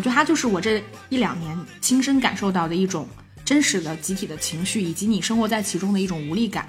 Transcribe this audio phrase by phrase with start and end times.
[0.00, 3.06] 我觉得它就是我这一两年亲身感受到的一种
[3.44, 6.66] 真实的集体的情绪，以及你生活在其中的一种无力感。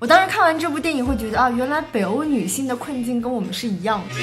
[0.00, 4.14] 我当时看完这部电影会觉得啊，原来北欧女性的困境跟我们是一样的。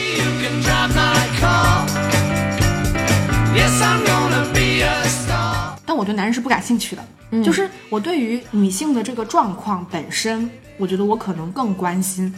[5.85, 12.33] 但我对男人是不感兴趣的，就是我对于女性的这个状况本身，我觉得我可能更关心。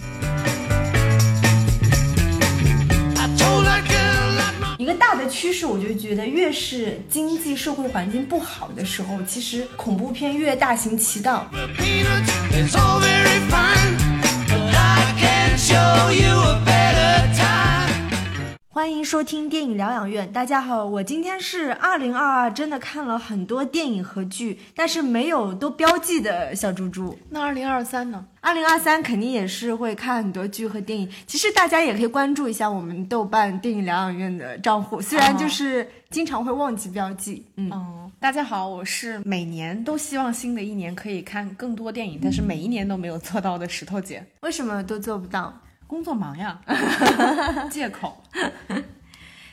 [4.87, 11.45] 一个大的趋势，我就觉得越是经济社会环境不好的时候，其实恐怖片越大行其道。
[18.77, 20.31] 欢迎收听电影疗养院。
[20.31, 27.17] 大家好，我今天是二零二二，真的看了很多电影和剧，但是没有都标记的小猪猪。
[27.31, 28.23] 那二零二三呢？
[28.39, 31.09] 二零二三肯定也是会看很多剧和电影。
[31.25, 37.43] 其实大家也可以关注一下我们豆瓣电影疗养院的账户，虽然就是经常会忘记标记。
[37.55, 44.23] 嗯，哦，大家好，我是每年都希望新的一年可以看更多电影，但是每一年都没有做到的石头姐。
[44.41, 45.51] 为什么都做不到？
[45.87, 46.59] 工作忙呀，
[47.71, 48.21] 借口。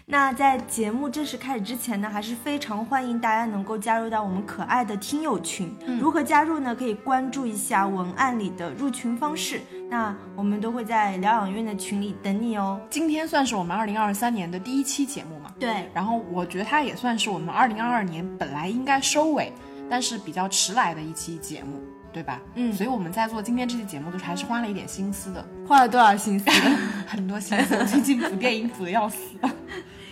[0.06, 5.74] 那在节目正式开始之前呢，还是非常欢迎大家能够加入到我们可爱的听友群。
[5.98, 6.76] 如何加入呢？
[6.76, 9.62] 可以关注一下文案里的入群方式。
[9.88, 12.78] 那我们都会在疗养院的群里等你哦。
[12.90, 15.50] 今天算是我们二零二三年的第一期节目嘛？
[15.58, 15.88] 对。
[15.94, 19.50] 然后我觉得它也算是我们二零二二年本来应该收尾，
[19.88, 21.80] 但是比较迟来的一期节目。
[22.14, 22.40] 对吧？
[22.54, 25.44] 嗯，所以我们在做今天这期节目的时候，还是花了一点心思的。
[25.66, 26.48] 花了多少心思？
[27.08, 27.74] 很多心思。
[27.74, 29.18] 我最近补电影补的要死。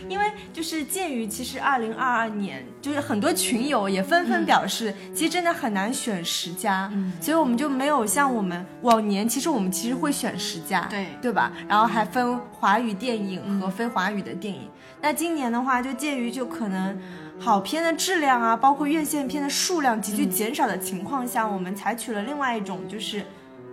[0.09, 11.53] 因为就是鉴于其实二零二二年，就是很多群友也纷纷表示，其实真的很难选十佳，嗯，所以我们就没有像我们往年，其实我们其实会选十佳，对对吧？
[11.69, 14.69] 然后还分华语电影和非华语的电影。
[15.01, 17.01] 那今年的话，就鉴于就可能。
[17.43, 23.27] 好片的质量啊，包括院线片的数量急剧减少的情况下，我们采取了另外一种，就是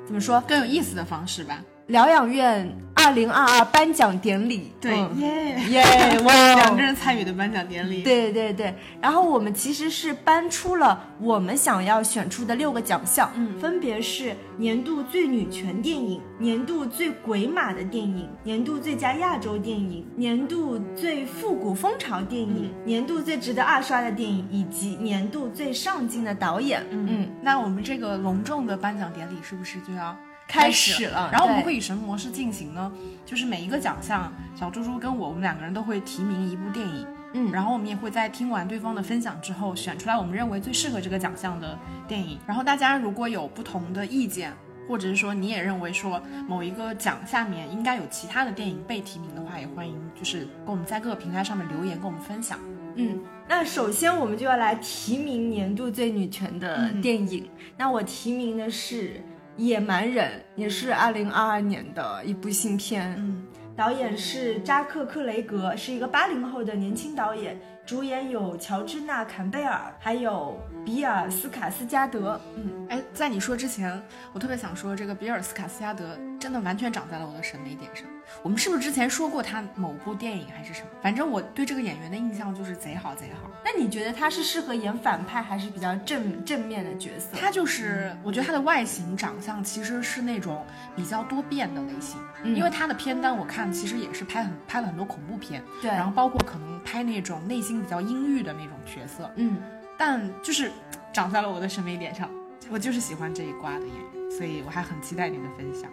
[0.07, 1.63] 怎么说更有意思的方式吧。
[1.89, 5.59] 疗养院二零二二颁奖典礼，对，耶。
[5.69, 5.83] 耶，
[6.23, 8.73] 哇，两个人参与的颁奖典礼，对对对。
[9.01, 26.85] 然后我们其实是颁出了我们想要选出的六个奖项，嗯，分别是年度最女权电影、年度最鬼马的电影、年度最佳亚洲电影、年度最复古风潮电影、年度最值得二刷的电影，以及年度最上镜的导演。
[26.91, 27.07] 嗯。
[27.09, 30.15] 嗯，那我们这个隆重的颁奖典礼是不是就要？
[30.49, 32.91] 开始了，然后我们会以什么模式进行呢？
[33.23, 41.77] 就是每一个奖项，小猪猪跟我，我们两个人都会提名一部电影，嗯，然后我们也会在听完对方的分享之后，选出来我们认为最适合这个奖项的
[42.07, 42.39] 电影。
[42.47, 44.51] 然后大家如果有不同的意见，
[44.87, 52.57] 或者是说你也认为说某一个奖下面应该有其他的电影被提名的话，也欢迎就是跟我们在各个平台上面留言跟我们分享。
[52.95, 57.47] 嗯，那首先我们就要来提名年度最女权的电影。
[57.77, 59.21] 那我提名的是。
[59.59, 72.39] 野蛮人也是二零二二年的一部新片，嗯，导演是扎克克雷格，是一个八零后的年轻导演，主演有乔治娜坎贝尔，还有比尔斯卡斯加德。
[72.55, 78.05] 嗯，哎，在你说之前，我特别想说，这个比尔斯卡斯加德真的完全长在了我的审美点上。
[78.41, 80.87] 我们是不是之前说过他某部电影还是什么？
[81.01, 83.49] 反正我对这个演员的印象就是贼好贼好。
[83.63, 87.37] 那你觉得他是适合演反派还是比较正正面的角色？
[87.37, 92.19] 他就是，我觉得他的外形长相其实是那种比较多变的类型。
[92.43, 99.29] 嗯，因为他的片单我看其实也是拍很拍了很多恐怖片，对，然后包括可能拍那种内心比较阴郁的那种角色。
[99.35, 99.57] 嗯，
[99.97, 100.71] 但就是
[101.11, 102.29] 长在了我的审美点上，
[102.69, 105.91] 我就是喜欢这一挂的演员，所以我还很期待你的分享。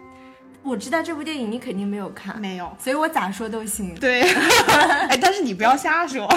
[0.67, 3.95] 我知道这部电影你肯定没有看，没有，所以我咋说都行。
[3.95, 4.21] 对，
[5.09, 6.27] 哎，但是你不要瞎说。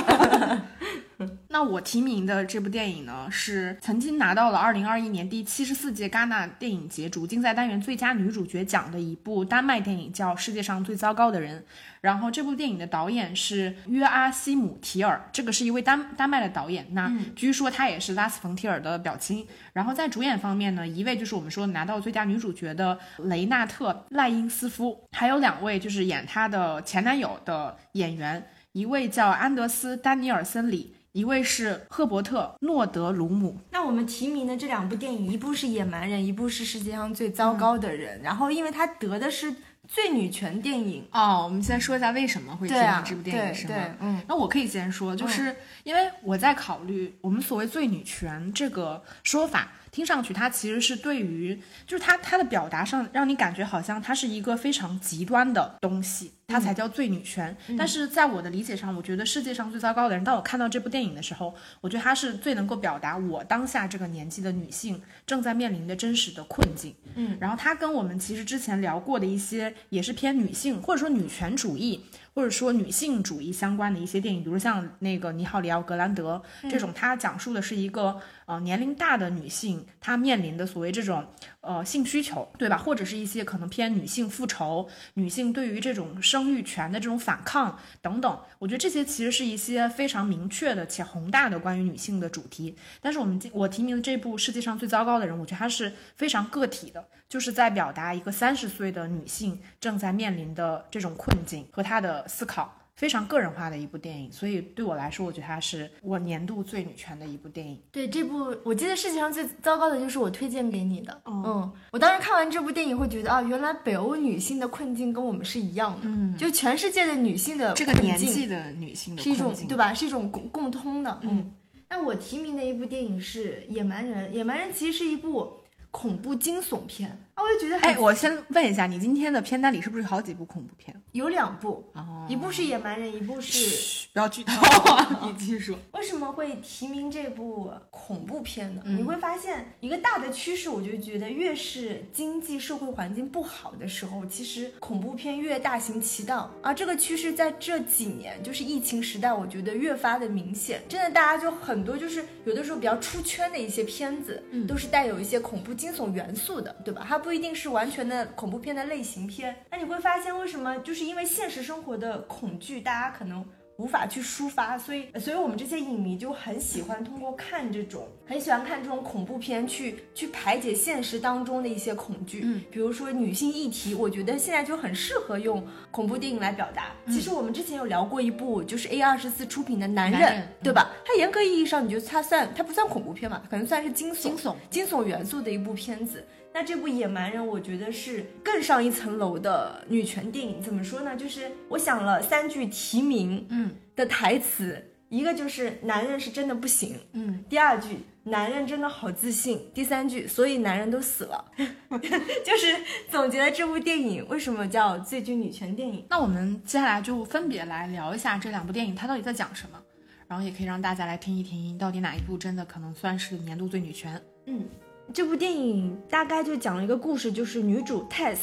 [1.48, 11.60] 那我提名的这部电影呢，是曾经拿到了二零二一年第七十四届戛纳电影节主竞赛单元最佳女主角奖的一部丹麦电影，叫《世界上最糟糕的人》。
[12.00, 16.86] 然后这部电影的导演是约阿希姆·提尔，这个是一位丹丹麦的导演。
[16.92, 19.46] 那据说他也是拉斯冯提尔的表亲。
[19.74, 28.42] 然后在主演方面呢，一位就是我们说拿到最佳女主角的雷纳特·赖因斯夫，还有两位就是演他的前男友的演员，
[28.72, 30.94] 一位叫安德斯·丹尼尔森里。
[31.12, 33.58] 一位是赫伯特·诺德鲁姆。
[33.72, 38.20] 那我们提名的这两部电影，一部是《野蛮人》，一部是《世界上最糟糕的人》。
[38.22, 39.52] 然后，因为他得的是
[39.88, 41.42] 最女权电影哦。
[41.44, 43.74] 我们先说一下为什么会提名这部电影，是吗？
[43.98, 57.56] 嗯，那我可以先说，就是因为我在考虑我们所谓最女权这个说法，听上去它其实是对于，就是它它的表达上让你感觉好像它是一个非常极端的东西，它才叫最女权。
[57.76, 66.94] 但是在我的理解上，我觉得世界上最糟糕的人，当我看到这部电影的时候，我觉得它是最能够表达我当下这个年纪的女性正在面临的真实的困境。
[67.14, 72.04] 嗯，然后它跟我们其实之前聊过的一些也是偏女性或者说女权主义。
[72.32, 76.40] 或者说女性主义相关的一些电影，比如像那个《你好，里奥格兰德》
[76.70, 78.18] 这种，它讲述的是一个
[78.50, 81.24] 呃年龄大的女性，她面临的所谓这种
[81.60, 82.76] 呃性需求，对吧？
[82.76, 88.40] 或者是一些可能偏女性复仇、女性对于这种生育权的这种反抗等等。
[88.58, 92.74] 我觉得这些其实是一些非常明确的且宏大的关于女性的主题。
[93.00, 97.06] 但是我们我提名的这部《世界上最糟糕的人》，我觉得它是非常个体的。
[97.28, 104.30] 就是在表达一个三十岁的女性正在面临的这种困境和她的思考，非常个人化的一部电影。
[104.30, 107.80] 所以对我来说，我觉得它是我年度最女权的一部电影。
[107.90, 111.22] 对这部，我记得世界上最糟糕的就是我推荐给你的。
[111.24, 116.00] 嗯，我当时看完这部电影会觉得啊，原来北欧女性的困境跟我们是一样的。
[116.02, 119.94] 嗯，就全世界的女性的这个年纪的女性的是一种对吧？
[119.94, 121.20] 是一种共共通的。
[121.22, 121.50] 嗯，
[121.88, 124.28] 那我提名的一部电影是《野蛮人》。
[124.34, 125.56] 《野蛮人》其实是一部。
[125.92, 130.94] 恐怖惊悚片啊，我就觉得哎，我先问一下，你今天的片单里是不是有好几部恐怖片？
[131.12, 131.84] 有两部，
[132.28, 134.52] 一部是《野蛮人》，一部是不要剧透
[135.26, 135.76] 你继续说。
[135.92, 138.82] 为什么会提名这部恐怖片呢？
[138.84, 146.50] 你会发现一个大的趋势，我就觉得越是经济社会环境不好的时候，其实恐怖片越大行其道。
[146.62, 150.82] 而这个趋势在这几年，就是疫情时代，我觉得越发的明显。
[150.88, 155.70] 真的，大家就很多，就是有的时候比较出圈的一些片子，都是带有一些恐怖。
[155.70, 157.06] 惊悚元素的，对吧？
[157.08, 159.54] 它不一定是完全的恐怖片的类型片。
[159.70, 163.44] 那你会发现，为什么就是因为现实生活的恐惧，大家可能。
[163.76, 172.42] 无法去抒发，所以，所以我们这些影迷就很喜欢通过看这种，很喜欢看这种恐怖片去去排解现实当中的一些恐惧。
[172.44, 176.88] 嗯，比如说女性议题，我觉得现在就很适合用恐怖电影来表达。
[177.06, 180.20] 其实我们之前有聊过一部，就是 A 二十四出品的《男人》，
[180.62, 180.90] 对吧？
[181.06, 183.42] 它严格意义上，你觉得它算它不算恐怖片嘛？
[183.48, 186.22] 可能算是惊悚、惊悚、惊悚元素的一部片子。
[186.52, 190.60] 那这部《野蛮人》，我觉得是更上一层楼的女权电影。
[190.60, 191.16] 怎么说呢？
[191.16, 201.44] 就是我想了三句提名，嗯，的台词，一个就是“男人是真的不行”，嗯，第二句“男人真的好自信”，第三句“所以男人都死了”
[202.44, 202.76] 就是
[203.08, 206.04] 总结了这部电影为什么叫最具女权电影。
[206.10, 209.80] 那我们接下来就分别来聊一下这两部电影，它到底在讲什么，
[210.26, 214.20] 然后也可以让大家来听一听，到底哪一部真的可能算是年度最女权。
[214.46, 214.64] 嗯。
[215.12, 218.38] 这部电影大概就讲了一个故事，就是女主 Tess，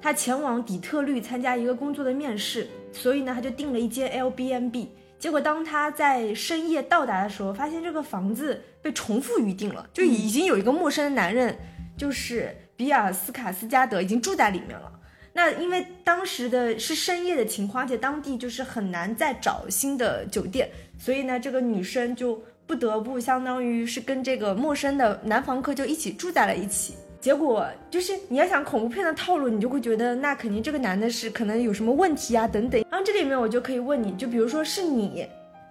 [0.00, 4.88] 她前往底特律参加一个工作的面试，所以呢，她就订了一间 L B N B。
[5.18, 11.54] 结果当她在深夜到达的时候，发现这个房子被重复预定了，就已经有一个陌生的男人，
[11.98, 14.90] 就是比尔斯卡斯加德已经住在里面了。
[15.34, 22.42] 那因为当时的是深夜的情况，而且当地就是很难再找新的酒店，所以呢，这个女生就。
[22.66, 32.84] 不得不相当于是跟这个陌生的男房客就一起住在了一起，结果就是你要想恐怖片的套路，你就会觉得那肯定这个男的是可能有什么问题啊等等。
[32.90, 35.26] 然后这里面我就可以问你，就比如说是你，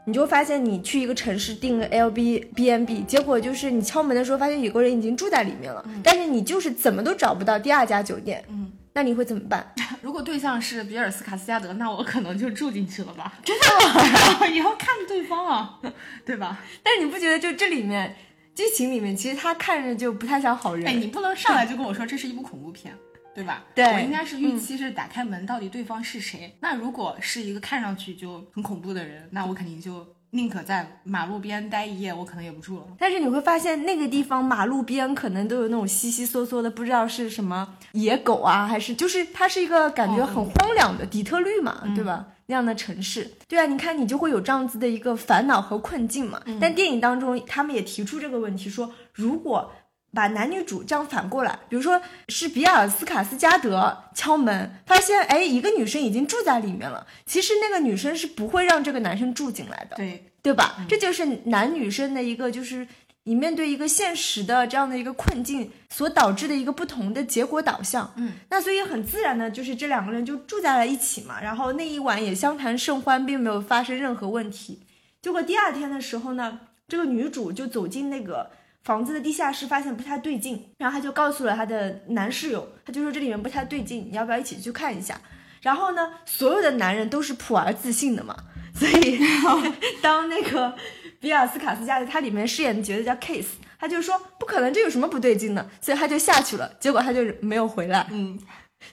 [0.05, 8.71] 你就发现你去一个城市订了 L B B N B，结果就是你敲门的时候发现有个人已经住在里面了，但是你就是怎么都找不到第二家酒店，嗯。
[8.95, 9.73] 那你会怎么办？
[10.01, 13.33] 如果对象是比尔斯卡斯加德，那我可能就住进去了吧。
[13.43, 14.47] 真的吗？
[14.47, 15.79] 以后看对方啊，
[16.25, 16.59] 对吧？
[16.81, 18.15] 但是你不觉得就这里面
[18.55, 20.87] 剧情里面，其实他看着就不太像好人。
[20.87, 22.95] 哎，你不能上来就跟我说这是一部恐怖片，
[23.35, 23.65] 对吧？
[23.75, 26.55] 对，我应该是预期是打开门，到底对方是谁？
[26.61, 30.07] 那如果是一个看上去就很恐怖的人，那我肯定就。
[30.31, 32.85] 宁可在马路边待一夜，我可能也不住了。
[32.97, 42.27] 但是你会发现，那个地方马路边可能都有那种稀稀嗦嗦的，不知道是什么野狗啊，还是就是它是一个感觉很荒凉的底特律嘛，对吧？
[42.47, 46.39] 那样的城市，对啊，你看你就会有这样子的一个烦恼和困境嘛。
[46.61, 49.71] 但电影当中他们也提出这个问题，说如果
[50.15, 59.97] 把男女主这样反过来，比如说是比尔斯卡斯加德敲门，发现哎一个女生已经住在里面了，其实那个女生是不会让这个男生住进来的。
[59.97, 60.31] 对。
[60.45, 60.85] 对吧？
[60.87, 62.87] 这就是男女生的一个，就是
[63.23, 68.13] 你面对一个现实的这样的一个困境所导致的一个不同的结果导向。
[68.17, 74.83] 嗯，那所以很自然的，就是这两个人就住在了一起嘛，然后那一晚也相谈甚欢，并没有发生任何问题。
[75.19, 78.51] 结果第二天的时候呢，这个女主就走进那个
[78.85, 85.19] 房子的地下室，发现不太对劲，然后他就告诉了他的男室友，他就说这里面不太对劲，你要不要一起去看一下？
[85.61, 88.35] 然后呢，所有的男人都是普而自信的嘛。
[88.75, 89.19] 所以，
[90.03, 90.75] 当那个
[91.19, 98.37] 比尔斯卡斯加的，他里面饰演的角色叫 Case，他就说不可能，这有什么不对劲的，所以他就下去了，结果他就没有回来，嗯，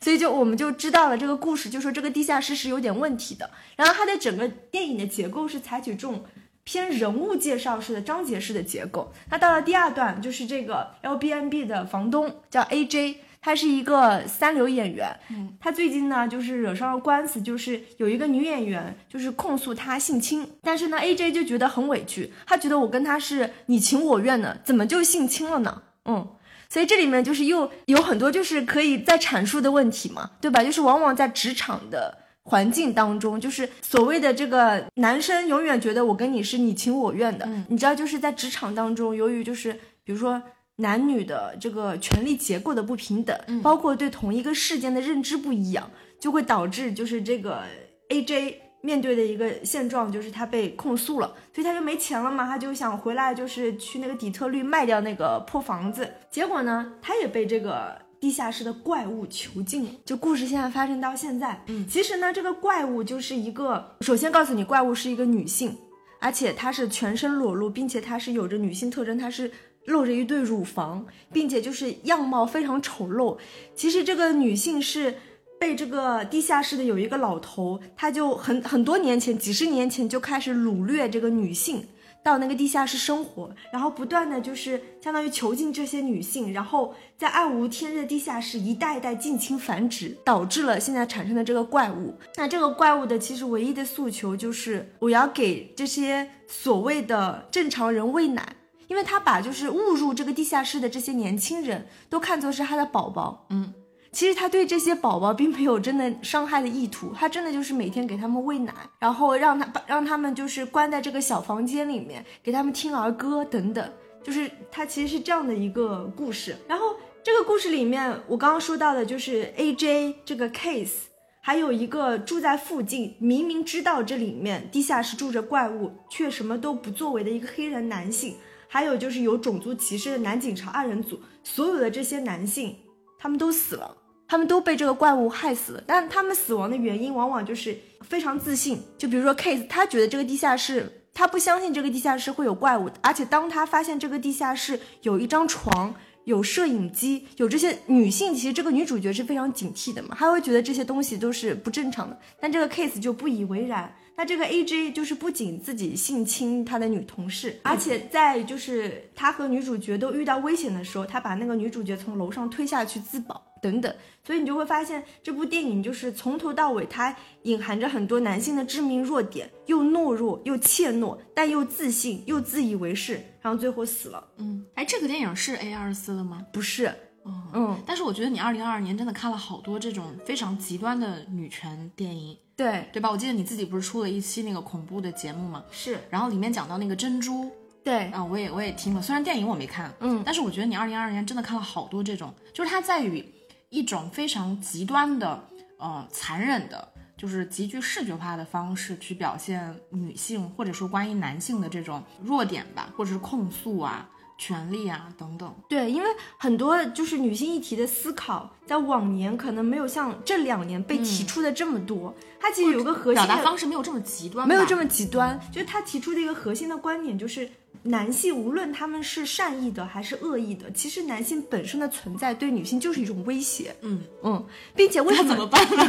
[0.01, 3.51] 所以就我们就知道了这个故事，就说这个地下室是有点问题的。
[3.77, 6.25] 然后它的整个电影的结构是采取这种
[6.65, 9.13] 偏人物介绍式的章节式的结构。
[9.31, 13.17] 那到了第二段，就是这个 Airbnb 的房东叫 AJ。
[13.45, 25.83] 他是一个三流演员，嗯，他最近呢就是惹上了官司，就是有一个女演员就是控诉他性侵，但是呢 AJ 就觉得很委屈，他觉得我跟他是你情我愿的，怎么就性侵了呢？
[26.05, 26.25] 嗯，
[26.69, 30.63] 所以这里面就是又有很多就是可以再阐述的问题嘛，对吧？
[30.63, 39.73] 就是往往在职场的环境当中，就是所谓的这个男生永远觉得我跟你是你情我愿的，嗯你知道就是在职场当中，由于就是
[40.05, 40.43] 比如说。
[40.77, 47.63] 男女的这个权力结构的不平等，嗯包括对同一个事件的认知不一样，就会导致就是这个
[48.09, 56.11] AJ 面对的一个现状，就是他被控诉了，所以他就没钱了嘛，他就想回来，就是去那个底特律卖掉那个破房子。
[56.31, 59.91] 结果呢，他也被这个地下室的怪物囚禁了。
[60.05, 65.77] 就故事现在发生到现在，嗯其实呢，这个怪物就是一个，首先告诉你，怪物是一个女性，
[66.21, 69.51] 而且她是全身裸露，并且她是有着女性特征，她是
[69.87, 73.37] 露着一对乳房，并且就是样貌非常丑陋。
[73.75, 75.17] 其实这个女性是
[75.59, 81.85] 被这个地下室的有一个老头，他就很很多年前，几十年前就开始掳掠这个女性。
[82.23, 92.15] 到那个地下室生活，然后不断的就是相当于囚禁这些女性，然后在暗无天日的地下室一代一代近亲繁殖，导致了现在产生的这个怪物。
[92.37, 98.47] 那这个怪物的其实唯一的诉求就是我要给这些所谓的正常人喂奶，
[98.87, 103.47] 因为他把就是误入这个地下室的这些年轻人都看作是他的宝宝。
[103.51, 103.73] 嗯，
[104.13, 113.93] 其实他对这些宝宝并没有真的伤害的意图，他真的就是每天给他们喂奶，然后让他把让他们就是关在这个小房间里面，给他们听儿歌等等，
[114.23, 116.55] 就是他其实是这样的一个故事。
[116.69, 121.05] 然后这个故事里面，我刚刚说到的就是 AJ 这个 case，
[121.41, 128.37] 还有一个住在附近，明明知道这里面地下室住着怪物，却什么都不作为的一个黑人男性，
[128.69, 132.77] 还有就是有种族歧视的男警察二人组，所有的这些男性，
[133.19, 133.97] 他们都死了。
[134.33, 138.81] 他们都被这个怪物害死了，但他们死亡的原因往往就是非常自信。
[138.97, 152.19] 就比如说 Case，他觉得这个地下室，他不相信这个地下室会有怪物，而且当他发现这个地下室有一张床、有摄影机、有这些女性，其实这个女主角是非常警惕的嘛，她会觉得这些东西都是不正常的。
[152.41, 153.95] 但这个 Case 就不以为然。
[154.17, 163.95] 那这个 AJ 就是不仅自己性侵他的女同事，而且在就是他和女主角都遇到危险的时候，他把那个女主角从楼上推下去自保等等。
[164.25, 174.25] 所以你就会发现这部电影就是从头到尾，它隐含着很多男性的致命弱点，又懦弱又怯懦，但又自信又自以为是，然后最后死了。
[174.37, 176.47] 嗯，哎，这个电影是 A 二四的吗？
[176.53, 176.87] 不是，
[177.25, 183.11] 哦，嗯，但是我觉得你二零二二年真的看了好多这种非常极端的女权电影，对，对吧？
[183.11, 187.51] 我记得你自己不是出了一期那个恐怖的节目吗，是，然后里面讲到那个珍珠
[187.83, 193.25] 对，啊，我也我也听了，虽然电影我没看，嗯，但是我觉得你二零二二年真的看了好多这种，就是它在于
[193.71, 204.09] 一种非常极端的，呃，残忍的，就是极具视觉化的方式去表现女性或者说关于男性的这种弱点吧，或者是控诉啊、
[204.43, 205.55] 权利啊等等。
[205.69, 212.13] 对，因为很多就是女性议题的思考，在往年可能没有像这两年被提出的这么多。
[212.41, 217.49] 它其实有个核心表达的，方式没有这么极端，没有这么极端，就是他提出的一个核心的观点就是。
[217.85, 223.75] 男性无论他们是善意的还是恶意的，其实男性本身的存在对女性就是一种威胁。
[223.81, 224.47] 嗯，嗯，
[224.77, 225.85] 并且为什么那怎么办呢？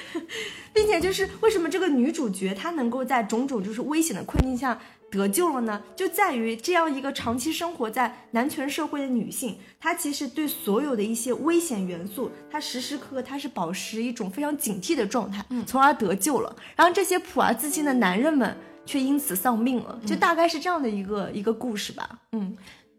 [0.72, 4.80] 并且就是为什么这个女主角她能够在种种就是危险的困境下
[5.16, 5.82] 得救了呢？
[5.96, 16.54] 就在于这样一个长期生活在男权社会的女性，她其实对所有的一些危险元素，她时时刻刻她是保持一种非常警惕的状态，嗯从而得救了。
[16.76, 22.18] 然后这些普而自信的男人们却因此丧命了，就大概是这样的一个、一个故事吧。
[22.32, 22.56] 嗯，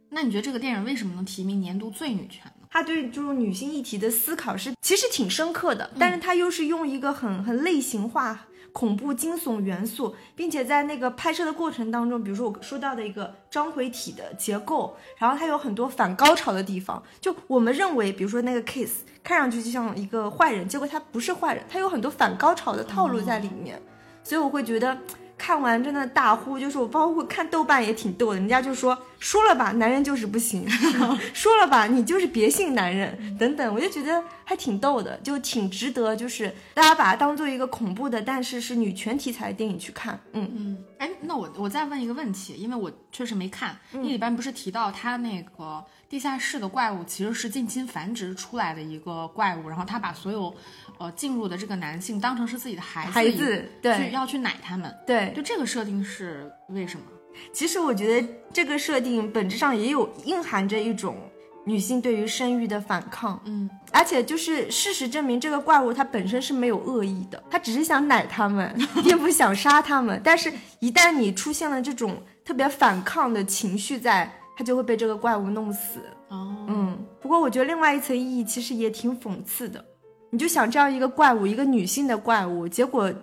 [0.10, 2.68] 那你觉得这个电影为什么能提名年度最女权呢？
[2.70, 17.02] 他对这种女性议题的思考是其实挺深刻的，但是他又是用一个很很类型化、恐怖惊悚元素，并且在那个拍摄的过程当中，比如说我说到的一个章回体的结构，然后它有很多反高潮的地方。
[17.20, 23.82] 就我们认为，比如说那个 kiss 看上去就像一个坏人，结果他不是坏人，他有很多反高潮的套路在里面，
[24.24, 24.98] 所以我会觉得
[25.38, 30.68] 看完真的大呼，就是我包括看豆瓣也挺逗的，人家就说说了吧，男人就是不行，
[31.34, 40.20] 说了吧，你就是别信男人等等，我就觉得还挺逗的，就挺值得，就是大家把它当做一个恐怖的，但是是女权题材的电影去看。
[40.34, 50.54] 嗯嗯，哎，那我我再问一个问题，因为我确实没看，你里边不是提到他那个地下室的怪物其实是近亲繁殖出来的一个怪物，然后他把所有
[51.00, 57.06] 呃进入的这个男性当成是自己的孩子，孩子对，要去奶他们，对，就这个设定是为什么？
[57.51, 61.15] 其实我觉得这个设定本质上也有蕴含着一种
[61.65, 70.22] 女性对于生育的反抗，嗯，而且就是事实证明，这个怪物它本身是没有恶意的，它只是想奶他们， 并不想杀他们。
[70.24, 72.15] 但是，一旦你出现了这种
[72.46, 76.00] 特别反抗的情绪，在它就会被这个怪物弄死。
[76.29, 76.98] 哦，嗯。
[77.20, 79.84] 不过我觉得另外一层意义其实也挺讽刺的，
[80.29, 83.13] 你就想这样一个怪物，一个女性的怪物，结果。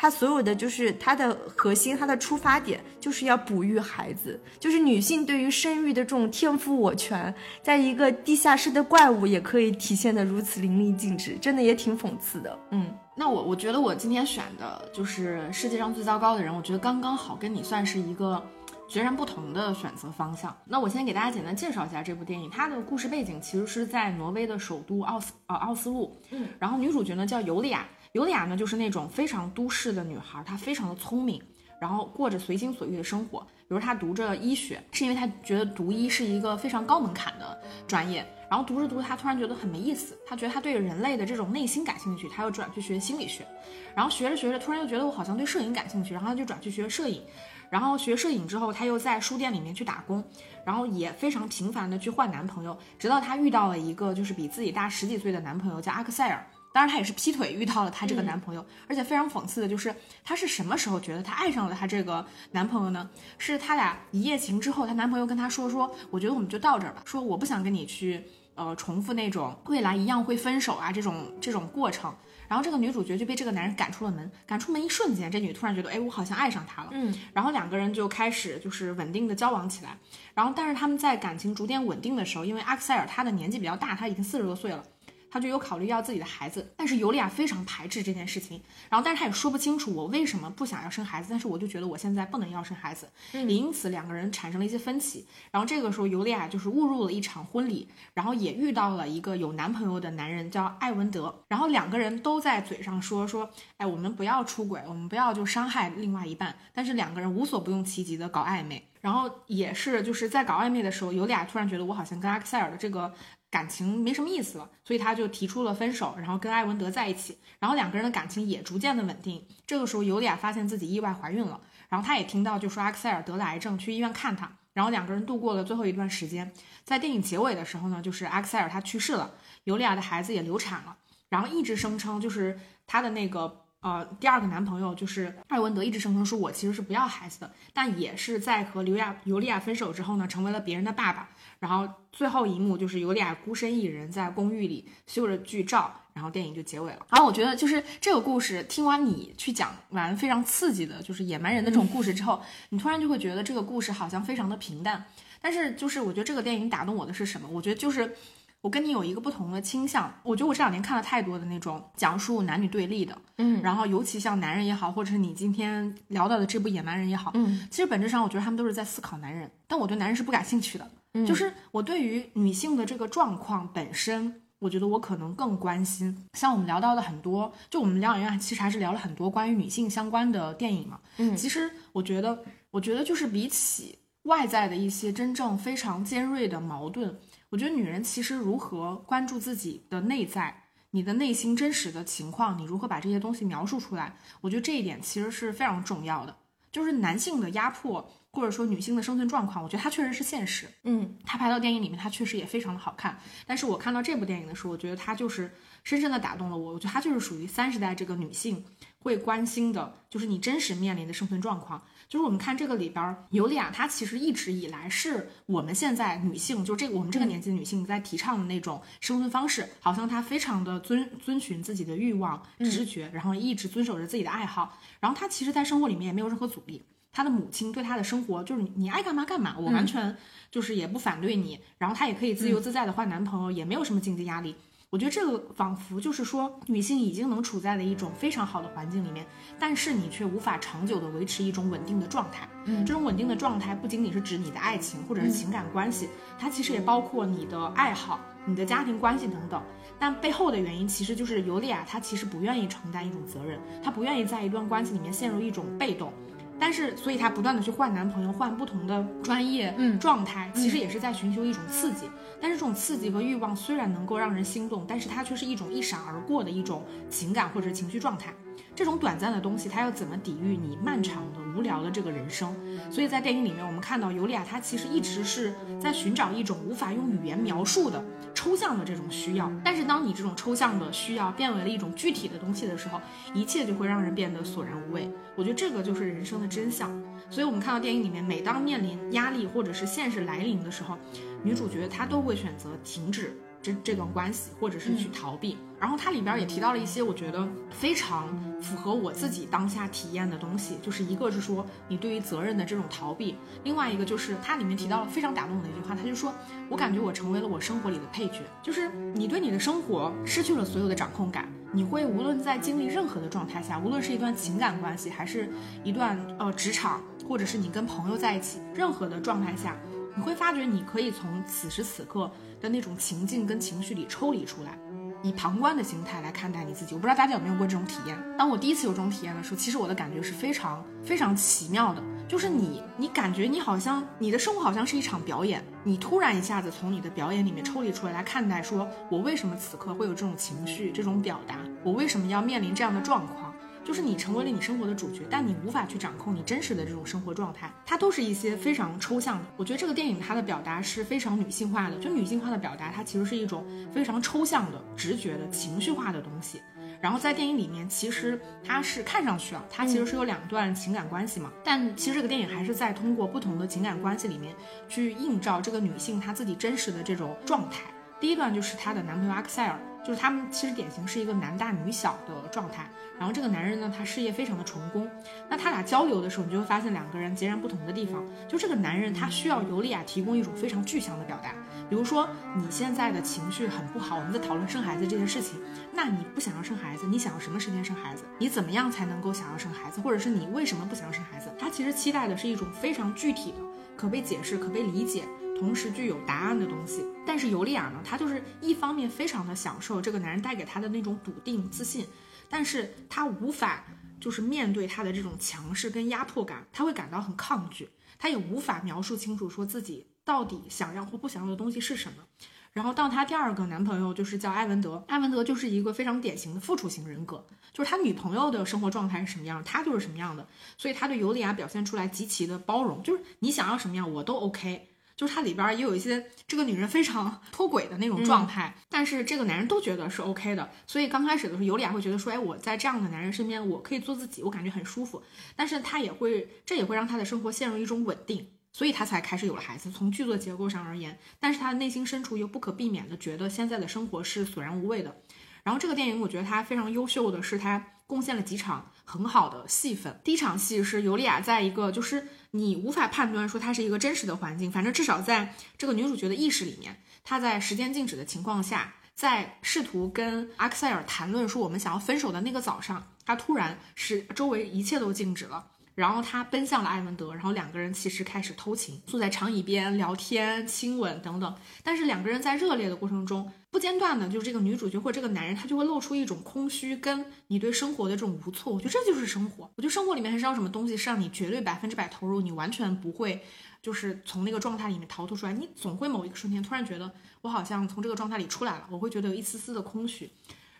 [0.00, 12.56] 它所有的就是它的核心，它的出发点就是要哺育孩子，就是女性对于生育的这种天赋我权，在一个地下室的怪物也可以体现的如此淋漓尽致，真的也挺讽刺的。
[12.70, 18.40] 嗯，那我我觉得我今天选的就是世界上最糟糕的人，我觉得刚刚好跟你算是一个
[18.88, 20.56] 截然不同的选择方向。
[20.64, 27.84] 那我先给大家简单介绍一下这部电影，它的故事背景其实是在挪威的首都奥斯呃奥斯陆，嗯，然后女主角呢叫尤利娅。
[28.18, 31.40] 尤利娅呢，就是那种非常都市的女孩，她非常的聪明，
[31.80, 33.46] 然后过着随心所欲的生活。
[33.68, 37.56] 比如她读着医学，是因为她觉得读医是一个非常高门槛的
[37.86, 38.26] 专业。
[38.50, 43.46] 然后读着读着，她突然觉得很没意思，她觉得她对人类的这种内心感兴趣，她又转去学心理学。
[43.94, 47.22] 然后学着学着，突然又觉得我好像对摄影感兴趣，然后她就转去学摄影。
[47.70, 50.24] 然后学摄影之后，她又在书店里面去打工，
[50.64, 56.44] 然后也非常频繁的去换男朋友，直到她遇到了一个就是比自己大十几岁的男朋友，叫阿克塞尔。
[56.78, 59.92] 当然，她也是劈腿遇到了她这个男朋友，而且非常讽刺的就是，
[60.22, 63.10] 她是什么时候觉得她爱上了她这个男朋友呢？
[63.36, 68.22] 是她俩一夜情之后，她男朋友跟她说说，我觉得我们就到这儿吧，说我不想跟你去
[68.54, 72.14] 呃重复那种未来一样会分手啊这种这种过程。
[72.46, 76.90] 然后这个女主角就被这个男人赶出了门，赶出门一瞬间，这女突然觉得，哎，我好像爱上他了。
[76.92, 79.98] 嗯，然后两个人就开始就是稳定的交往起来。
[80.32, 84.84] 然后但是他们在感情逐渐稳定的时候，因为阿克塞尔他的年纪比较大，他已经四十多岁了。
[85.30, 88.60] 他就有考虑要自己的孩子，但是尤利娅非常排斥这件事情。
[88.88, 95.26] 然后，但是他也说不清楚我为什么不想要生孩子，但是我就觉得我现在不能要生孩子，也因此两个人产生了一些分歧。
[95.50, 101.42] 然后这个时候，尤利娅就是误入了一场婚礼，然后也遇到了一个有男朋友的男人，叫艾文德。
[101.48, 106.54] 然后两个人都在嘴上说说，哎，我们不要出轨，我们不要就伤害另外一半。
[106.72, 108.84] 但是两个人无所不用其极的搞暧昧。
[109.00, 113.12] 然后也是就是在搞暧昧的时候，尤利娅突然觉得我好像跟阿克塞尔的这个。
[113.50, 119.46] 感情没什么意思了，所以他就提出了分手，然后跟艾文德在一起，然后两个人的感情也逐渐的稳定。
[119.66, 126.52] 这个时候，尤利娅发现自己意外怀孕了，然后她也听到就说阿克塞尔得了癌症，去医院看他，然后两个人度过了最后一段时间。
[126.84, 129.34] 在电影结尾的时候呢，就是阿克塞尔他去世了，
[129.64, 130.96] 尤利娅的孩子也流产了，
[131.28, 133.64] 然后一直声称就是他的那个。
[133.80, 141.28] 呃，第二个男朋友就是艾文德，一直声称说我其实是不要孩子的，但也是在和刘亚尤利亚分手之后呢，成为了别人的爸爸。
[141.58, 147.06] 然后最后一幕就是尤利亚孤身一人在公寓里修着剧照，然后电影就结尾了。
[147.10, 152.40] 然后我觉得就是这个故事，听完你去讲完非常刺激的，就是野蛮人的这种故事之后，
[152.70, 155.04] 你突然就会觉得这个故事好像非常的平淡。
[155.40, 157.48] 但是就是我觉得这个电影打动我的是什么？
[157.50, 158.14] 我觉得就是。
[158.60, 170.90] 我跟你有一个不同的倾向，我觉得我这两年看了太多的那种讲述男女对立的，嗯，然后尤其像男人也好，或者是你今天聊到的这部《野蛮人》也好，嗯，其实本质上我觉得他们都是在思考男人，但我对男人是不感兴趣的，
[171.26, 176.26] 就是我对于女性的这个状况本身，我觉得我可能更关心。
[176.34, 187.18] 像我们聊到的很多，就我们疗养院其实还是聊了很多关于女性相关的电影嘛，嗯，其实我觉得，我觉得就是比起外在的一些真正非常尖锐的矛盾。
[187.50, 194.18] 我觉得女人其实如何关注自己的内在，你的内心真实的情况，你如何把这些东西描述出来？
[194.42, 196.36] 我觉得这一点其实是非常重要的。
[196.70, 200.68] 就是男性的压迫，或者说女性的生存状况，我觉得它确实是现实。
[200.84, 203.18] 嗯，它拍到电影里面，它确实也非常的好看。
[203.44, 206.74] 但是我看到这部电影的时候，我觉得它就是深深的打动了我。
[206.74, 208.64] 我觉得它就是属于三十代这个女性
[209.00, 211.82] 会关心的，就是你真实面临的生存状况。
[212.08, 224.78] 就是我们看这个里边，尤利娅她其实一直以来是我们现在女性，就这个我们这个年纪的女性在提倡的那种生存方式，好像她非常的遵遵循自己的欲望、直觉，然后一直遵守着自己的爱好。
[225.00, 226.84] 然后她其实，在生活里面也没有任何阻力。
[227.18, 230.16] 她的母亲对她的生活就是你你爱干嘛干嘛，我完全
[230.52, 231.58] 就是也不反对你。
[231.76, 234.54] 然后她也可以自由自在的换男朋友，也没有什么经济压力。
[234.88, 239.26] 我觉得这个仿佛就是说，女性已经能处在了一种非常好的环境里面，
[239.58, 242.48] 但是你却无法长久的维持一种稳定的状态。
[242.66, 249.60] 嗯这种稳定的状态不仅仅是指你的爱情或者是情感关系，它其实也包括你的爱好、你的家庭关系等等。
[249.98, 256.12] 但背后的原因其实就是尤利亚她其实不愿意承担一种责任，她不愿意在一段关系里面陷入一种被动。
[256.60, 262.06] 但是，所以她不断的去换男朋友，换不同的专业、嗯状态，其实也是在寻求一种刺激。
[262.40, 268.32] 但是这种刺激和欲望虽然能够让人心动，但是它却是一种一闪而过的一种情感或者情绪状态。
[268.74, 272.54] 这种短暂的东西，它要怎么抵御你漫长的、无聊的这个人生？
[272.92, 279.50] 所以在电影里面，我们看到尤利亚，她其实一直是在寻找一种无法用语言描述的抽象的这种需要。
[279.64, 283.00] 但是当你这种抽象的需要变为了一种具体的东西的时候，
[283.34, 285.10] 一切就会让人变得索然无味。
[285.34, 286.88] 我觉得这个就是人生的真相。
[287.30, 290.96] 所以我们看到电影里面，每当面临压力或者是现实来临的时候，
[291.42, 295.56] 女主角她都会选择停止这这段关系，或者是去逃避。
[295.80, 298.26] 然后它里边也提到了一些我觉得非常
[298.60, 306.34] 符合我自己当下体验的东西，就是一个是说你对于责任的这种逃避，另外一个就是它里面提到了非常打动我的一句话，他就说
[306.68, 315.48] 我感觉我成为了我生活里的配角，就是你对你的生活失去了所有的掌控感，你会无论在经历任何的状态下，无论是一段情感关系，还是
[315.84, 319.76] 一段呃职场，或者是你跟朋友在一起，任何的状态下，
[320.18, 322.28] 你会发觉你可以从此时此刻
[322.60, 324.76] 的那种情境跟情绪里抽离出来。
[325.22, 328.18] 以旁观的心态来看待你自己，我不知道大家有没有过这种体验。
[328.36, 343.47] 当我第一次有这种体验的时候，其实我的感觉是非常非常奇妙的，就是你你感觉你好像你的生活好像是一场表演，你突然一下子从你的表演里面抽离出来来看待，说我为什么此刻会有这种情绪、这种表达，我为什么要面临这样的状况。
[343.88, 349.46] 就是你成为了你生活的主角，但你无法去掌控你真实的这种生活状态，它都是一些非常抽象的。
[349.56, 356.60] 我觉得这个电影它的表达是非常女性化的，就女性化的表达，它其实是一种非常抽象的、直觉的、情绪化的东西。
[357.00, 364.54] 然后在电影里面，其实它是看上去啊，它其实是有两段情感关系嘛，但其实这个电影还是在通过不同的情感关系里面
[364.86, 367.84] 去映照这个女性她自己真实的这种状态。
[368.20, 372.90] 第一段就是她的男朋友阿克塞尔，就是他们其实典型是一个男大女小的状态。
[373.18, 375.08] 然后这个男人呢，他事业非常的成功。
[375.48, 378.24] 那他俩交流的时候，你就会发现两个人截然不同的地方。
[378.46, 381.52] 就这个男人，他需要尤利亚提供一种非常具象的表达，
[381.90, 385.58] 比如说你现在的情绪很不好，我们在讨论生孩子这件事情。
[385.92, 388.24] 那你不想要生孩子，你想要什么时间生孩子？
[388.38, 390.00] 你怎么样才能够想要生孩子？
[390.00, 391.50] 或者是你为什么不想要生孩子？
[391.58, 393.56] 他其实期待的是一种非常具体的、
[393.96, 395.24] 可被解释、可被理解。
[395.58, 402.06] 同时具有答案的东西，但是尤利亚呢，她就是一方面非常的享受这个男人带给她的那种笃定自信，
[402.48, 403.84] 但是他无法
[404.20, 412.24] 就是面对他的这种强势跟压迫感，他会感到很抗拒，他也无法描述清楚说自己到底想要或不想要的东西是什么。
[412.72, 424.88] 然后到他第二个男朋友就是叫艾文德，艾文德就是一个非常典型的付出型人格，就是他女朋友的生活状态是什么样，他就是什么样的，所以他对尤利亚表现出来极其的包容，就是你想要什么样我都 OK。
[425.18, 435.20] 就是它里边也有一些这个女人非常 脱轨的那种状态，但是这个男人都觉得是 OK 的，所以刚开始的时候，尤里亚会觉得说，哎，我在这样的男人身边，我可以做自己，我感觉很舒服。
[435.56, 439.90] 但是他也会，这也会让他的生活陷入一种稳定，所以他才开始有了孩子。
[439.90, 445.16] 从剧作结构上而言，但是他的内心深处又不可避免的觉得现在的生活是索然无味的。
[445.64, 450.18] 然后这个电影，我觉得它非常优秀的是，它贡献了几场很好的戏份。
[450.24, 465.66] 第一场戏是尤利亚在一个就是你无法判断说它是一个真实的环境，反正至少在这个女主角的意识里面，她在时间静止的情况下，在试图跟阿克塞尔谈论说我们想要分手的那个早上，她突然是周围一切都静止了。
[465.98, 471.56] 然后他奔向了艾文德，然后两个人其实开始偷情，坐在长椅边聊天、亲吻等等。
[471.82, 478.72] 但是两个人在热烈的过程中，不间断的，就是这个女主角或者这个男人，他就会露出一种空虚，跟你对生活的这种无措。
[478.72, 479.68] 我觉得这就是生活。
[479.74, 483.42] 我觉得生活里面很少有什么东西是让你绝对百分之百投入，你完全不会
[483.82, 485.52] 就是从那个状态里面逃脱出来。
[485.52, 490.30] 你总会某一个瞬间突然觉得，我好像从这个状态里出来了，我会觉得有一丝丝的空虚。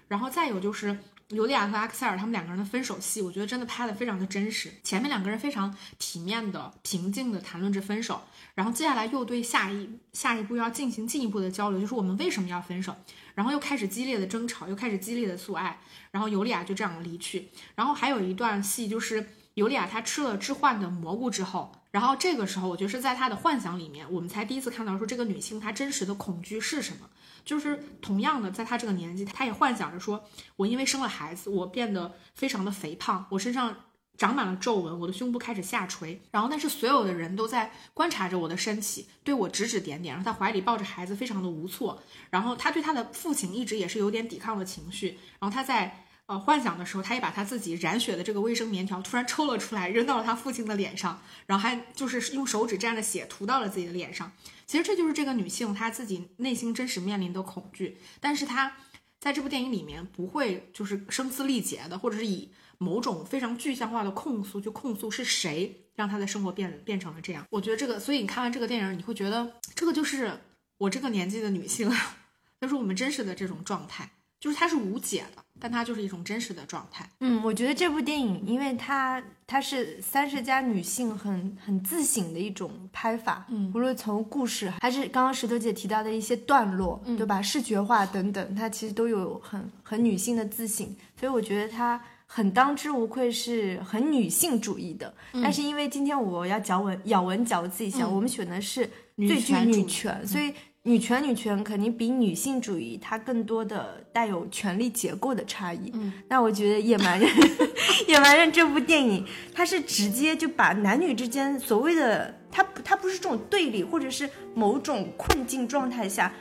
[0.06, 0.96] 然后再有就是。
[1.28, 4.72] 尤利亚和阿克塞尔他们两个人的分手戏，我觉得真的拍的非常的真实。
[4.82, 8.22] 前面两个人非常体面的、平静的谈论着分手，
[8.54, 12.96] 然后接下来又对下一下一步要进行进一步的交流，就是我们为什么要分手，
[13.34, 15.78] 然后又开始激烈的争吵，又开始激烈的诉爱，
[16.10, 17.50] 然后尤利亚就这样离去。
[17.74, 27.06] 然后还有一段戏就是尤利亚她吃了致幻的蘑菇之后，然后这个时候我觉得是在她的幻想里面，我们才第一次看到说这个女性她真实的恐惧是什么。
[27.48, 30.22] 就是同样的，在她这个年纪，她也幻想着说，
[30.56, 33.74] 我因为生了孩子，我变得非常的肥胖，我身上
[34.18, 42.02] 长满了皱纹，我的胸部开始下垂，然后但是所有的人都在观察着我的身体，对我指指点点，然后他怀里抱着孩子，非常的无措。
[42.28, 45.18] 然后他对他的父亲一直也是有点抵抗的情绪。
[45.40, 54.30] 然后他在呃幻想的时候，他也把他自己染血的这个卫生棉条突然抽了出来，扔到了他父亲的脸上，然后还就是用手指沾着血涂到了自己的脸上。
[54.68, 58.76] 其实这就是这个女性她自己内心真实面临的恐惧，但是她
[59.18, 67.46] 在这部电影里面不会就是声嘶力竭的，或者是以某种非常具象化的控诉去控诉是谁让她的生活变变成了这样。
[67.50, 70.38] 我觉得这个，所以你看完这个电影，你会觉得这个就是
[70.76, 71.90] 我这个年纪的女性，
[72.60, 75.42] 就是我们真实的这种状态，就是它是无解的。
[75.60, 77.04] 但它就是一种真实的状态。
[77.18, 83.44] 嗯，我觉得这部电影，因为它它是三十加女性很很自省的一种拍法。
[83.48, 87.42] 嗯，无论从故事还是刚刚石头姐提到的一些段落，对吧？
[87.42, 90.86] 视觉化等等，它其实都有很很女性的自省。
[91.18, 95.12] 所以我觉得它很当之无愧是很女性主义的。
[95.42, 100.54] 但是因为今天我要嚼文咬文嚼字一下，我们选的是最具女权，所以。
[100.84, 105.90] 女权，女权肯定比女性主义它更多的带有权力结构的差异。
[105.92, 107.28] 嗯，那我觉得《野蛮人》
[108.08, 116.32] 《野蛮人》这部电影，它是直接就把男女之间所谓的它它不是这种对立，或者是某种困境状态下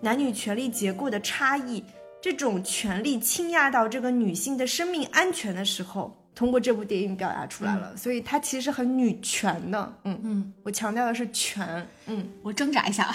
[0.00, 1.82] 男女权力结构的差异，
[2.20, 6.16] 这种权力倾轧到这个女性的生命安全的时候。
[6.36, 9.98] 通过这部电影表达出来了，所以它其实很女权的。
[10.04, 11.88] 嗯嗯，我强调的是权。
[12.06, 13.10] 嗯，我挣扎一下。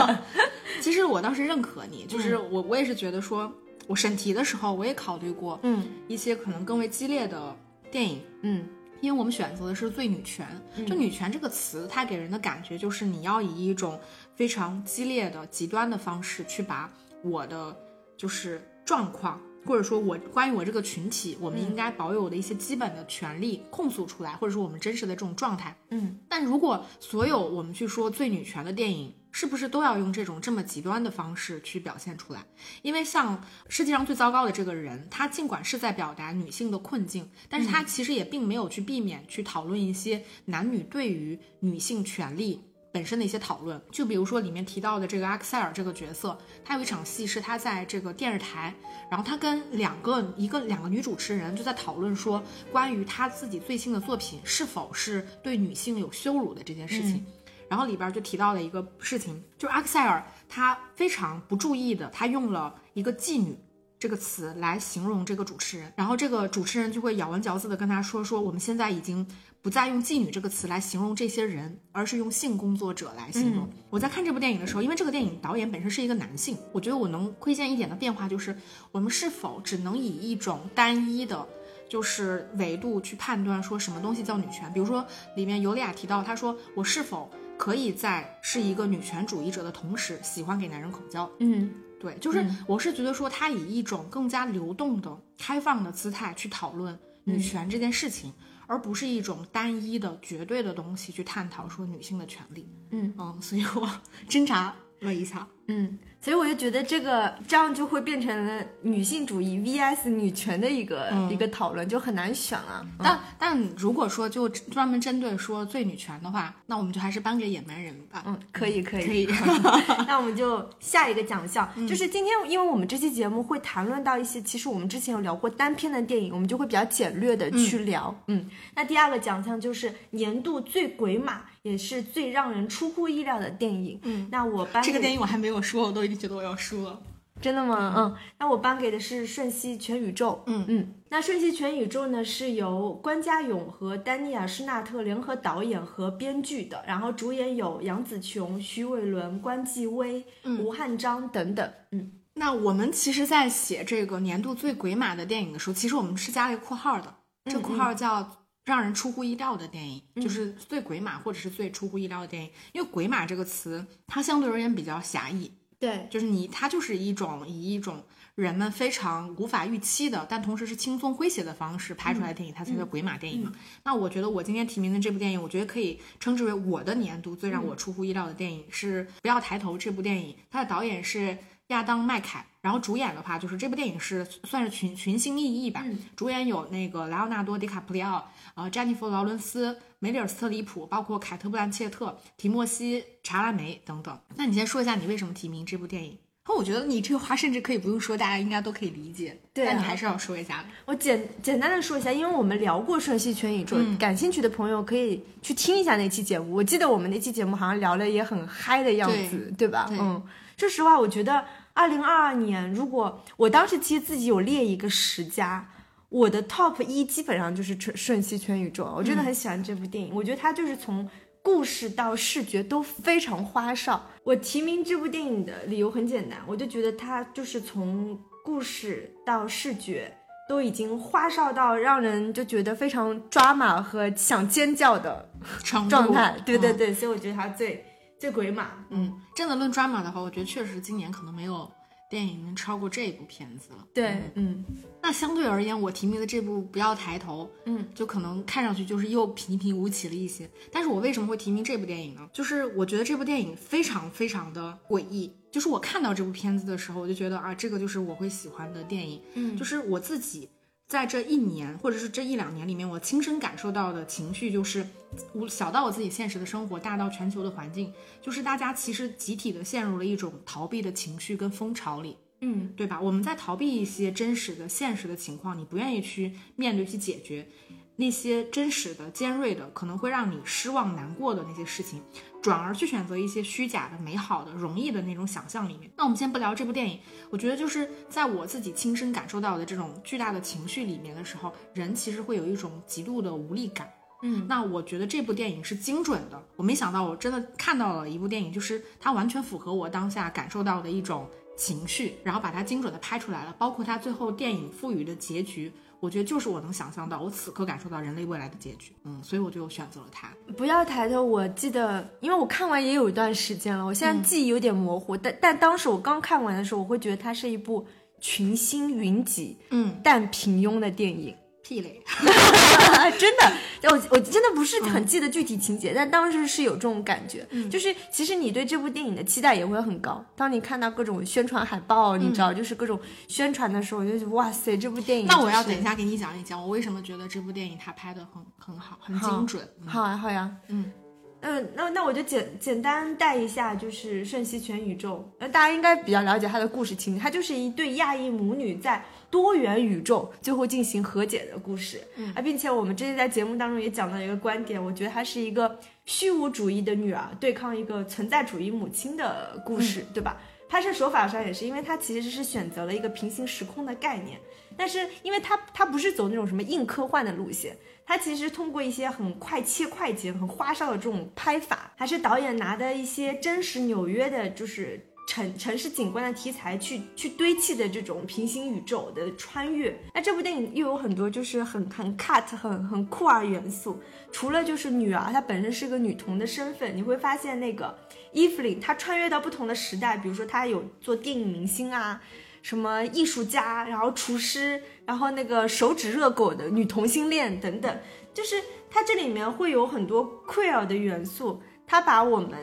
[0.80, 3.52] 其实我倒是认可你，就是我我也是觉得说，
[3.86, 7.54] 我审题的时候我也考虑过，嗯，一些可能更为激烈的
[7.90, 8.66] 电影，嗯，
[9.02, 10.46] 因为我们选择的是最女权。
[10.86, 14.00] 就女权这个词，它给人的感觉就是你要以一种
[14.34, 16.90] 非常激烈的、极端的方式去把
[17.22, 17.76] 我的
[18.16, 19.38] 就是状况。
[19.66, 25.76] 或者说我关于我这个群体，我们应该保有的一些基本的权利控诉出来，或者说我们真实的这种状态。
[25.90, 32.42] 嗯，但如果所有我们去说最女权的电影，是不是都要用这种这么极端的方式去表现出来？
[32.80, 42.62] 因为像世界上最糟糕的这个人，他尽管是在表达女性的困境，但是他其实也并没有去避免去讨论一些男女对于女性权利。
[42.96, 48.74] 本身的一些讨论，就比如说里面提到的这个阿克塞尔这个角色，他有一场戏是他在这个电视台，
[49.10, 57.22] 然后他跟两个一个两个女主持人就在讨论说关于他自己最新的作品是否是对女性有羞辱的这件事情，
[57.68, 63.58] 然后里边就提到了一个事情，就是阿克塞尔他非常不注意的，他用了一个妓女
[63.98, 69.26] 这个词来形容这个主持人，然后这个主持人就会咬文嚼字的跟他说说我们现在已经。
[69.66, 73.68] 不再用妓女这个词来形容这些人，而是用性工作者来形容。
[73.90, 78.56] 我在看这部电影的时候，因为这个电影导演本身是一个男性，我觉得我能窥见一点的变化，就是
[78.92, 81.44] 我们是否只能以一种单一的，
[81.88, 84.72] 就是维度去判断说什么东西叫女权？
[84.72, 91.28] 比如说里面尤利娅提到，她说我是否可以在是一个女权主义者的同时，喜欢给男人口交？
[91.40, 98.32] 嗯，对，就是我是觉得说她以一种更加流动的、开放的姿态去讨论女权这件事情。
[98.66, 102.68] 而不是一种单一的、绝对的东西去探讨说女性的权利。
[102.90, 103.88] 嗯嗯，所以我
[104.28, 105.46] 挣扎了一下。
[105.66, 105.98] 嗯。
[106.20, 112.84] 所以我就觉得这个这样就会变成了女性主义 vs 女权的一个一个讨论，就很难选了。
[112.98, 118.24] 但但如果说就专门针对说最女权的话，那我们就还是颁给野蛮人吧。
[118.26, 119.28] 嗯，可以可以可以。
[120.08, 128.12] 那我们就下一个奖项，就是今天因为我们这期节目会谈论到一些，其实我们之前有聊过单片的电影，我们就会比较简略的去聊。
[128.26, 131.42] 嗯，那第二个奖项就是年度最鬼马。
[131.66, 133.98] 也是最让人出乎意料的电影。
[134.04, 137.00] 嗯，那我颁这个电影我还没有说，我都已经觉得我要输了。
[137.40, 137.92] 真的吗？
[137.96, 140.42] 嗯，那我颁给的是《瞬息全宇宙》。
[140.50, 150.24] 嗯嗯，那《瞬息全宇宙》呢是由关家勇和丹尼尔·施纳特联合导演和编剧的，然后主演有杨紫琼、徐伟伦、关继威、
[150.60, 151.70] 吴汉章等等。
[151.90, 158.45] 嗯，那我们其实，在写这个年度最鬼马的电影的时候，其实我们是加了一个括号的，这个括号叫。
[158.66, 162.50] 让人出乎意料的电影，就是最鬼马或者是最出乎意料的电影。
[162.72, 165.52] 因为“鬼马”这个词，它相对而言比较狭义。
[165.78, 168.02] 对，就是你，它就是一种以一种
[168.34, 173.52] 人们非常无法预期的，但同时是轻松诙谐的方式拍出来的电影，它才叫鬼马电影嘛。
[173.84, 180.34] 那我觉得我今天提名的这部电影，我觉得可以称之为我的年度最让我出乎意料的电影是《不要抬头》这部电影。
[180.50, 182.44] 它的导演是亚当麦凯。
[182.62, 185.84] 然后主演的话，就是这部电影是算是群群星熠熠吧。
[186.16, 194.18] 主演有那个莱昂纳多·迪卡普里奥、呃，詹妮弗·劳伦斯、梅丽尔·斯特里普，包括凯特·布兰切特、提莫西·查拉梅等等。
[194.34, 199.38] 那你先说一下你为什么提名这部电影可我觉得你这个话甚至可以不用说，大家应该都可以理解。
[199.52, 200.64] 对啊但你还是要说一下。
[200.86, 206.54] 我简简单的说一下，因为我们聊过《瞬息全宇宙》感兴趣的朋友可以去听一下那期节目。
[206.54, 209.84] 我记得我们那期节目好像聊的也很嗨的样子，对吧？
[209.88, 210.22] 对嗯，
[210.56, 215.68] 说实话，我觉得二零二二年，如果我当时其实自己有列一个十佳，
[216.08, 221.08] 我的 top 一基本上就是《瞬瞬息全宇宙》，我真的很喜欢这部电影，我觉得它就是从。
[221.46, 224.04] 故事到视觉都非常花哨。
[224.24, 230.12] 我提名这部电影的理由很简单，我就觉得它就是从故事到视觉
[230.48, 235.30] 都已经花哨到让人就觉得非常抓马和想尖叫的
[235.62, 236.36] 状态。
[236.44, 237.84] 对对嗯对，所以我觉得它最
[238.18, 238.84] 最鬼马。
[238.90, 241.70] 嗯，真的论 drama 的话，我觉得确实今年可能没有
[242.08, 243.86] 电影已经超过这部片子了。
[243.92, 244.64] 对，嗯
[245.02, 250.48] 那相对而言，我提名的这部《不要抬头》，嗯，就可能看上去就是又平平无奇了一些。
[250.72, 252.28] 但是我为什么会提名这部电影呢？
[252.32, 255.32] 就是我觉得这部电影非常非常的诡异。
[255.50, 259.22] 就是我看到这部片子的时候，我就觉得啊，这个就是我会喜欢的电影。
[259.34, 260.48] 嗯就是我自己
[260.88, 264.86] 在这一年或者是这一两年里面，我亲身感受到的情绪，就是
[265.32, 272.16] 我小到我自己现实的生活，大到全球的环境，就是大家其实集体的陷入了一种逃避的情绪跟风潮里。
[272.42, 273.00] 嗯对吧？
[273.00, 277.48] 我们在逃避一些真实的、现实的情况，你不愿意去面对、去解决
[277.96, 282.02] 那些真实的、尖锐的，可能会让你失望、难过的那些事情，
[282.46, 285.90] 转而去选择一些虚假的、美好的、容易的那种想象里面。
[285.96, 293.90] 那我们先不聊这部电影，我觉得就是在我自己亲身感受到的这种巨大的情绪里面的时候，人其实会有一种极度的无力感。
[294.22, 305.72] 嗯那我觉得这部电影是精准的，我没想到我真的看到了一部电影，就是它完全符合我当下感受到的一种情绪，然后把它精准的拍出来了，包括它最后电影赋予的结局，
[306.06, 310.28] 我觉得就是我能想象到，我此刻感受到人类未来的结局，嗯，所以我就选择了它。
[310.56, 317.84] 不要抬头，我记得，因为我看完也有一段时间了，我现在记忆有点模糊，但但当时我刚看完的时候，我会觉得它是一部
[318.20, 321.34] 群星云集嗯，但平庸的电影。
[321.66, 322.00] 屁嘞，
[323.18, 323.52] 真的，
[323.90, 330.24] 我我真的不是很记得具体情节，但当时是有这种感觉，嗯就是其实你对这部电影的期待也会很高。
[330.36, 335.82] 当你看到各种宣传海报，你知道，就是各种宣传的时候，我就觉得哇塞，这部电影、那我要等一。
[335.82, 339.68] 下给你讲一讲，我为什么觉得这部电影它拍的很很好，很精准。
[339.82, 340.92] 嗯好呀，好呀，嗯
[341.40, 352.32] 嗯，那那我就简简单带一下，就是《瞬息全宇宙》，呃，大家应该比较了解它的故事情节，它就是一对亚裔母女在多元宇宙最后进行和解的故事，嗯。
[352.34, 360.40] 啊，并且我们这次在节目当中也讲到一个观点，我觉得它是一个虚无主义的女儿对抗一个存在主义母亲的故事，对吧？
[360.68, 364.36] 拍摄手法上也是，因为它其实是选择了一个平行时空的概念，
[364.76, 379.94] 但是因为它它不是走那种什么硬科幻的路线，它其实通过一些很快切快剪、很花哨的这种拍法，还是导演拿的一些真实纽约的，就是城城市景观的题材去去堆砌的这种平行宇宙的穿越。
[380.14, 387.98] 那这部电影又有很多就是很很 cut 很很酷儿元素，除了就是女儿她本身是个女童的身份，你会发现那个
[388.32, 392.22] 伊芙琳她穿越到不同的时代，比如说她有做电影明星啊。
[392.62, 397.98] 什么艺术家，然后厨师，然后那个手指热狗的女同性恋等等，
[398.34, 398.60] 就是
[398.90, 402.58] 它这里面会有很多 queer 的元素，它把我们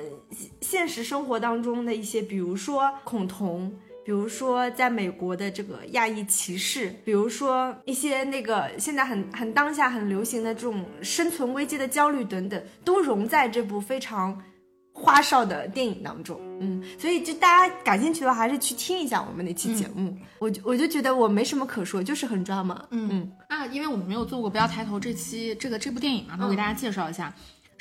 [0.62, 3.74] 现实生活当中的一些，比如说恐同。
[4.06, 14.38] 比如说，在美国的这个亚裔歧视，比如说一些那个现在很很当下很流行的这种生存危机的焦虑等等，都融在这部非常
[14.92, 20.14] 花哨的电影当中，嗯，所以就大家感兴趣的话，还是去听一下我们那期节目。
[20.38, 22.86] 我就我就觉得我没什么可说，就是很抓马。
[22.92, 27.34] 嗯嗯那因为我们没有做过《不要抬头》这期这个这部电影嘛，那我给大家介绍一下。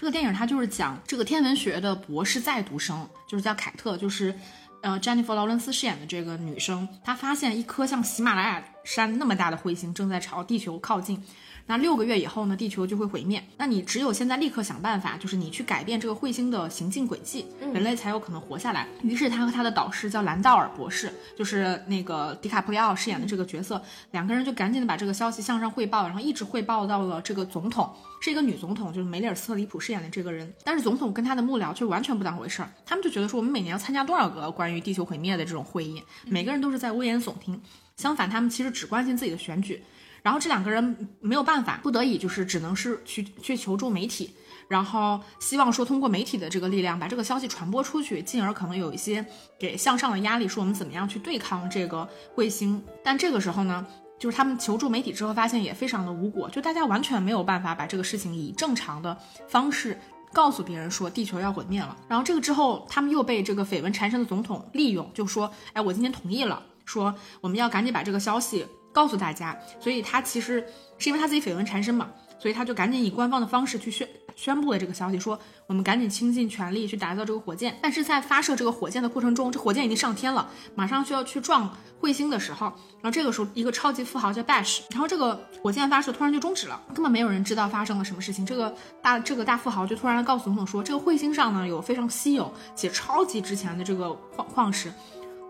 [0.02, 4.34] 这个电影它就是讲这个天文学的博士在读生，就是叫凯特，就是
[4.80, 11.22] 呃詹妮弗劳伦斯饰演的这个女生，她发现一颗像喜马拉雅山那么大的彗星正在朝地球靠近。
[11.66, 13.42] 那六个月以后呢，地球就会毁灭。
[13.56, 18.86] 那你只有现在立刻想办法，就是你去改变这个彗星的行进轨迹，人类才有可能活下来。
[19.02, 30.52] 于是他和他的导师叫兰道尔博士，就是那个迪卡普里奥饰演的这个角色，两个人就赶紧的把这个消息向上汇报，然后一直汇报到了这个总统，是一个女总统，就是梅里尔斯特里普饰演的这个人。
[30.64, 37.60] 但是总统跟他的幕僚却完全不当回事儿，他们就觉得说我们每年要参加多少个关于地球毁灭的这种会议，每个人都是在危言耸听。
[37.96, 39.80] 相反，他们其实只关心自己的选举。
[40.22, 44.34] 然后这两个人没有办法，不得已就是只能是去去求助媒体，
[44.68, 49.24] 然后希望说通过媒体的这个力量把这个消息传播出去，进而可能有一些
[49.58, 52.82] 给向上的压力，说我们怎么样去对抗这个彗星。
[53.02, 53.86] 但这个时候呢，
[54.18, 59.16] 就是他们求助媒体之后，发现也非常的无果，就大家完全没有办法把这个事情以正常的
[59.48, 59.98] 方式。
[60.34, 61.94] 告诉别人说地球要毁灭了。
[62.08, 69.56] 然后这个之后，他们又被这个绯闻缠身的总统利用，就说，哎，我今天同意了，说我们要赶紧把这个消息告诉大家。
[69.80, 70.64] 所以他其实
[70.98, 72.10] 是因为他自己绯闻缠身嘛。
[72.38, 75.38] 所以他就赶紧以官方的方式去宣宣布了这个消息，说
[75.68, 77.78] 我们赶紧倾尽全力去打造这个火箭。
[77.80, 82.66] 但是在发射这个火箭的过程中，这火箭已经上天了，马上就要去撞彗星的时候，
[83.00, 88.44] 然后这个时候一个超级富豪叫 Bash，然后这个火箭发射突然就终止了，根本没有人知道发生了什么事情。
[88.44, 94.92] 这个大这个大富豪就突然告诉总统说，这个彗星上呢有非常稀有且超级值钱的这个矿矿石。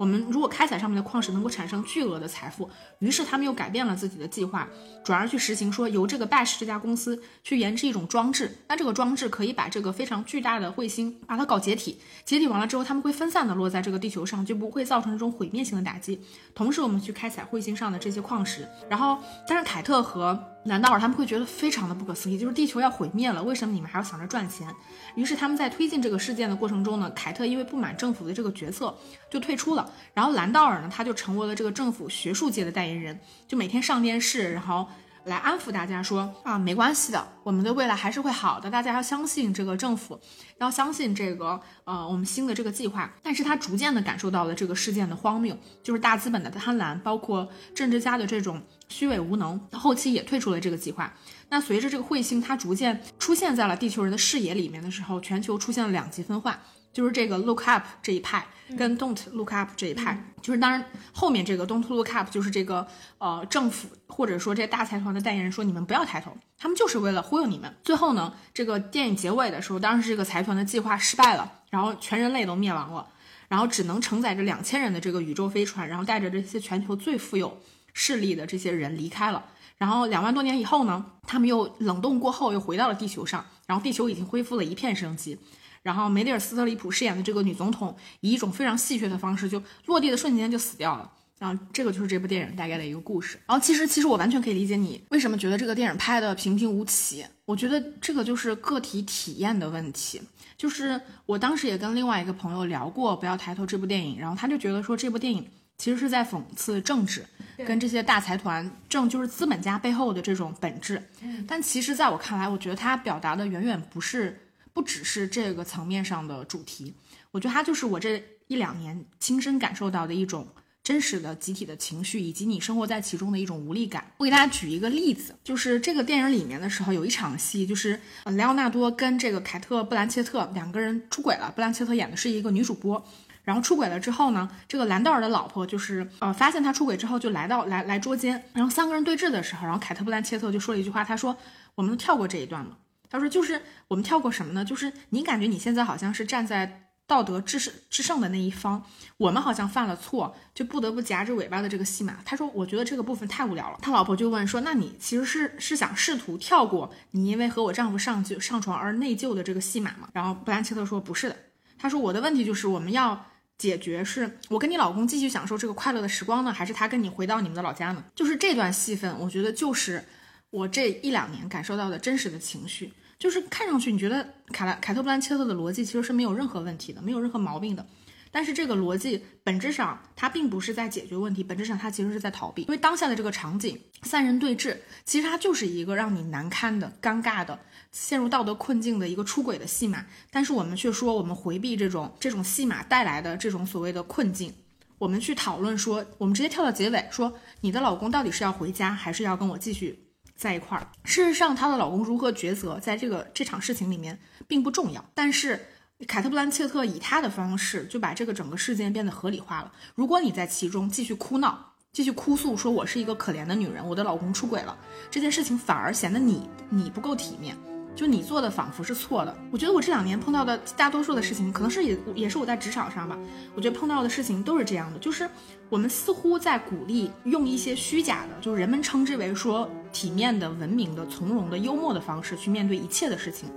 [0.03, 4.69] 我们如果开采上面的矿石能够产生巨额的财富，于是他们又改变了自己的计划，
[5.05, 16.21] 转而去实行说由这个 Bash 这家公司去研制一种装置，那这个装置可以把这个非常巨大的彗星把它搞解体，解体完了之后，他们会分散的落在这个地球上，就不会造成这种毁灭性的打击。
[16.53, 24.69] 同时，我们去开采彗星上的这些矿石，然后，但是凯特和兰道尔他们会觉得非常的不可思议，就是地球要毁灭了，为什么你们还要想着赚钱？
[25.15, 28.97] 于是他们在推进这个事件的过程中呢，凯特因为不满政府的这个决策
[29.31, 34.87] 就退出了，然后兰道尔呢他就成为了这个政府学术界的代言人，就每天上电视，然后。
[35.25, 38.69] 来安抚大家说啊，没关系的，我们的未来还是会好的。
[38.71, 40.19] 大家要相信这个政府，
[40.59, 43.13] 要相信这个呃我们新的这个计划。
[43.23, 49.61] 但是他逐渐的感受到了这个事件的荒谬，就是大资本的贪婪，包括政治家的这种虚伪无能。
[49.73, 51.13] 后期也退出了这个计划。
[51.51, 56.59] 那随着这个彗星它逐渐出现在了地球人的视野里面的时候，全球出现了两极分化。
[56.93, 62.87] 就是这个 look up 这一派跟 don't look up 这一派，就是当然后面这个 don't look up 就是这个
[63.19, 67.75] 呃政府或者说这大财团的代言人说你们不要抬头，他们就是为了忽悠你们。
[67.83, 73.07] 最后呢，这个电影结尾的时候，当时这个财团的计划失败了，然后全人类都灭亡了，
[73.49, 77.61] 然后只能承载着两千人的这个宇宙飞船，然后带着这些全球最富有
[77.93, 79.45] 势力的这些人离开了。
[79.77, 85.39] 然后两万多年以后呢，他们又冷冻过后又回到了地球上，然后地球已经恢复了一片生机。
[85.83, 91.11] 然后梅丽尔·斯特里普饰演的这个女总统，以一种非常戏谑的方式，就落地的瞬间就死掉了。
[91.39, 93.37] 然后这个就是这部电影大概的一个故事。
[93.47, 97.27] 然后其实其实我完全可以理解你为什么觉得这个电影拍的平平无奇。
[97.45, 100.23] 我觉得这个就是个体体验的问题。
[100.57, 105.45] 就是我当时也跟另外一个朋友聊过《不要抬头》这部电影，然后他就觉得说这部电影
[105.79, 107.27] 其实是在讽刺政治，
[107.67, 111.03] 跟这些大财团政就是资本家背后的这种本质。
[111.49, 114.39] 但其实在我看来，我觉得他表达的远远不是。
[114.73, 116.95] 不只是这个层面上的主题，
[117.31, 120.47] 我觉得它就是我这一两年亲身感受到的一种
[120.83, 124.05] 真实的集体的情绪，以及你生活在其中的一种无力感。
[124.17, 131.53] 我给大家举一个例子，就是这个电影里面的时候有一场戏，就是莱奥纳多跟这个凯特·布兰切特两个人出轨了。
[131.55, 133.05] 布兰切特演的是一个女主播，
[133.45, 141.37] 然后出轨了之后呢，这个兰道尔的老婆就是呃发现他出轨之后就来到来来捉奸，然后三个人对峙的时候，然后凯特·布兰切特就说了一句话，他说
[141.77, 142.77] ：“我们跳过这一段吗？”
[143.13, 144.65] 他说：“就是我们跳过什么呢？
[144.65, 148.83] 就是你感觉你现在好像是站在道德制胜制胜的那一方，
[149.19, 161.37] 我们好像犯了错，就不得不夹着尾巴的这个戏码。”他说：“我觉得这个部分太无聊了。”他老婆就问说：“那你其实是是想试图跳过你因为和我丈夫上就上床而内疚的这个戏码吗？”然后布兰切特说：“不是的。”
[161.79, 163.27] 他说：“我的问题就是我们要
[163.59, 168.03] 解决是我跟你老公继续享受这个快乐的时光呢，还是他跟你回到你们的老家呢？
[168.15, 170.03] 就是这段戏份，我觉得就是
[170.49, 172.91] 我这一两年感受到的真实的情绪。”
[173.23, 177.87] 就是看上去你觉得凯拉凯特布兰切特的逻辑其实是没有任何问题的，没有任何毛病的，
[178.33, 182.63] 但是这个逻辑本质上它并不是在解决问题，本质上它其实是在逃避。
[182.63, 187.57] 因为当下的这个场景，三人对峙，其实它就是一个让你难堪的、尴尬的、
[187.93, 190.05] 陷入道德困境的一个出轨的戏码。
[190.33, 194.53] 但是我们却说我们回避这种这种戏码带来的这种所谓的困境，
[194.99, 200.02] 我们去讨论说，我们直接跳到结尾，说你的老公到底是要回家，还是要跟我继续？
[200.43, 204.19] 在一块儿，事实上，她的老公如何抉择，在这个这场事情里面
[204.49, 205.05] 并不重要。
[205.15, 205.69] 但是，
[206.09, 209.71] 凯特·布兰切特以她的方式就把这个整个事件变得合理化了。
[209.95, 214.77] 如果你在其中继续哭闹，继续哭诉，说我是一个可怜的女人，我的老公出轨了，
[215.13, 217.57] 这件事情反而显得你你不够体面。
[217.95, 219.37] 就你做的仿佛是错的。
[219.51, 223.19] 我觉得我这两年碰到的大多数的事情，可能是也也是我在职场上吧。
[223.55, 225.29] 我觉得碰到的事情都是这样的，就是
[225.69, 233.49] 我们似乎在鼓励用一些虚假的，就是人们称之为说体面的、文明的、从容的、幽默的方式去面对一切的事情。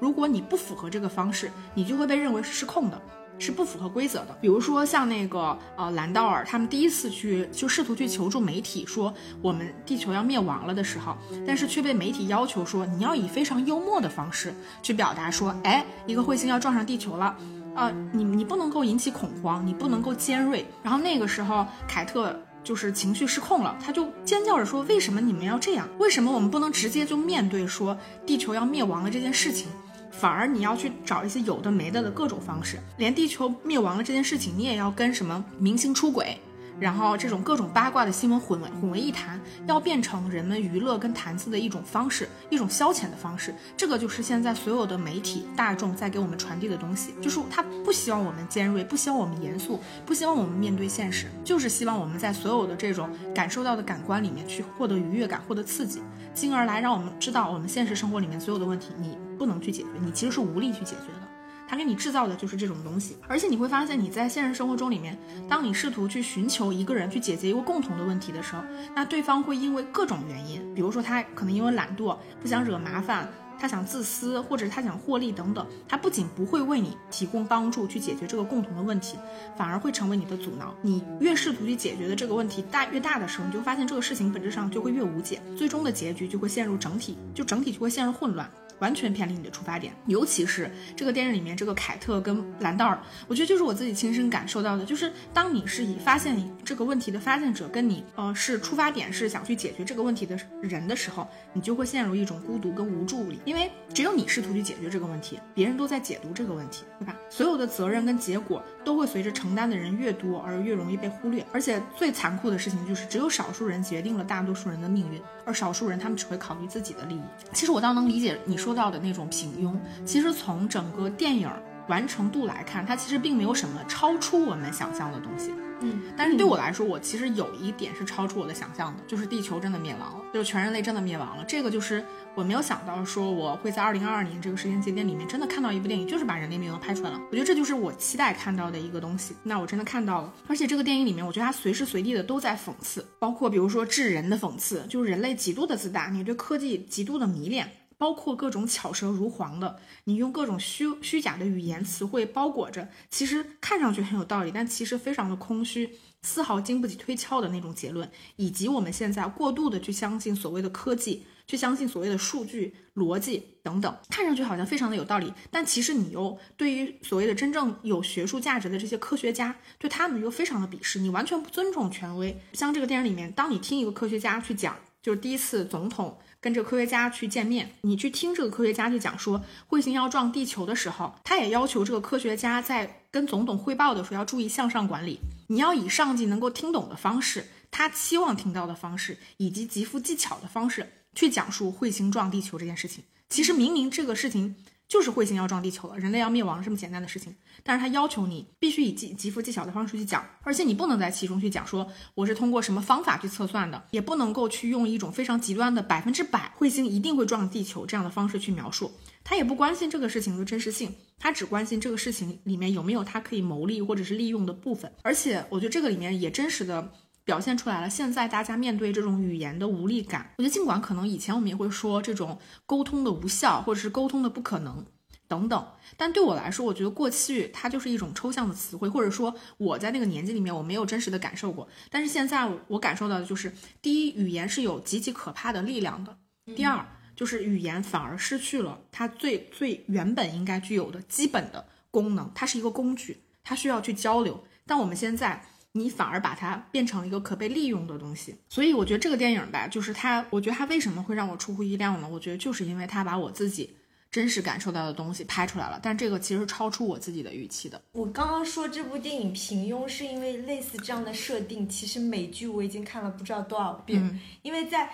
[0.00, 3.00] 如果你不符合这个方式，你就会被认为是失控的。
[3.42, 4.38] 是不符合规则的。
[4.40, 17.36] 比如说像那个呃兰道尔他们第一次去就试图去求助媒体说我们地球要灭亡了的时候，但是却被媒体要求说你要以非常幽默的方式去表达说，哎，一个彗星要撞上地球了，
[17.74, 20.64] 啊，你你不能够引起恐慌，你不能够尖锐。
[20.80, 25.88] 然后那个时候凯特就是情绪失控了，他就尖叫着说，为什么你们要这样？
[25.98, 29.66] 为什么我们不能直接就面对说地球要灭亡了这件事情？
[30.12, 36.38] 反而你要去找一些有的没的的各种方式，连地球灭亡了这件事情，你也要跟什么明星出轨。
[36.80, 43.54] 然后这种各种八卦的新闻混为混为一谈，要变成人们娱乐跟谈资的一种方式，一种消遣的方式。
[43.76, 56.02] 这个就是现在所有的媒体大众在给我们传递的东西，就是他不希望我们尖锐，不希望我们严肃，不希望我们面对现实，就是希望我们在所有的这种感受到的感官里面去获得愉悦感，获得刺激，
[56.34, 61.28] 进而来让我们知道我们现实生活里面所有的问题你不能去解决，你其实是无力去解决的。
[61.66, 65.18] 他给你制造的就是这种东西，而且你会发现你在现实生活中里面，
[65.48, 68.62] 当你试图去寻求一个人去解决一个共同的问题的时候，
[68.94, 73.26] 那对方会因为各种原因，比如说他可能因为懒惰，不想惹麻烦，
[73.58, 79.16] 他想自私，或者他想获利等等，他不仅不会为你提供帮助去解决这个共同的问题，
[79.56, 80.74] 反而会成为你的阻挠。
[80.82, 88.46] 你越试图去解决的这个问题大越大的时候，你就发现这个事情本质上就会越无解，最终的结局就会陷入整体，就整体就会陷入混乱。
[88.82, 107.16] 完全偏离你的出发点，尤其是这个电影里面这个凯特跟兰道尔，我觉得就是我自己亲身感受到的，就是当你是以发现你这个问题的发现者，跟你呃是出发点是想去解决这个问题的人的时候，你就会陷入一种孤独跟无助里，因为只有你试图去解决这个问题，别人都在解读这个问题，对吧？
[107.30, 117.22] 所有的责任跟结果都会随着承担的人越多而越容易被忽略，而且最残酷的事情就是只有少数人决定了大多数人的命运，而少数人他们只会考虑自己的利益。
[117.52, 118.71] 其实我倒能理解你说。
[118.72, 121.46] 说到的那种平庸，其实从整个电影
[121.88, 125.52] 完成度来看，它其实并没有什么超出我们想象的东西。
[125.82, 131.44] 嗯，但是对我来说，我其实有一点是超出我的想象的，就是地球真的灭亡了，就是全人类真的灭亡了。
[131.44, 132.02] 这个就是
[132.34, 137.20] 我没有想到，说我会在二零二二年这个时间节点里面真的看到一部电影，就是把人类灭亡拍出来了。
[137.30, 139.36] 我觉得这就是我期待看到的一个东西。
[139.42, 147.68] 那我真的看到了，而且这个电影里面，我觉得它随时随地的都在讽刺，包括比如说智人的讽刺，就是人类极度的自大，你对科技极度的迷恋。
[148.02, 155.88] 包括各种巧舌如簧的，你用各种虚虚假的语言词汇包裹着，其实看上去很有道理，但其实非常的空虚，
[156.22, 172.36] 丝毫经不起推敲的那种结论，以及我们现在过度的去相信所谓的科技，去相信所谓的数据逻辑等等，看上去好像非常的有道理，但其实你又对于所谓的真正有学术价值的这些科学家，对他们又非常的鄙视，你完全不尊重权威。
[172.52, 176.18] 像这个电影里面，当你听一个科学家去讲，就是第一次总统。
[176.42, 179.40] 跟这科学家去见面，你去听这个科学家去讲说
[179.70, 185.20] 彗星要撞地球的时候，他也要求这个科学家在跟总统汇报的时候要注意向上管理。
[185.46, 193.04] 你要以上级能够听懂的方式，他期望听到的方式，以及极富技巧的方式去讲述彗星撞地球这件事情。
[193.28, 194.56] 其实明明这个事情。
[194.88, 208.92] 就是彗星要撞地球了，人类要灭亡这么简单的事情，但是他要求你必须以极极富技巧的方式去讲，而且你不能在其中去讲说我是通过什么方法去测算的，也不能够去用一种非常极端的百分之百彗星一定会撞地球这样的方式去描述，
[209.24, 216.92] 他也不关心这个事情的真实性，他只关心这个事情里面有没有他可以牟利或者是利用的部分，而且我觉得这个里面也真实的。
[217.24, 217.88] 表现出来了。
[217.88, 224.84] 现在大家面对这种语言的无力感，我觉得尽管可能以前我们也会说这种沟通的无效，或者是沟通的不可能
[225.28, 225.66] 等等，
[225.96, 231.66] 但对我来说，我觉得过去它就是一种抽象的词汇，或者说我在那个年纪里面我没有真实的感受过。
[231.90, 236.12] 但是现在我感受到的就是，第一，语言是有极其可怕的力量的；
[236.54, 236.84] 第二，
[237.16, 244.44] 就是语言反而失去了它最最原本应该具有的基本的功能，它是一个工具，它需要去交流。
[244.66, 245.42] 但我们现在。
[245.74, 252.06] 你反而把它变成一个可被利用的东西，所以我觉得这个电影吧，就是它，我觉得它为什么会让我出乎意料呢？
[252.06, 253.74] 我觉得就是因为它把我自己
[254.10, 257.80] 真实感受到的东西拍出来了，但这个其实超出我自己的预期的。
[257.92, 264.90] 我刚刚说这部电影平庸，是因为类似这样的设定，其实美剧我已经看了不知道多少遍，因为在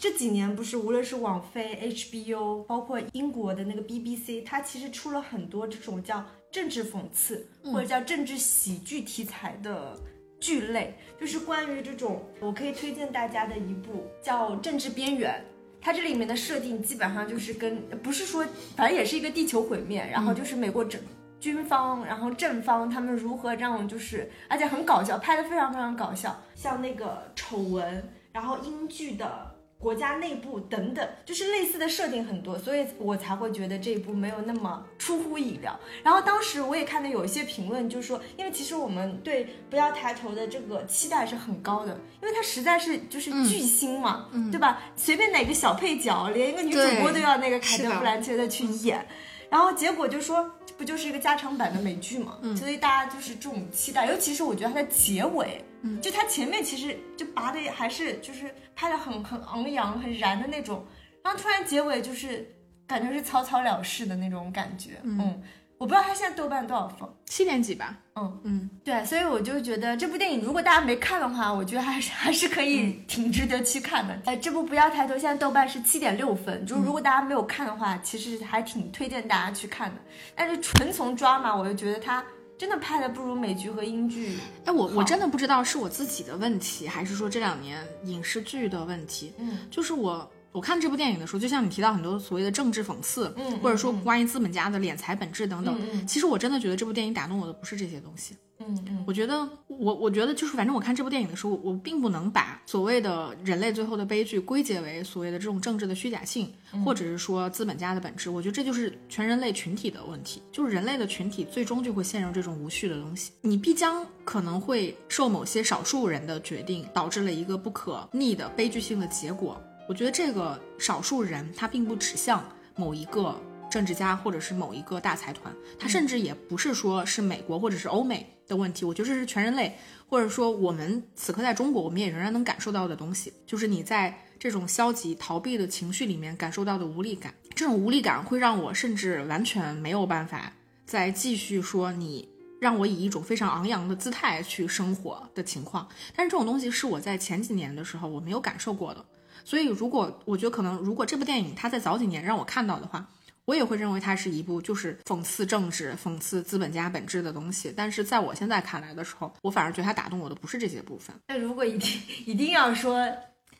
[0.00, 10.00] 这几年不是无论是网飞、HBO，包括英国的那个 BBC，它其实出了很多这种叫政治讽刺或者叫政治喜剧题材的。
[10.42, 15.32] 剧类就是关于这种，我可以推荐大家的一部叫《政治边缘》，
[15.80, 21.00] 它这里面的设定基本上就是跟不是说，反正也是一个地球毁灭，然后就是美国整
[21.38, 29.51] 军方，然后正方他们如何让就是，而且很搞笑，拍的非常非常搞笑，像那个丑闻，然后英剧的。
[29.82, 35.78] 国家内部等等，就是类似的设定很多，所以我才会觉得这一部没有那么出乎意料。
[36.04, 44.80] 然后当时我也看到有一些评论，就是说，因为其实我们对不要抬头的这个期待是很高的，因为它实在是就是巨星嘛，对吧？
[44.94, 49.04] 随便哪个小配角，连一个女主播都要那个凯特·布兰切特去演，
[49.52, 52.38] 然后结果就说，不就是一个加长版的美剧嘛？
[52.56, 55.62] 所以大家就是这种期待，尤其是我觉得它的结尾。
[56.00, 60.86] 就它前面其实就拔的还是就是拍的很很昂扬很燃的那种，
[61.22, 62.50] 然后突然结尾就是
[62.86, 64.92] 感觉是草草了事的那种感觉。
[65.02, 65.42] 嗯，
[65.82, 67.98] 我不知道他现在豆瓣多少分，七点几吧。
[68.14, 74.16] 嗯嗯，对，所以我就觉得这部电影如果大家没看的话，我觉得还是 还是可以挺值得去看的。
[74.26, 79.96] 哎，这部不要抬头现在豆瓣是七点六分，就是如果大家没有看的话，其实还挺推荐大家去看的。
[80.36, 82.24] 但是纯从抓嘛，我就觉得他
[82.56, 84.38] 真的拍的不如美剧和英剧。
[84.64, 89.32] 哎，我我真的不知道是我自己的问题，还是说这两年影视剧的问题。
[89.38, 96.06] 嗯，就是我我看这部电影的时候，就像你提到很多所谓的政治讽刺，嗯或者说关于资本家的敛财本质等等。
[96.06, 98.36] 其实我真的觉得这部电影打动我的不是这些东西。
[98.64, 106.52] 嗯嗯我觉得我我觉得就是反正我看这部电影的时候，我并不能把所谓的人类最后的悲剧归结为所谓的这种政治的虚假性，
[106.84, 108.30] 或者是说资本家的本质。
[108.30, 113.32] 我觉得这就是全人类群体的问题，就是人类的群体最终就会陷入这种无序的东西。
[113.40, 119.60] 你必将可能会受某些少数人的决定，导致了一个不可逆的悲剧性的结果。
[119.88, 122.42] 我觉得这个少数人他并不指向
[122.76, 123.38] 某一个
[123.70, 129.76] 政治家或者是某一个大财团，他甚至也不是说是美国或者是欧美的问题，我觉得这是全人类，
[130.08, 140.52] 或者说我们此刻在中国，我们也仍然能感受到的东西，就是你在这种消极逃避的情绪里面感受到的无力感，这种无力感会让我甚至完全没有办法
[140.86, 142.28] 再继续说你。
[142.60, 149.04] 让我以一种非常昂扬的姿态去生活的情况，但是这种东西是我在前几年的时候我没有感受过的，
[149.44, 153.06] 所以如果我觉得可能如果这部电影它在早几年让我看到的话，
[153.44, 157.72] 我也会认为它是一部就是讽刺政治、讽刺资本家本质的东西。
[157.76, 161.14] 但是在我现在看来的时候，我反而觉得它打动我的不是这些部分。
[161.26, 163.04] 那如果一定 一定要说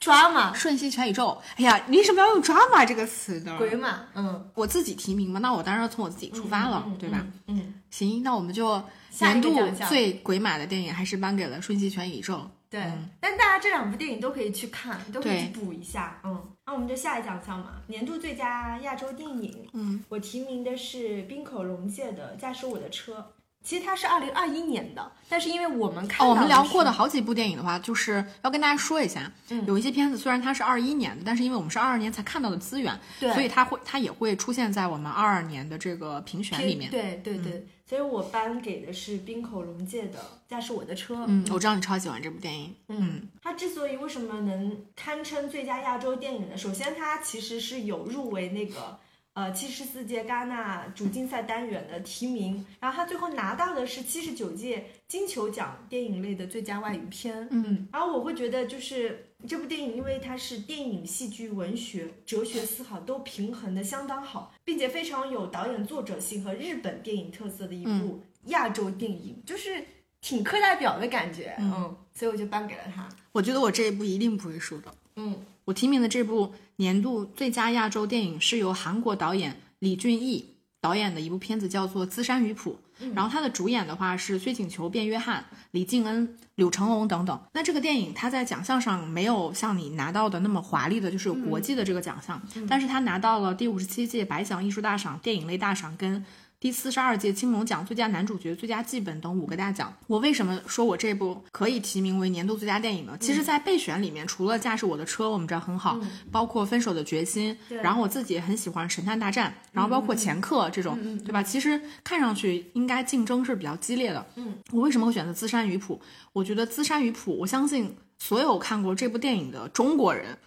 [0.02, 3.54] 抓马瞬息全宇宙，哎呀，你为什么要用 drama 这个词呢？
[3.56, 7.24] 鬼马，嗯，我自己提名嘛，那我当然要从我自己出发了，嗯对吧？？
[7.46, 8.82] 嗯，嗯行，那我们就
[9.20, 9.56] 年度
[9.88, 12.34] 最鬼马的电影还是颁给了《瞬息全宇宙》。
[12.68, 13.08] 对嗯。
[13.20, 16.20] 但大家这两部电影都可以去看，都可以去补一下。
[16.24, 19.68] 嗯，那我们就下一奖项嘛，年度最佳亚洲电影。
[19.72, 23.18] 嗯，我提名的是滨口龙介的《驾驶我的车》。
[23.62, 36.90] 其实它是二零二一年的，但是因为我们看哦，我们聊过的好几部电影的话，就是要跟大家说一下，嗯有一些片子虽然它是二一年的，但是因为我们是二二年才看到的资源，对，所以它会它也会出现在我们二二年的这个评选里面。
[36.90, 40.18] 对对对，所以我颁给的是冰口龙介的
[40.50, 41.14] 《驾驶我的车》。
[41.28, 42.74] 嗯，我知道你超喜欢这部电影。
[42.88, 46.56] 嗯，它之所以为什么能堪称最佳亚洲电影呢？
[46.56, 48.98] 首先，它其实是有入围那个
[49.34, 57.48] 呃七十四届戛纳主竞赛单元的提名，然后他最后拿到的是七十九届金球奖电影类的最佳外语片。
[57.50, 69.84] 嗯，然后我会觉得就是这部电影，因为它是电影、戏剧、文学、哲学思考都平衡的相当好，并且非常有导演作者性和日本电影特色的一部亚洲电影，就是
[70.20, 71.56] 挺课代表的感觉。
[71.58, 73.08] 嗯所以我就颁给了他。
[73.32, 74.94] 我觉得我这一部一定不会输的。
[75.16, 82.78] 嗯我提名的这部年度最佳亚洲电影是由韩国导演李俊毅导演的一部片子，叫做《资山鱼谱》。
[83.14, 87.40] 然后他的主演的话是崔景求、卞约翰、李敬恩、柳成龙等等。
[87.52, 96.24] 那这个电影它在奖项上没有像你拿到的那么华丽的，就是有国际的这个奖项，但是他拿到了第五十七届白想艺术大赏电影类大赏跟。
[96.62, 99.92] 第四十二届青龙奖最佳男主角、最佳剧本等五个大奖。
[100.06, 103.18] 我为什么说我这部可以提名为年度最佳电影呢？
[103.18, 105.98] 其实，在备选里面，除了《驾驶我的车》，我们知道很好，
[106.30, 111.42] 包括《分手的决心》，然后我自己也很喜欢《神探大战》，然后包括《前客》这种，对吧？
[111.42, 114.24] 其实看上去应该竞争是比较激烈的。
[114.36, 115.96] 嗯，我为什么会选择《资山渔浦》？
[116.32, 120.38] 我觉得《资山渔浦》，我相信所有看过这部电影的中国人。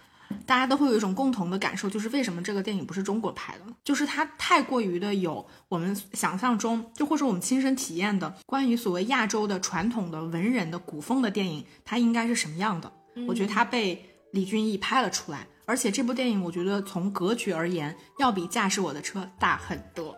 [0.45, 3.61] 大家都会有一种共同的感受，就是为什么这个电影不是中国拍的？
[3.83, 12.91] 就是它太过于的有我们想象中，就或者我们亲身体验的关于所谓亚洲的传统的文人的古风的电影，它应该是什么样的？
[13.27, 20.15] 我觉得它被李俊毅拍了出来，而且这部电影我觉得从格局而言，要比《驾驶我的车》大很多。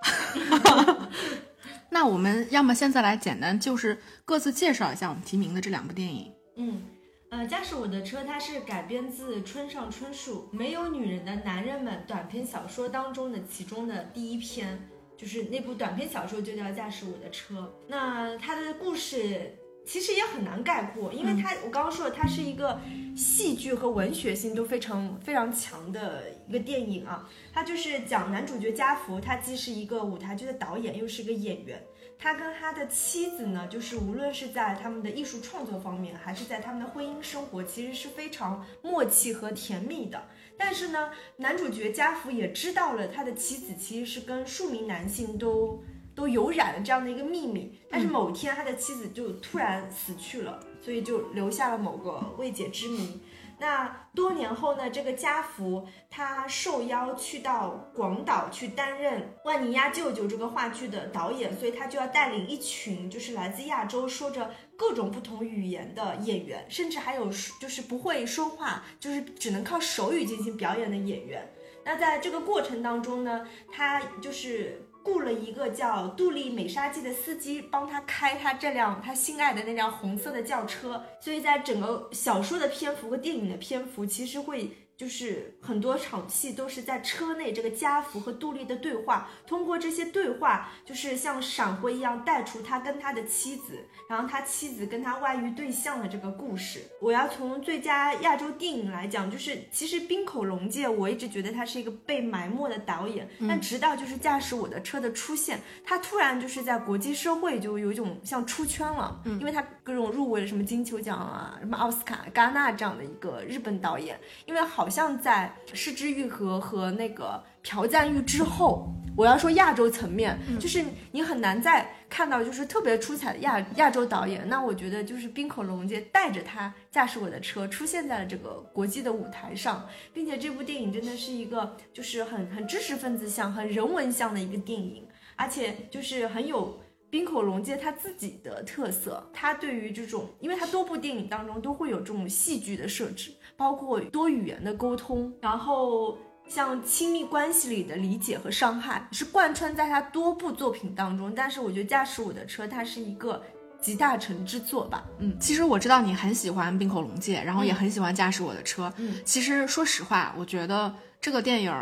[1.90, 6.32] 那我们要么现在来简单就是各自介绍一下我们提名的这两部电影。
[6.58, 6.82] 嗯，
[7.30, 14.80] 呃，驾驶我的车，它是改编自村上春树《没有女人的男人们》短篇小说当中的其中的第一篇，
[15.18, 17.56] 就是那部短篇小说就叫《驾驶我的车》。
[17.90, 22.80] 那它的故事其实也很难概括，因为它、我刚刚说了，它是一个
[23.14, 27.30] 戏剧和文学性都非常非常强的一个电影啊。
[27.52, 31.84] 它就是讲男主角家福，他既是一个舞台剧的导演，又是个演员。
[32.20, 40.28] 他跟他的妻子呢，就是无论是在他们的艺术创作方面，还是在他们的婚姻生活，其实是非常默契和甜蜜的。
[40.58, 45.84] 但是呢，男主角家福也知道了他的妻子其实是跟数名男性都
[46.16, 47.78] 都有染了这样的一个秘密。
[47.90, 53.22] 但是某天他的妻子就突然死去了，所以就留下了某个未解之谜。
[53.60, 71.52] 那多年后呢，这个家福他受邀去到广岛去担任万尼亚舅舅这个话剧的导演，所以他就要带领一群就是来自亚洲说着各种不同语言的演员，甚至还有就是不会说话，就是只能靠手语进行表演的演员。
[71.84, 81.02] 那在这个过程当中呢，他就是雇了一个叫杜丽美沙纪的司机，帮他开他这辆他心爱的那辆红色的轿车。
[81.22, 84.70] 所以在整个小说的篇幅和电影的篇幅，其实会。
[84.98, 96.82] 就是很多场戏都是在车内，这个家福和杜丽的对话，通过这些对话，就是像闪回一样带出他跟他的妻子，然后他妻子跟他外遇对象的这个故事。
[97.00, 114.87] 我要从最佳亚洲电影来讲，就是其实滨口龙介，我一直觉得他是一个被埋没的导演，但直到就是驾驶我的车的出现，他突然就是在国际社会就有一种像出圈了，因为他各种入围了什么金球奖啊，什么奥斯卡、戛纳这样的一个日本导演，因为好。
[114.88, 120.82] 好像在失之愈合和那个朴赞玉之后，我要说亚洲层面，就是
[121.12, 124.48] 你很难再看到就是特别出彩的亚亚洲导演。
[124.48, 136.80] 那我觉得就是滨口龙介带着他驾驶我的车出现在了这个国际的舞台上，并且这部电影真的是一个就是很很知识分子向、很人文向的一个电影，而且就是很有。
[137.10, 151.34] 冰口龙介他自己的特色，他对于这种，因为他多部电影当中都会有这种戏剧的设置，包括多语言的沟通，然后像亲密关系里的理解和伤害，是贯穿在他多部作品当中。
[151.36, 153.44] 但是我觉得驾驶我的车，它是一个
[153.82, 155.04] 集大成之作吧。
[155.18, 158.94] 嗯，其实我知道你很喜欢冰口龙介，然后也很喜欢驾驶我的车。
[158.98, 161.74] 嗯，其实说实话，我觉得这个电影。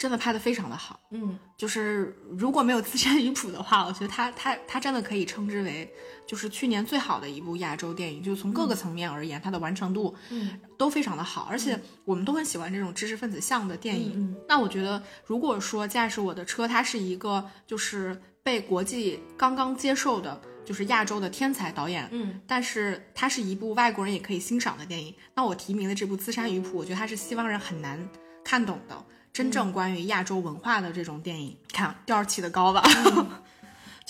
[0.00, 5.92] 真的拍的非常的好，嗯，就是如果没有资山鱼谱的话，我觉得他他他真的可以称之为
[6.26, 14.14] 就是去年最好的一部亚洲电影，就是从各个层面而言，它的完成度，嗯，都非常的好，而且我们都很喜欢这种知识分子向的电影。
[14.16, 28.08] 嗯那我觉得，如果说驾驶我的车，它是一个就是被国际刚刚接受的，就是亚洲的天才导演，嗯，但是它是一部外国人也可以欣赏的电影，那我提名的这部资山鱼谱，我觉得它是西方人很难
[28.42, 29.04] 看懂的。
[29.32, 31.94] 真正关于亚洲文化的这种电影，看。
[32.06, 32.82] 调起的高吧。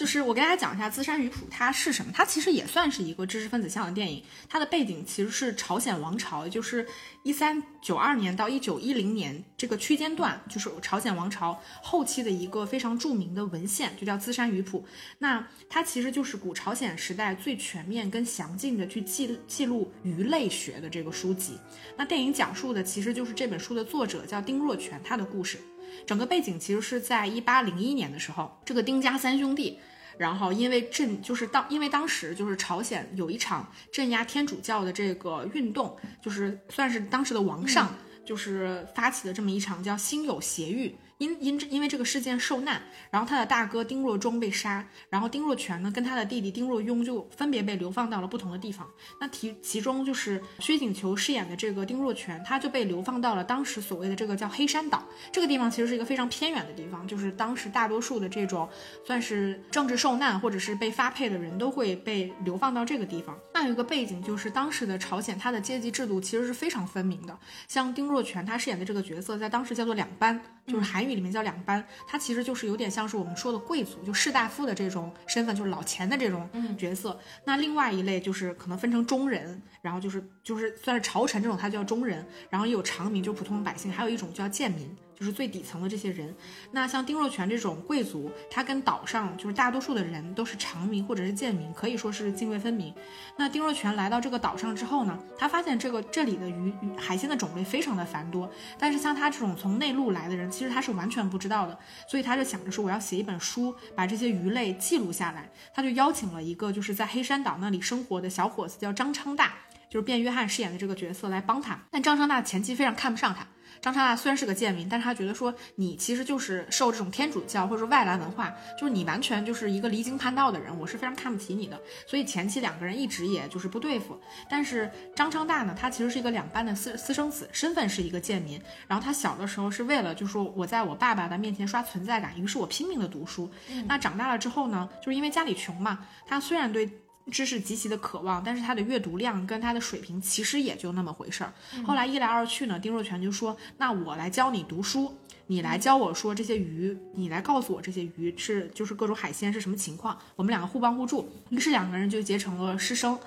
[0.00, 4.24] 就是我跟大家讲一下《资山鱼谱》它是什么，它其实也算是一个知识分子向的电影。
[4.48, 6.86] 它的背景其实是朝鲜王朝，也就是
[7.22, 14.80] 一三九二年到一九一零年这个区间段，就是朝鲜王朝后期的一个非常著名的文献，就叫《资山鱼谱》。
[15.18, 21.58] 那它其实就是古朝鲜时代最全面跟详尽的去记记录鱼类学的这个书籍。
[21.98, 25.58] 那电影讲述的其实就是这本书的作者叫丁若全他的故事。
[26.06, 29.78] 整个背景其实是在一八零一年的时候，这个丁家三兄弟，
[30.20, 40.94] 然后因为镇就是当因为当时就是朝鲜有一场镇压天主教的这个运动，就是算是当时的王上就是发起的这么一场叫心有邪狱。
[41.20, 48.88] 因因因为这个事件受难，然后他的大哥丁若忠被杀，然后丁若全呢跟他的弟弟丁若雍就分别被流放到了不同的地方。
[49.20, 58.66] 那其其中就是薛景求饰演的这个丁若全，他就被流放到了当时所谓的这个叫黑山岛这个地方，其实是一个非常偏远的地方，就是当时大多数的这种
[59.04, 63.38] 算是政治受难或者是被发配的人都会被流放到这个地方。
[63.52, 67.38] 那有一个背景就是当时的朝鲜，它的阶级制度其实是非常分明的。
[67.68, 71.09] 像丁若全他饰演的这个角色，在当时叫做两班，就是韩语。
[71.14, 76.48] 里面叫两班，他其实就是有点像是我们说的贵族，就士大夫的这种身份，就是老钱的这种
[76.78, 77.18] 角色。
[77.44, 84.88] 那另外一类就是可能分成中人，然后就是就是算是朝臣这种，他叫中人，然后也有长民，就普通百姓，还有一种叫贱民。
[85.20, 86.34] 就是最底层的这些人，
[86.70, 92.94] 那像丁若全这种贵族，他跟岛上就是大多数的人都是长民或者是贱民，可以说是泾渭分明。
[93.36, 105.50] 那丁若全来到这个岛上之后呢，他发现这个这里的鱼海鲜的种类非常的繁多，但是像他这种从内陆来的人，其实他是完全不知道的，所以他就想着说我要写一本书，把这些鱼类记录下来。
[105.74, 109.52] 他就邀请了一个就是在黑山岛那里生活的小伙子，叫张昌大，
[109.90, 111.78] 就是卞约翰饰演的这个角色来帮他。
[111.90, 113.46] 但张昌大前期非常看不上他。
[113.80, 121.80] 张昌大虽然是个贱民，但是他觉得说你其实就是受这种天主教或者说外来文化，就是你完全就是一个离经叛道的人，我是非常看不起你的。
[122.06, 124.20] 所以前期两个人一直也就是不对付。
[124.48, 128.60] 但是张昌大呢，他其实是一个两班的私私生子，身份是一个贱民。
[128.86, 133.50] 然后他小的时候是为了就是说我在我爸爸的面前刷存在感，于是我拼命的读书。
[133.86, 136.90] 那长大了之后呢，就是因为家里穷嘛，他虽然对。
[137.30, 141.52] 知识极其的渴望，但是他的阅读量跟他的水平其实也就那么回事儿。
[141.84, 145.14] 后来一来二去呢，丁若全就说：“那我来教你读书，
[145.46, 153.18] 你来教我说这些鱼，你来告诉我这些鱼是就是各种海鲜是什么情况，我们两个互帮互助。”于是两个人就结成了师生。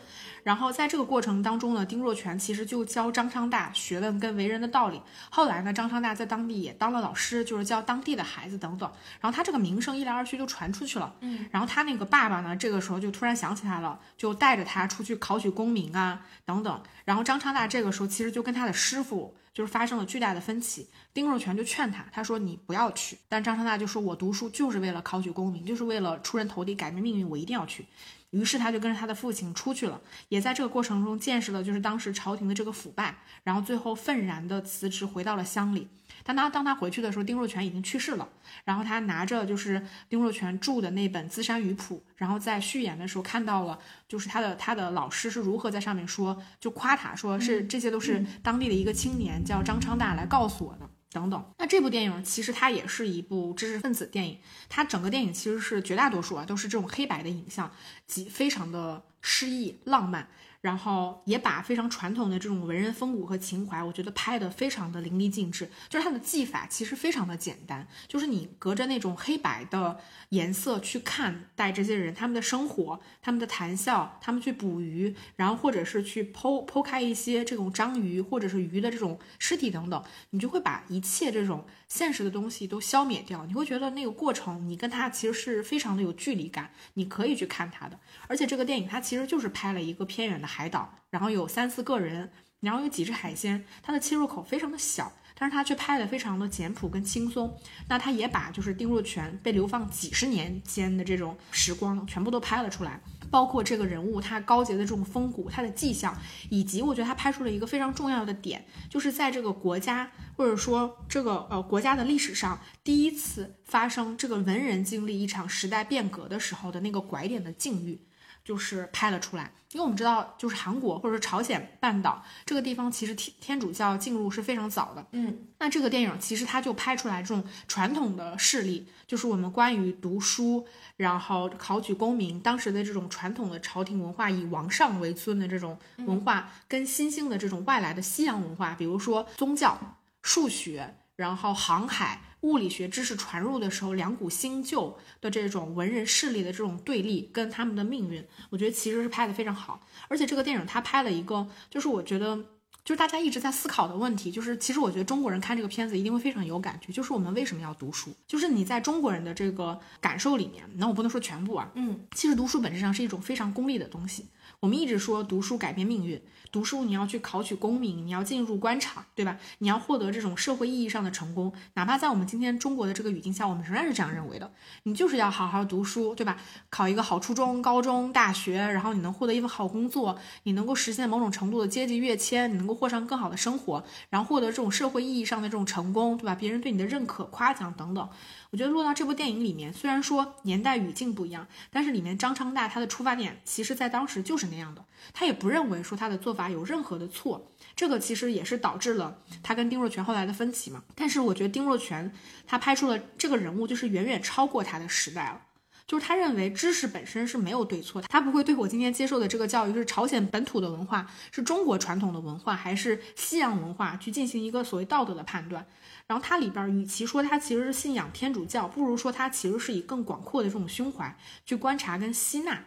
[0.44, 5.02] 然后在这个过程当中呢，丁若全其实就教张昌大学问跟为人的道理。
[5.30, 8.92] 后来呢，张昌大在当地也当了老师，就是教当地的孩子等等。
[9.22, 11.16] 然后他这个名声一来二去就传出去了。
[11.22, 16.84] 嗯，然后他那个爸爸呢，这个时候就突然想起他了，就带着他出去考取功名啊等等。
[17.06, 20.90] 然后张昌大这个时候其实就跟他的师傅就是发生了巨大的分歧。
[21.14, 23.18] 丁若全就劝他，他说你不要去。
[23.30, 27.86] 但张昌大就说，我读书就是为了考取功名，就是为了出人头地、改变命运，我一定要去。
[28.34, 35.88] 于是他就跟着他的父亲出去了，也在这个过程中见识了就是当时朝廷的这个腐败，然后最后愤然的辞职回到了乡里。
[36.26, 38.28] 但他当他回去的时候，丁若全已经去世了。
[38.64, 43.78] 然后他拿着就是丁若全著的那本《资山语谱》，然后在序言的时候看到了，
[44.08, 50.90] 就是他的他的老师是如何在上面说，就夸他说是这些都是当地的一个青年叫张昌大来告诉我的。
[51.14, 57.72] 等等，那这部电影其实它也是一部知识分子电影，它整个电影其实是绝大多数啊都是这种黑白的影像，
[58.08, 60.28] 极非常的诗意浪漫。
[60.64, 65.70] 然后也把非常传统的这种文人风骨和情怀，我觉得拍得非常的淋漓尽致。
[65.90, 70.00] 就是它的技法其实非常的简单，就是你隔着那种黑白的
[70.30, 83.46] 颜色去看待这些人他们的生活、他们的谈笑、他们去捕鱼，然后或者是去剖剖开一些这种章鱼或者是鱼的这种尸体等等，你就会把一切这种现实的东西都消灭掉。
[83.46, 88.00] 你会觉得那个过程，你跟他其实是非常的有距离感，你可以去看他的。
[88.28, 90.48] 而且这个电影它其实就是拍了一个偏远的。
[90.54, 97.58] 海岛，然后有三四个人，然后有几只海鲜，它的切入口非常的小，但是它却拍的非常的简朴跟轻松。
[97.88, 103.02] 那他也把就是丁若全被流放几十年间的这种时光全部都拍了出来，
[103.34, 106.16] 包括这个人物他高洁的这种风骨，他的迹象，
[106.52, 118.00] 以及我觉得他拍出了一个非常重要的点，就是在这个国家或者说这个呃国家的历史上，第一次发生这个文人经历一场时代变革的时候的那个拐点的境遇。
[118.44, 125.06] 就是拍了出来，因为我们知道，就是韩国或者说朝鲜半岛这个地方，其实天天主教进入是非常早的。
[125.12, 130.68] 嗯，那这个电影其实它就拍出来这种传统的势力，就是我们关于读书，
[130.98, 142.20] 然后考取功名，当时的这种传统的朝廷文化，以王上为尊的这种文化，跟新兴的这种外来的西洋文化，比如说宗教、数学，然后航海。
[142.44, 149.80] 物理学知识传入的时候，两股新旧的这种文人势力的这种对立跟他们的命运，我觉得其实是拍的非常好。
[150.10, 152.36] 而且这个电影它拍了一个，就是我觉得
[152.84, 158.14] 就是大家一直在思考的问题，就是其实我觉得中国人看这个片子一定会非常有感觉，就是我们为什么要读书？
[158.28, 164.28] 就是你在中国人的这个感受里面，那我不能说全部啊，嗯，其实读书本质上是一种非常功利的东西。
[164.64, 166.22] 我们一直说读书改变命运。
[166.50, 169.38] 读书，你要去考取功名，你要进入官场，对吧？
[169.58, 174.50] 你要获得这种社会意义上的成功，哪怕在我们今天中国的这个语境下，我们仍然是这样认为的。
[174.84, 176.38] 你就是要好好读书，对吧？
[176.70, 186.36] 考一个好初中、高中、大学，然后你能获得一份好工作，你能够实现某种程度的阶级跃迁，你能够过上更好的生活，然后获得这种社会意义上的这种成功，对吧？
[186.36, 188.08] 别人对你的认可、夸奖等等。
[188.54, 194.86] 我觉得落到这部电影里面，虽然说年代语境不一样，但是里面张昌大他的出发点，其实在当时就是那样的。
[195.12, 200.84] 他也不认为说他的做法有任何的错，这个其实也是导致了他跟丁若全后来的分歧嘛。
[200.94, 202.14] 但是我觉得丁若全
[202.46, 205.42] 他拍出了这个人物，就是远远超过他的时代了。
[205.86, 215.66] 就是他认为知识本身是没有对错，他不会对我今天接受的这个教育是朝鲜本土的文化，是中国传统的文化，还是西洋文化去进行一个所谓道德的判断。
[216.06, 221.16] 然后它里边，与其说它其实是信仰天主教，不如说它其实是以更广阔的这种胸怀
[221.46, 222.60] 去观察跟吸纳，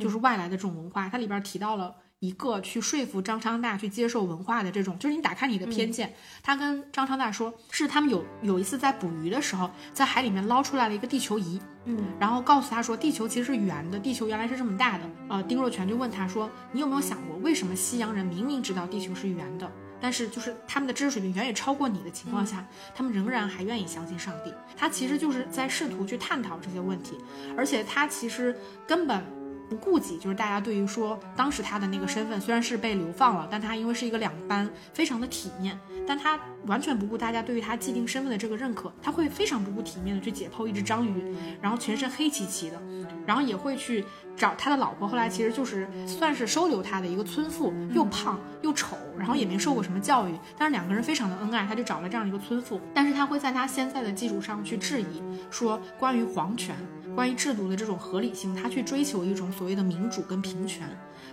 [0.00, 1.08] 就是外来的这种文化。
[1.08, 6.14] 它里边提到了一个去说服张昌大去接受文化的这种，就是你打开你的偏见。
[6.42, 15.04] 他跟张昌大说，是他们有有一次在捕鱼的时候，在海里面捞出来了一个地球仪，嗯，然后告诉他说，地球其实是圆的，地球原来是这么大的。
[15.28, 19.70] 呃，丁若全就问他说，你有没有想过，为什么西洋人明明知道地球是圆的？
[20.02, 24.52] 但是，就是他们的知识水平远远超过你的情况下，他们仍然还愿意相信上帝。
[24.76, 27.18] 他其实就是在试图去探讨这些问题，
[27.56, 28.56] 而且他其实
[28.86, 29.22] 根本
[29.68, 35.78] 不顾及，就是大家对于说当时他的那个身份虽然是被流放了，但他因为是一个两班，非常的体面。
[36.10, 36.36] 但他
[36.66, 42.82] 完全不顾大家对于他既定身份的这个认可，他会非常不顾体面的去解剖一只章鱼，然后全身黑漆漆的，
[43.24, 44.04] 然后也会去
[44.36, 45.06] 找他的老婆。
[45.06, 52.80] 后来其实就是算是收留他的一个村妇，又胖又丑，然后也没受过什么教育，但是两个人非常的恩爱，他就找了这样一个村妇。
[52.92, 56.74] 但是他会在他现在的基础上去质疑，说关于皇权、
[57.14, 60.88] 关于制度的这种合理性，他去追求一种所谓的民主跟平权。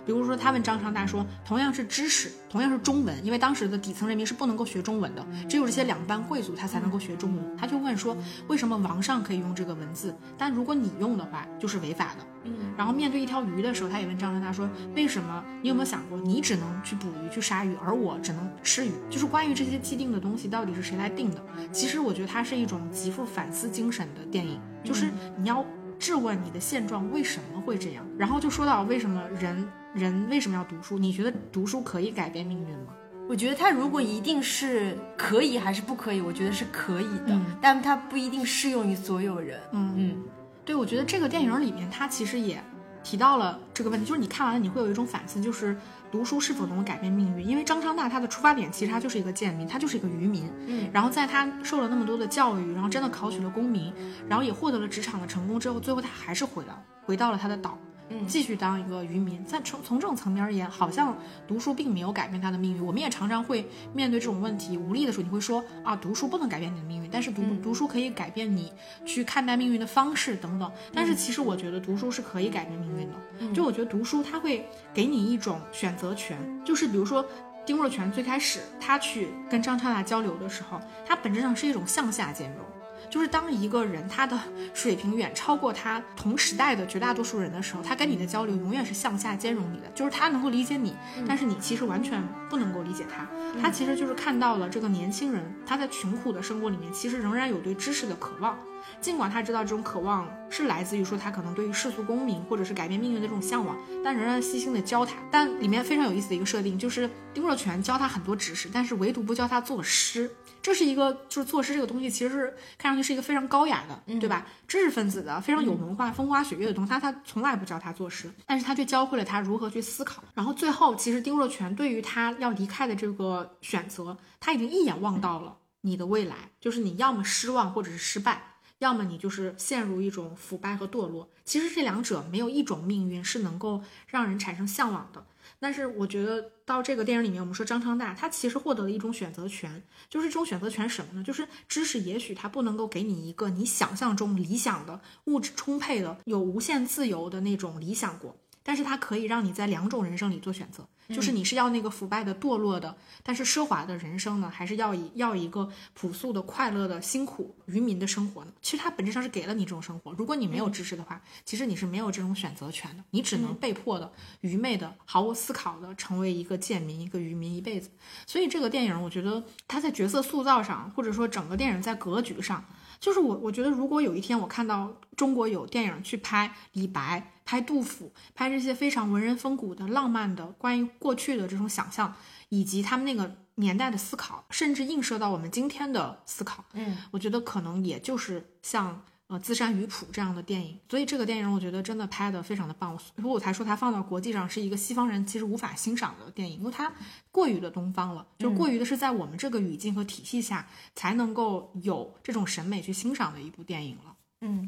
[0.08, 7.56] 比如说，他问张昌大说，同样是知识，同样是中文，因为当时的底层人民是不能够学中文的，只有这些两班贵族他才能够学中文。
[7.58, 12.24] 他就问说，为什么王上可以用这个文字，但如果你用的话就是违法的？
[12.44, 15.44] 嗯，然后面对一条鱼的时候，他也问张昌大说，为什么？
[15.60, 18.92] 你有没有想过，你只能去捕鱼去杀鱼，而我只能吃鱼？
[19.10, 21.44] 就是关于这些既定的东西，到底是谁来定的？
[21.70, 25.62] 其实我觉得它是一种极富反思精神的电影，就是你要
[25.98, 29.68] 质问你的现状为什么会这样，然后就说到为什么人。
[29.94, 30.98] 人为什么要读书？
[30.98, 32.92] 你觉得读书可以改变命运吗？
[33.26, 36.20] 我觉得他如果一定是可以还是不可以？
[36.20, 39.58] 我觉得是可以的，但它不一定适用于所有人。
[39.72, 40.16] 嗯嗯，
[40.62, 42.62] 对，我觉得这个电影里面他其实也
[43.02, 45.74] 提到了这个问题，就是你看完了你会有一种反思，就是
[46.10, 47.46] 读书是否能够改变命运？
[47.46, 50.50] 因为张昌大他的出发点其实他就是一个贱民，他就是一个渔民。
[50.66, 53.92] 嗯，然后在他受了那么多的教育，然后真的考取了功名，
[54.28, 57.78] 然后也获得了职场的成功之后，最后他还是回到回到了他的岛。
[58.26, 62.84] 继续当一个渔民，在从从这种层面而言，好像读书并没有改变他的命运。
[62.84, 68.72] 我们也常常会面对这种问题，无力的时候，你会说啊，读书不能改变你的命运，但是读读书可以改变你
[69.04, 70.70] 去看待命运的方式等等。
[70.92, 73.54] 但是其实我觉得读书是可以改变命运的。
[73.54, 77.24] 就我觉得读书它会给你一种选择权，就是比如说
[77.66, 82.64] 丁若泉最开始他去跟张超大交流的时候，他本质上是一种向下兼容。
[83.10, 84.38] 就是当一个人他的
[84.74, 90.94] 水平远超过他同时代的绝大多数人的时候，他跟你的交流永远是向下兼容你的，就是他能够理解你，
[91.26, 93.26] 但是你其实完全不能够理解他。
[93.60, 98.58] 他其实就是看到了这个年轻人他在穷苦的生活里面，其实仍然有对知识的渴望。
[99.00, 105.14] 尽管他知道这种渴望是来自于说他可能对于世俗功名或者是改变命运的这种向往，但仍然细心的教他。
[105.30, 110.30] 但里面非常有意思的一个设定就是丁若泉教他很多知识，但是唯独不教他作诗。
[110.68, 114.46] 这是一个就是作诗这个东西其实是看上去是一个非常高雅的，对吧？
[114.66, 120.22] 知识分子的非常有文化、风花雪月的东西，他他从来不教他作诗，但是他却教会了他如何去思考。
[120.34, 128.42] 然后最后，其实丁若泉对于他要离开的这个选择，他已经一眼望到了你的未来，就是你要么失望或者是失败。
[128.80, 135.24] 要么你就是陷入一种腐败和堕落，其实这两者没有一种命运是能够让人产生向往的。
[135.60, 141.24] 但是我觉得到这个电影里面，我们说张昌大他其实获得了一种选择权，就是这种选择权什么呢？
[141.24, 148.36] 就是知识也许它不能够给你一个你想象中理想的物质充沛的、有无限自由的那种理想国。
[148.68, 158.52] 但是它可以让你在两种人生里做选择，就是你是要那个腐败的、堕落的，但是奢华的人生呢，还是要以要一个朴素的、快乐的、辛苦渔民的生活呢？
[158.60, 160.12] 其实它本质上是给了你这种生活。
[160.12, 164.12] 如果你没有知识的话，其实你是没有这种选择权的，你只能被迫的、
[164.42, 167.88] 愚昧的、毫无思考的成为一个贱民、一个渔民一辈子。
[168.26, 172.62] 所以这个电影，我觉得它在角色塑造上，或者说整个电影在格局上。
[173.00, 182.14] 就是我，我觉得如果有一天我看到中国有电影去拍李白、拍杜甫、拍这些非常文人风骨的浪漫的关于过去的这种想象，
[182.50, 189.00] 以及他们那个年代的思考，甚至映射到我们今天的思考，嗯，我觉得可能也就是像。
[189.30, 196.90] 呃，资山渔浦这样的电影，所以这个电影我觉得真的拍的非常的棒，所以我才说它放到国际上是一个西方人其实无法欣赏的电影，因为它
[197.30, 204.16] 过于的东方了，就过于的是在我们这个语境和体系下才能够有这种审美去欣赏的一部电影了。
[204.40, 204.66] 嗯。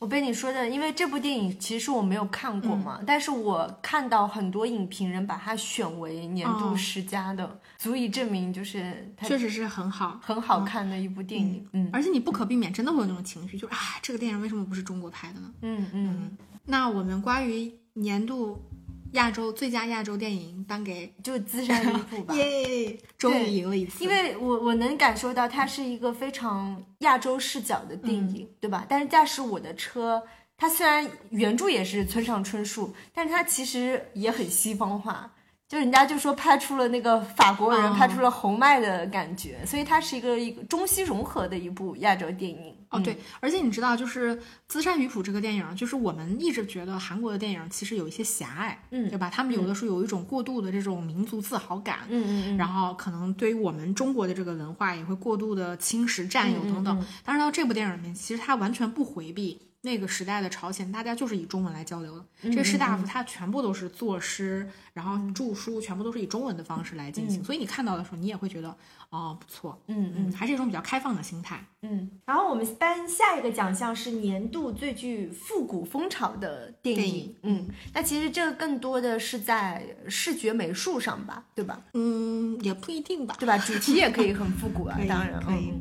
[0.00, 11.68] 我被你说的，因为这部电影其实我没有看过嘛，但是我看到很多影评人把它选为年度十佳的，足以证明就是它确实是很好、很好看的一部电影。
[11.74, 15.52] 嗯，而且你不可避免真的会有那种情绪，就是啊，这个电影为什么不是中国拍的呢？
[15.60, 16.36] 嗯嗯。
[16.64, 18.58] 那我们关于年度。
[19.12, 24.04] 亚洲最佳亚洲电影颁给 就《资山渔谱》吧，耶，终于赢了一次。
[24.04, 28.86] 因为我我能感受到它是一个非常亚洲视角的电影，对吧？
[28.88, 30.22] 但是驾驶我的车，
[30.56, 35.32] 它虽然原著也是村上春树，但是它其实也很西方化。
[35.68, 42.74] 就人家就说拍出了那个法国人拍出了侯麦的感觉，所以它是一个一个中西融合的一部亚洲电影。
[42.90, 44.36] 哦，对，而且你知道，就是
[44.66, 49.30] 《资山渔谱》这个电影，就是我们一直觉得韩国的电影其实有一些狭隘，嗯，对吧？
[49.30, 57.06] 他们有的时候有一种过度的这种民族自豪感，嗯，然后可能对于我们中国的这个文化也会过度的侵蚀、占有等等。
[57.24, 59.69] 但是到这部电影里面，其实他完全不回避。
[59.82, 62.24] 那个时代的朝鲜，大家就是以中文来交流的。
[62.42, 67.42] 这个士大夫他全部都是作诗，然后著书，全部都是以中文的方式来进行。
[67.42, 68.76] 所以你看到的时候，你也会觉得
[69.08, 71.64] 哦，不错，嗯嗯，还是一种比较开放的心态。
[71.82, 72.10] 嗯。
[72.26, 77.34] 然后我们颁下一个奖项是年度最具复古风潮的电影。
[77.42, 81.80] 嗯，那其实这个更多的是在视觉美术上吧，对吧？
[81.94, 83.56] 嗯，也不一定吧，对吧？
[83.56, 85.72] 主题也可以很复古啊， 当然可以。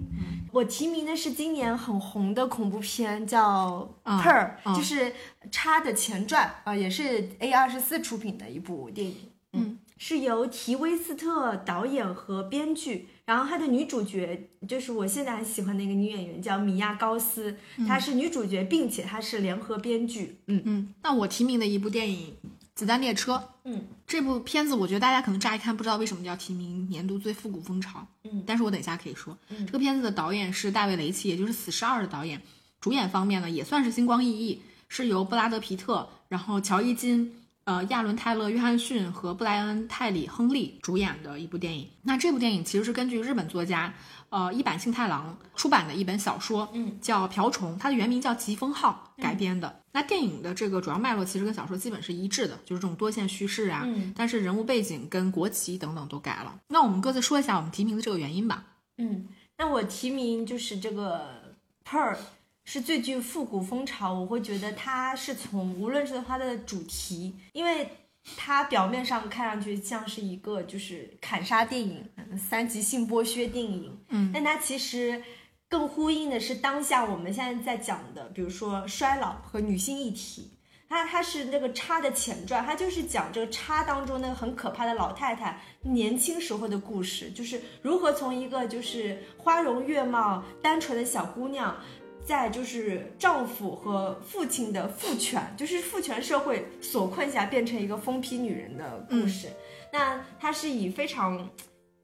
[0.52, 5.06] 我提名的是今年很红的恐怖片，叫《嗯 Per》，嗯就是
[5.52, 9.16] 《叉》的前传啊、也是 A 二十四出品的一部电影。
[9.54, 20.40] 嗯，是由提威斯特导演和编剧，然后她的女主角就是我现在很喜欢的一个女演员，叫米娅高斯，她是女主角，并且她是联合编剧。
[20.46, 22.36] 嗯嗯，那我提名的一部电影
[22.76, 23.34] 《子弹列车》。
[23.64, 28.06] 嗯，这部片子我觉得大家可能乍一看不知道为什么叫提名年度最复古风潮。
[28.24, 32.42] 嗯但是我等一下可以说，嗯这个片子的导演是大卫雷奇，也就是《死侍二》的导演。
[32.82, 37.32] 主演方面呢，也算是星光熠熠，是由布拉德皮特、然后乔伊金、
[37.66, 41.88] 呃亚伦泰勒约翰逊和布莱恩泰里亨利主演的一部电影。
[42.02, 43.94] 那这部电影其实是根据日本作家
[44.30, 49.79] 呃一坂幸太郎出版的一本小说，嗯，叫《瓢虫》，它的原名叫《疾风号》改编的。
[49.92, 56.60] 那电影的这个主要脉络其实跟小说基本是一致的，就是这种多线叙事啊，嗯但是人物背景跟国旗等等都改了。
[56.68, 58.66] 那我们各自说一下我们提名的这个原因吧。
[58.98, 59.28] 嗯，
[59.58, 62.18] 那我提名就是这个 Per
[62.66, 67.90] 是最具复古风潮，我会觉得它是从无论是它的主题，因为
[68.38, 75.24] 它表面上看上去像是一个就是砍杀电影、嗯三级性剥削电影，嗯但它其实
[75.70, 80.52] 更呼应的是当下我们现在在讲的，比如说衰老和女性议题。
[80.90, 91.78] 它它是那个叉的前传，它就是讲这个叉当中那个很可怕的老太太年轻时候的故事，就是如何从一个就是花容月貌、单纯的小姑娘，
[92.26, 99.48] 在就是丈夫和父亲的父权，就是父权社会所困下，变成一个疯批女人的故事。
[99.94, 101.48] 那它是以非常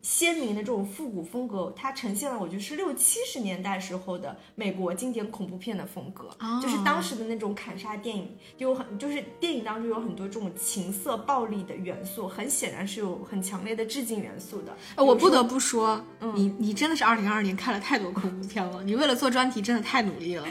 [0.06, 14.78] 鲜明的这种复古风格，它呈现了我觉得是六七十年代时候的美国经典恐怖片的风格，哦就是当时的那种砍杀电影，就有很就是电影当中有很多这种情色暴力的元素，很显然是有很强烈的致敬元素的。
[14.95, 15.99] 呃我不得不说，
[16.36, 20.45] 你你真的是二零二二年看了太多恐怖片了，你为了做专题真的太努力了。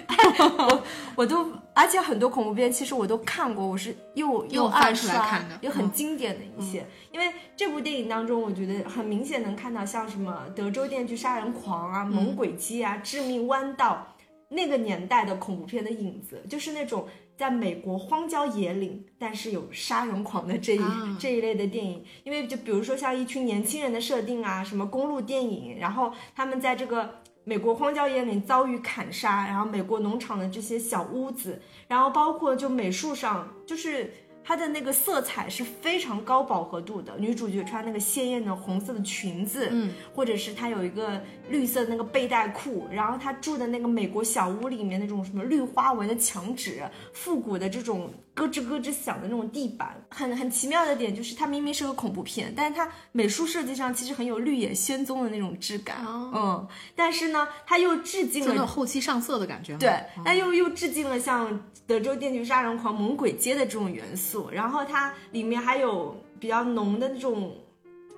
[1.15, 6.85] 我都，而且很多恐怖片其实我都看过，我是又二又翻出来看的有很嗯经典的一些。
[7.13, 14.17] 因为这部电影当中，我觉得很明显能看到像什么德州电锯杀人狂啊、猛鬼街啊、致命弯道
[14.49, 17.07] 那个年代的恐怖片的影子，就是那种。
[17.37, 34.13] 在美国荒郊野岭，但是有杀人狂的这一、啊这一类的电影，因为就比如说像一群年轻人的设定啊，什么公路电影，然后他们在这个美国荒郊野岭遭遇砍杀，然后美国农场的这些小屋子，然后包括就美术上，就是
[34.45, 37.17] 它的那个色彩是非常高饱和度的。
[37.19, 46.83] 女主角穿那个鲜艳的红色的裙子，嗯，或者是她有一个绿色的那个背带裤，然后她住的那个美国小屋里面那种什么绿花纹的墙纸，
[47.15, 56.31] 复古的这种咯吱咯吱响的那种地板，很很奇妙的点就是它明明是个恐怖片，但是它美术设计上其实很有绿野仙踪的那种质感，哦。
[56.35, 59.77] 嗯，但是呢，它又致敬了后期上色的感觉。
[59.77, 67.57] 对嗯，那又又致敬了像德州电锯杀人狂、猛鬼街的这种元素，然后它里面还有比较浓的那种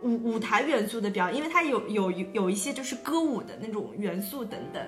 [0.02, 4.82] 舞舞台元素的表演，因为它有有有有一些就是歌舞的那种元素等等，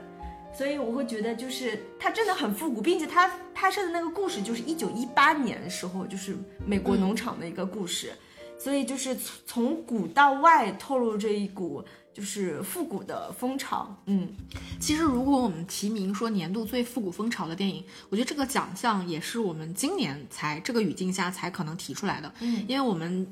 [0.52, 6.36] 所以我会觉得就是它真的很复古，并且它拍摄的那个故事就是一九一八年的时候，就是
[6.66, 8.12] 美国农场的一个故事，
[8.58, 14.28] 所以就是从从古到外透露着一股就是复古的风潮，嗯。
[14.80, 22.32] 其实，如果我们提名说年度最复古风潮的电影，我觉得这个奖项也是我们今年才这个语境下才可能提出来的。
[22.40, 23.26] 嗯，因为我们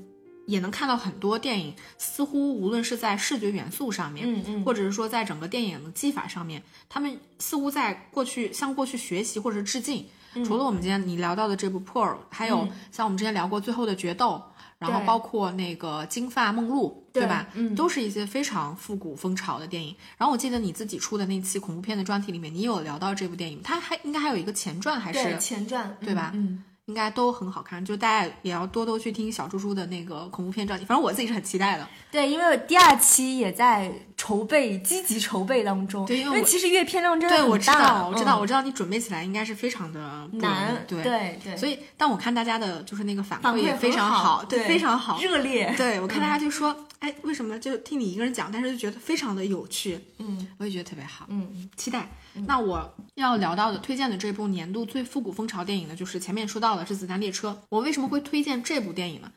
[0.47, 10.07] 也能看到很多电影，似乎无论是在视觉元素上面，嗯嗯或者是说在整个电影的技法上面，他们似乎在过去向过去学习或者是致敬。
[10.45, 14.35] 除了我们今天你聊到的这部《Pearl》，还有嗯像我们之前聊过《最后的决斗》，
[14.79, 17.49] 然后包括那个《金发梦露》，对对吧？
[17.55, 19.97] 嗯都是一些非常复古风潮的电影。
[20.19, 27.85] 然后我记得你自己出的那期恐怖片的专题里面，你有聊到这部电影，它还应该还有一个前传，还是前传，对吧嗯，应该都很好看。
[27.85, 31.87] 就大家也要多多去听小猪猪的那个恐怖片专题，反正我自己是很期待的。
[32.11, 36.03] 对，因为我第二期也在筹备，积极筹备当中。
[36.03, 41.03] 因对因为我其实阅片量真的对，很我知道，大我知道，嗯我知道你准备起来应该是非常的难，对。
[41.03, 45.21] 对对，所以，但我看大家的就是那个反反馈馈也非常很好，对，非常好。
[45.21, 45.75] 热烈。
[45.77, 52.11] 对我看大家就说，哎，为什么就听你一个人讲，但是就觉得非常的有趣，嗯我也觉得特别好，嗯期待。
[52.47, 57.51] 那我要聊到的推荐的这部年度最复古风潮电影呢，就是前面说到的是《子弹列车》。
[57.69, 59.31] 我为什么会推荐这部电影呢？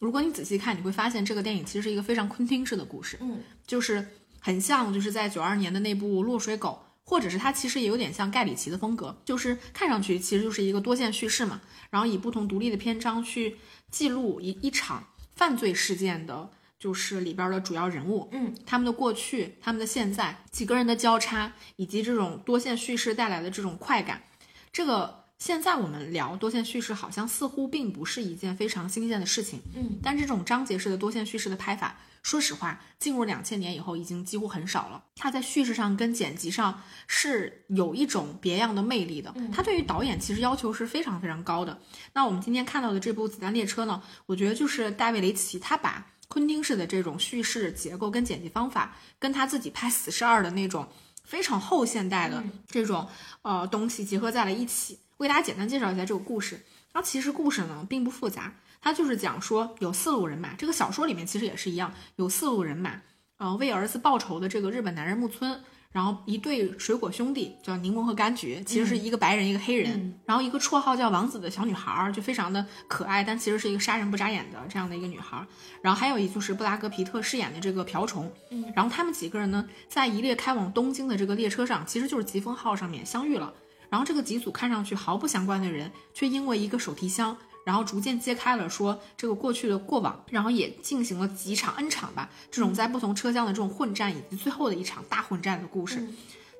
[0.00, 4.06] 如果你仔细看，你会发现这个电影其实是一个非常昆汀式的故事，嗯就是
[4.40, 11.60] 很像就是在九二年的那部《落水狗》，或者是它其实也有点像盖里奇的风格，就是看上去其实就是一个多线叙事嘛，
[11.90, 13.56] 然后以不同独立的篇章去
[13.90, 16.50] 记录一一场犯罪事件的。
[16.84, 24.22] 就是里边的主要人物，嗯，他们的过去、他们的现在，几个人的交叉，以及这种多线叙事带来的这种快感。
[24.70, 35.02] 这个现在我们聊多线叙事，好像似乎并不是一件非常新鲜的事情，嗯，但这种章节式的多线叙事的拍法，说实话，进入两千年以后已经几乎很少了。
[35.16, 39.34] 它在叙事上跟剪辑上是有一种别样的魅力的。
[39.50, 41.78] 它对于导演其实要求是非常非常高的。
[42.12, 50.88] 那我们今天看到的这部《子弹列车》呢，我觉得就是大卫雷奇他把昆汀式的这种叙事结构跟剪辑方法，跟他自己拍《死侍二》的那种
[51.24, 53.06] 非常后现代的这种
[53.42, 54.98] 呃东西结合在了一起。
[55.18, 56.60] 为大家简单介绍一下这个故事。
[56.92, 63.00] 然后其实故事呢并不复杂，它就是讲说有四路人马，这个小说里面其实也是一样，有四路人马，
[63.38, 65.60] 呃，为儿子报仇的这个日本男人木村，
[65.94, 75.36] 然后一对水果兄弟叫柠檬和柑橘，其实是一个白人一个黑人，然后一个绰号叫王子的小女孩儿，就非常的可爱，但其实是一个杀人不眨眼的这样的一个女孩。
[75.36, 75.46] 儿，
[75.80, 78.28] 然后还有一就是布拉格皮特饰演的这个瓢虫，
[78.74, 83.54] 然后他们几个人呢，在一列开往东京的这个列车上，其实就是疾风号上面相遇了。
[83.88, 96.06] 然后这个几组看上去毫不相关的人，却因为一个手提箱，然后逐渐揭开了说这个过去的过往，然后也进行了几场 N 场吧，这种在不同车厢的这种混战，以及最后的一场大混战的故事。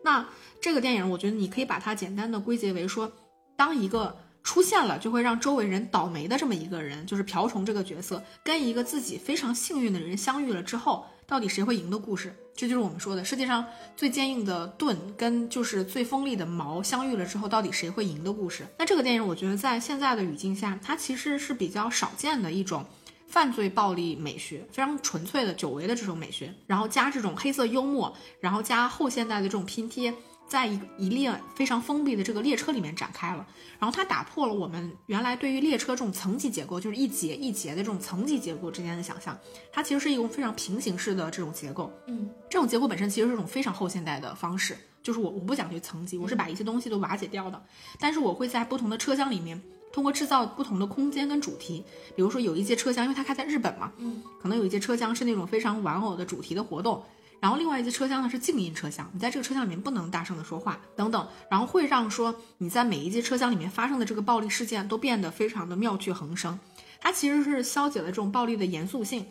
[0.03, 0.27] 那
[0.61, 3.13] 这个电影，我觉得你可以把它简单的归结为说，
[3.57, 12.35] 当一个出现了就会让周围人倒霉的这么一个人，就是瓢虫这个角色，跟一个自己非常幸运的人相遇了之后，到底谁会赢的故事？
[12.55, 13.65] 这就是我们说的世界上
[13.97, 18.65] 最坚硬的盾跟就是最锋利的矛相遇了之后，到底谁会赢的故事。
[18.79, 22.85] 那这个电影，我觉得在现在的语境下，它其实是比较少见的一种
[23.27, 30.15] 犯罪暴力美学，非常纯粹的久违的这种美学，然后加这种黑色幽默，然后加后现代的这种拼贴。
[30.47, 33.47] 在一一列非常封闭的这个列车里面展开了，
[33.79, 39.37] 然后它打破了我们原来对于列车这种层级结构，就是一节一节的这种层级结构之间的想象。
[39.73, 47.61] 它其实是一种非常平行式的这种结构，嗯，这种结构本身其实是一种非常后现代的方式，就是我我不讲究层级，我是把一些东西都瓦解掉的，
[47.99, 49.61] 但是我会在不同的车厢里面，
[49.93, 51.83] 通过制造不同的空间跟主题，
[52.15, 57.03] 比如说有一些车厢，因为它开在日本嘛，嗯，可能有一些车厢是那种非常玩偶的主题的活动。
[57.45, 66.59] 然后另外一节车厢呢是静音车厢，你在这个车厢里面不能大声的说话等等，然后会让说你在每一节车厢里面发生的这个暴力事件都变得非常的妙趣横生。
[67.03, 69.27] 它其实是消解了这种暴力的严肃性。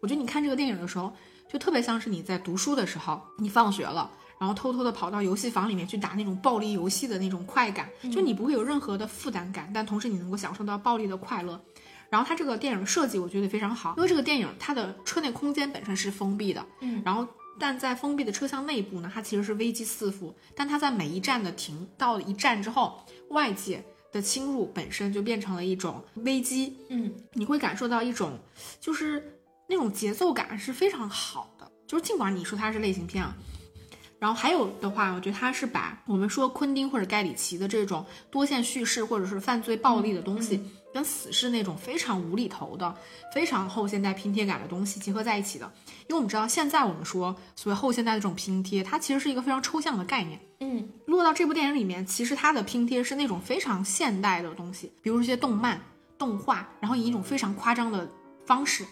[0.00, 1.12] 我觉得你看这个电影的时候，
[1.46, 11.60] 就特别像是你在读书的时候，你放学了，然后偷偷的跑到游戏房里面去打那种暴力游戏的那种快感，就你不会有任何的负担感，但同时你能够享受到暴力的快乐。
[12.08, 17.28] 然后它这个电影设计我觉得非常好，因为这个电影它的车内空间本身是封闭的，嗯，然后。
[17.58, 20.34] 但在封闭的车厢内部呢，它其实是危机四伏。
[20.54, 26.76] 但它在每一站的停到了一站之后，外界的侵入本身就变成了一种危机。
[26.88, 28.38] 嗯，你会感受到一种，
[28.80, 31.70] 就是那种节奏感是非常好的。
[31.86, 33.36] 就是尽管你说它是类型片啊，
[34.18, 40.62] 然后还有的话，我觉得它是把我们说昆汀或者盖里奇的这种多线叙事或者是犯罪暴力的东西。
[40.92, 42.94] 跟死侍那种非常无厘头的、
[43.32, 45.70] 非常后现代拼贴感的东西结合在一起的，
[46.02, 50.40] 因为我们知道现在我们说所谓后现代的这种拼贴，它其实是一个非常抽象的概念。
[50.60, 55.80] 嗯，落到这部电影里面，其实它的拼贴是那种非常现代的东西，比如一些动漫、
[56.16, 58.08] 动画，然后以一种非常夸张的
[58.44, 58.84] 方式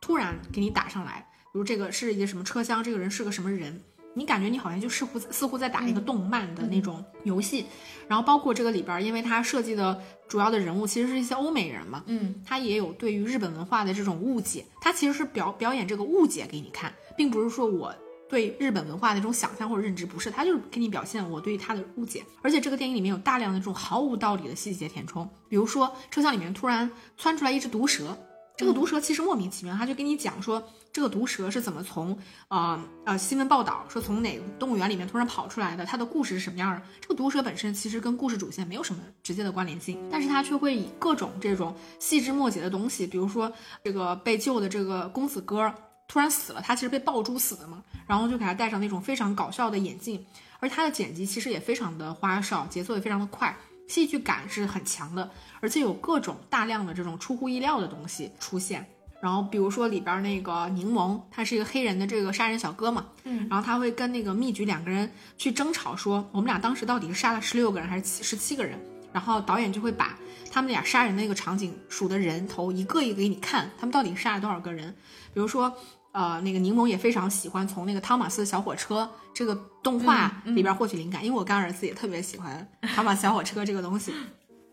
[0.00, 3.80] 突然给你打上来，比如这个是一个什么车厢，这个人是个什么人。
[4.14, 7.66] 你感觉你好像就似乎似乎在打一个动漫的那种游戏，
[8.08, 17.94] 然后包括这个里边，因为它设计的主要的人物其实是一些欧美人嘛，嗯，他也有对于日本文化的这种误解，他其实是表表演这个误解给你看，并不是说我
[18.28, 22.22] 对日本文化的这种想象或者认知不是，他就是给你表现我对他的误解。
[22.42, 28.16] 而且这个电影里面有大量的这种毫无道理的细节填充，比如说车厢里面突然窜出来一只毒蛇。
[28.56, 30.62] 这个毒蛇其实莫名其妙，他就跟你讲说，
[30.94, 32.16] 这个毒蛇是怎么从
[32.46, 36.80] 呃呃新闻报道说从哪个动物园里面突然跑出来的，它的故事是什么样的？
[37.00, 43.52] 这个毒蛇本身其实跟故事主线没有什么直接的关联性，但是它却会以各种这种细枝末节的东西，比如说
[43.82, 45.74] 这个被救的这个公子哥
[46.06, 50.24] 突然死了，他其实被爆珠死的嘛，然后就给他戴上那种非常搞笑的眼镜，
[50.60, 53.52] 而他的剪辑其实也非常的花哨，节奏也非常的快。
[53.88, 55.28] 戏剧感是很强的，
[55.60, 58.88] 而且有各种大量的这种出乎意料的东西出现。
[59.24, 68.78] 然后比如说里边那个柠檬，他是一个黑人的这个杀人小哥嘛，嗯，然后他会跟那个蜜橘两个人去争吵，说我们俩当时到底是杀了十六个人还是七十七个人？
[69.12, 70.18] 然后导演就会把
[70.52, 74.94] 他们俩杀人的那个场景数的人头一个一个给你看，他们到底杀了多少个人？
[75.32, 75.74] 比如说。
[76.16, 79.52] 呃，那个柠檬也非常喜欢从那个汤马斯小火车这个
[79.82, 84.14] 动画里边获取灵感，因为我干儿子也特别喜欢汤马斯小火车这个东西，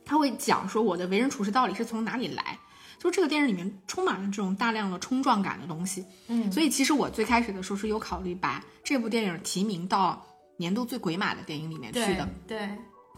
[0.05, 2.59] 他会讲说我的为人处事到底是从哪里来，
[3.01, 6.05] 就是这个电影里面充满了这种大量的冲撞感的东西。
[6.27, 10.23] 嗯，所以其实我最开始的时候是有考虑把这部电影提名到
[10.57, 12.29] 年度最鬼马的电影里面去的。
[12.47, 12.69] 对，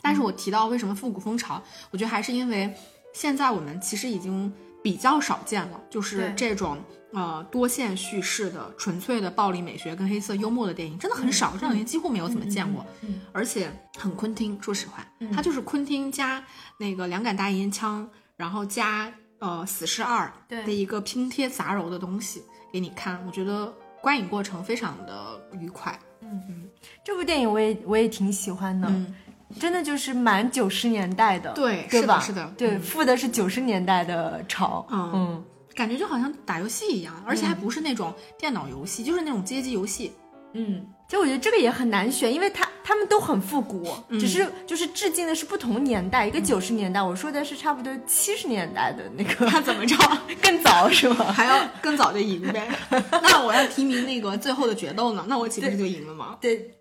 [0.02, 1.62] 但是我提到为什么复古风潮，
[1.92, 2.74] 我觉得还是因为
[3.14, 4.50] 现在我们其实已经
[4.82, 6.82] 比较少见了，就是这种
[7.12, 14.58] 呃多线叙事的纯粹的暴力美学跟黑色幽默的电影，真的很少，这两年几乎没有怎么见过，嗯而且很昆汀。
[14.62, 16.42] 说实话，嗯它就是昆汀加
[16.78, 19.14] 那个两杆大烟枪，然后加
[19.44, 22.42] 呃死侍二对的一个拼贴杂糅的东西
[22.72, 23.72] 给你看，我觉得
[24.02, 26.00] 观影过程非常的愉快。
[26.22, 26.70] 嗯嗯
[27.04, 29.14] 这部电影我也我也挺喜欢的，嗯，
[29.60, 32.20] 真的就是蛮九十年代的，对，对吧？
[32.22, 35.46] 是的，是的，对，嗯的是九十年代的潮，嗯嗯
[35.76, 40.14] 感觉就好像打游戏一样，而且还不是那种电脑游戏，就是那种街机游戏。
[40.54, 49.96] 嗯，就我觉得这个也很难选，因为他他们都很复古，嗯只是就是致敬的是不同年代，一个九十年代，我说的是差不多七十年代的那个， 那怎么着？
[50.42, 51.32] 更早是吗？
[51.32, 52.68] 还要更早就赢呗？
[53.22, 55.24] 那我要提名那个最后的决斗呢？
[55.28, 56.38] 那我岂不是就赢了吗？
[56.42, 56.72] 对，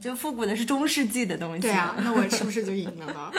[0.00, 3.32] 就复古的是中世纪的东西，对啊，那我是不是就赢了呢？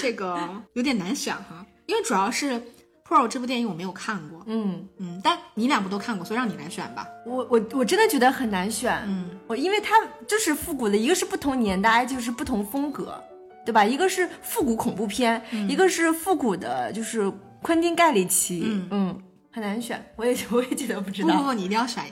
[0.00, 0.38] 这个
[0.74, 2.52] 有点难选哈，因为主要是
[3.08, 7.06] 《Pro》这部电影我没有看过，嗯，嗯，但你两部都看过，所以让你来选吧。
[7.24, 9.94] 我我我真的觉得很难选，嗯，我因为它
[10.26, 13.18] 就是复古的，一个是不同年代，就是不同风格，
[13.64, 13.82] 对吧？
[13.82, 17.32] 一个是复古恐怖片，一个是复古的，就是
[17.62, 19.18] 昆汀盖里奇，嗯
[19.50, 21.28] 很难选，我也我也觉得不知道。
[21.28, 22.04] 不不不，你一定要选。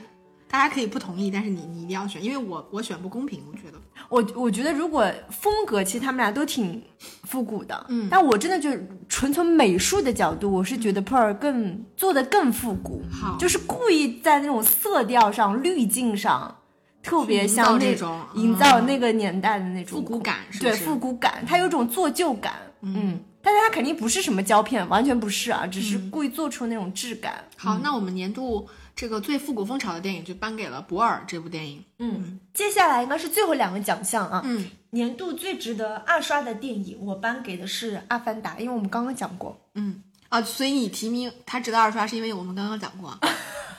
[0.49, 3.77] 大家可以不同意，但是你你一定要选，因为我我选不公平，我觉得。
[4.09, 6.81] 我我觉得如果风格，其实他们俩都挺
[7.23, 8.69] 复古的，嗯但我真的就
[9.09, 13.37] 纯从美术的角度，我是觉得 Pearl 更做的更复古，好。
[13.37, 16.55] 就是故意在那种色调上、滤镜上。
[17.03, 25.81] 特别像那种营造嗯那个年代的那种复古感对复古感，它有种做旧感，嗯，但是它肯定不是什么胶片，完全不是啊，只嗯。
[25.83, 27.45] 是故意做出那种质感。
[27.55, 28.67] 好，那我们年度
[28.97, 31.83] 这个最复古风潮的电影就颁给了《博尔》这部电影。
[31.99, 39.55] 嗯，接下来应该是最后两个奖项啊，嗯年度最值得二刷的电影，我颁给的是《阿凡达》，因为我们刚刚讲过。
[39.75, 43.15] 嗯啊，所以你提名它值得二刷，是因为我们刚刚讲过。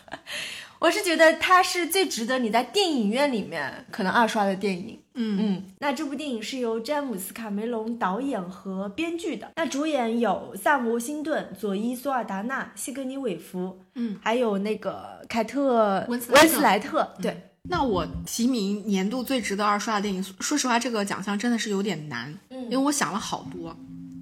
[0.78, 4.96] 我是觉得它是最值得你在电影院里面可能二刷的电影。
[5.18, 5.36] 嗯。
[5.38, 9.52] 嗯，那这部电影是由詹姆斯·卡梅隆导演和编剧的。
[9.56, 16.46] 那主演有萨姆·沃辛顿、佐伊·索尔达纳、西格尼·韦弗，嗯，还有那个凯特温斯莱特。
[16.46, 17.16] 温斯莱特。
[17.20, 22.62] 对，那我提名年度最值得二刷的电影，说实话，这个奖项真的是有点难，嗯。
[22.64, 23.76] 因为我想了好多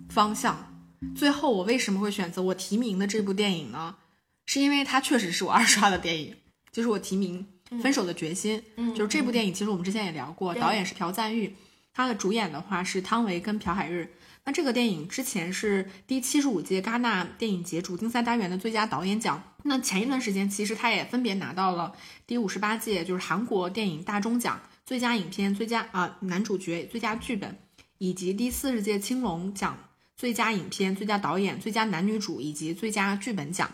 [0.08, 0.56] 方向，
[1.14, 3.96] 最后我为什么会选择我提名的这部电影呢？
[4.46, 6.36] 是因为它确实是我二刷的电影，
[6.70, 7.40] 就是我提名
[7.82, 11.54] 《分手的决心》，嗯就是这部电影，其实我们之前也聊过，对导演是朴赞玉，
[11.92, 14.12] 他的主演的话是汤唯跟朴海日。
[14.44, 19.42] 那这个电影之前是第七十五届戛纳电影节主竞赛单元的最佳导演奖。
[19.64, 21.92] 那前一段时间，其实他也分别拿到了
[22.28, 27.58] 第五十八届就是韩国电影大钟奖最佳影片、最佳啊、男主角、最佳剧本，
[27.98, 29.76] 以及第四十届青龙奖
[30.16, 33.68] 最佳影片、最佳导演、最佳男女主以及最佳剧本奖。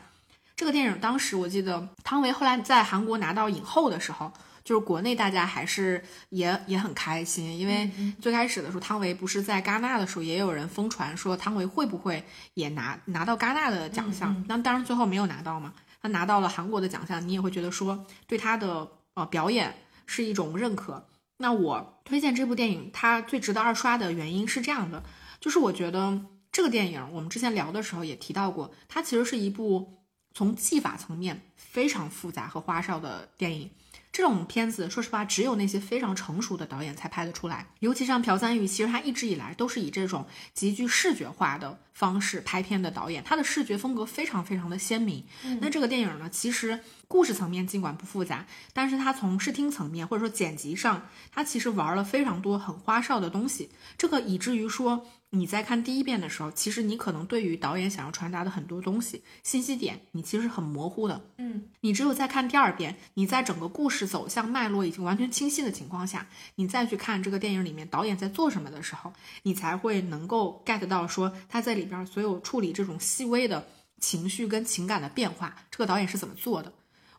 [0.54, 12.24] 这个电影当时我记得汤唯后来在韩国拿到影后的时候，就是国内大家还是也也很开心，因为最开始的时候汤唯不是在戛纳的时候也有人疯传说汤唯会不会
[12.54, 19.74] 也拿拿到戛纳的奖项，那、当然最后没有拿到嘛，他拿到了韩国的奖项，你也会觉得说对他的呃表演
[20.06, 21.08] 是一种认可。
[21.38, 25.02] 那我推荐这部电影，它最值得二刷的原因是这样的，
[25.40, 26.20] 就是我觉得
[26.52, 30.01] 这个电影我们之前聊的时候也提到过，它其实是一部
[30.34, 33.70] 从技法层面非常复杂和花哨的电影。
[34.10, 37.66] 这种片子，说实话，只有那些非常成熟的导演才拍得出来。
[37.80, 45.24] 尤其像朴赞玉，其实他一直以来都是以这种极具视觉化的方式拍片的导演，他的视觉风格非常非常的鲜明。
[45.62, 53.70] 那这个电影呢，其实故事层面尽管不复杂，但是它从视听层面或者说剪辑上，它其实玩了非常多很花哨的东西。
[53.98, 61.22] 这个以至于说你在看第一遍的时候，其实你可能对于导演想要传达的很多东西信息点，你其实是很模糊的。
[61.38, 69.12] 嗯，你只有在看第二遍，你在整个故事走向脉络已经完全清晰的情况下，你再去看这个电影里面导演在做什么的时候，
[69.42, 73.66] 你才会能够 get 到说他在里边所有处理这种细微的
[74.00, 76.72] 情绪跟情感的变化，这个导演是怎么做的。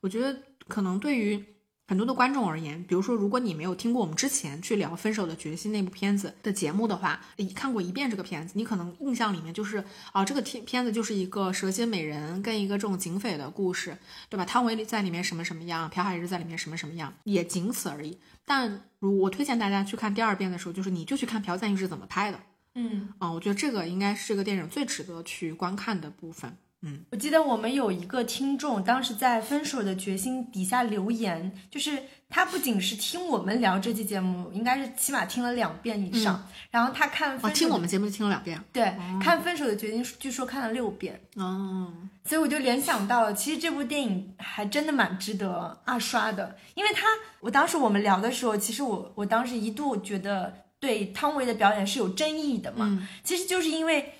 [0.04, 1.42] 我觉得可能对于
[1.88, 9.82] 很多的观众而言，比如说，如果你没有听过我们之前去聊《分手的决心》那部片子的节目的话，你看过一遍这个片子，你可能印象里面就是
[10.12, 13.98] 啊，这个片片子就是一个蛇蝎美人跟一个这种警匪的故事，
[14.30, 14.44] 对吧？
[14.44, 18.18] 汤唯在里面什么什么样，朴海日在里面什么什么样，也仅此而已。
[18.46, 22.40] 但如我推荐大家去看第二遍的时候，就是你就去看朴赞玉是怎么拍的，
[22.76, 26.58] 嗯啊、我觉得这个应该是这个电影最值得去观看的部分。
[26.86, 31.98] 嗯，我记得我们有一个听众，当时在《分手的决心》底下留言，就是
[32.30, 36.46] 他不仅是听我们聊这期节目，应该是起码听了两遍以上。
[36.70, 38.62] 然后他看哦，分手的听我们节目就听了两遍。
[38.74, 38.84] 对、
[39.22, 41.22] 看《分手的决心》，据说看了六遍。
[41.38, 41.94] 哦，
[42.26, 47.08] 所以我就联想到了，其实这部电影还真的蛮值得二刷的，因为他，
[47.40, 54.14] 我当时我们聊的时候，其实我我当时一度觉得对汤唯的表演是有争议的嘛，嗯其实就是因为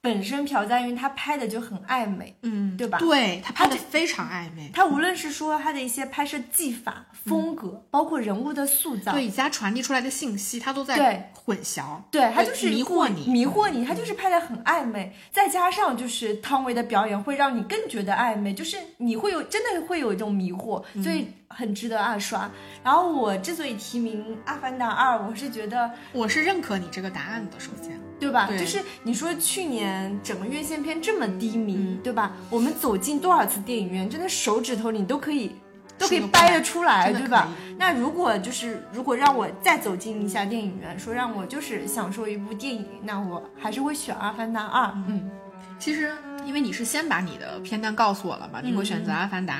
[0.00, 22.48] 本身朴赞郁他拍的就很暧昧，嗯，对吧对他拍的非常暧昧，他无论是说他的一些拍摄技法、风格，包括人物的塑造，嗯对以及他传递出来的信息，他都在混淆，对他就是迷惑你，迷惑你，他就是拍的很暧昧，再加上就是汤唯的表演会让你更觉得暧昧，就是你会有真的会有一种迷惑，嗯所以很值得二刷。
[22.84, 27.58] 然后我之所以提名《阿凡达二》，我是觉得我是认可你这个答案的。
[27.58, 28.46] 首先，对吧？
[28.48, 32.32] 对就是你说去年整个院线片这么低迷，嗯对吧？
[32.50, 35.56] 我们走进多少次电影院，真的手指头你都可以。
[35.98, 37.48] 都可以掰得出来，对吧？
[37.76, 44.84] 那如果就是如果让我再走进一下电影院，说让我就是享受一部电影，那我还是会选《阿凡达二》。
[45.08, 45.28] 嗯，
[45.76, 46.12] 其实
[46.46, 49.54] 因为你是先把你的片单告诉我了嘛，你会选择《阿凡达》。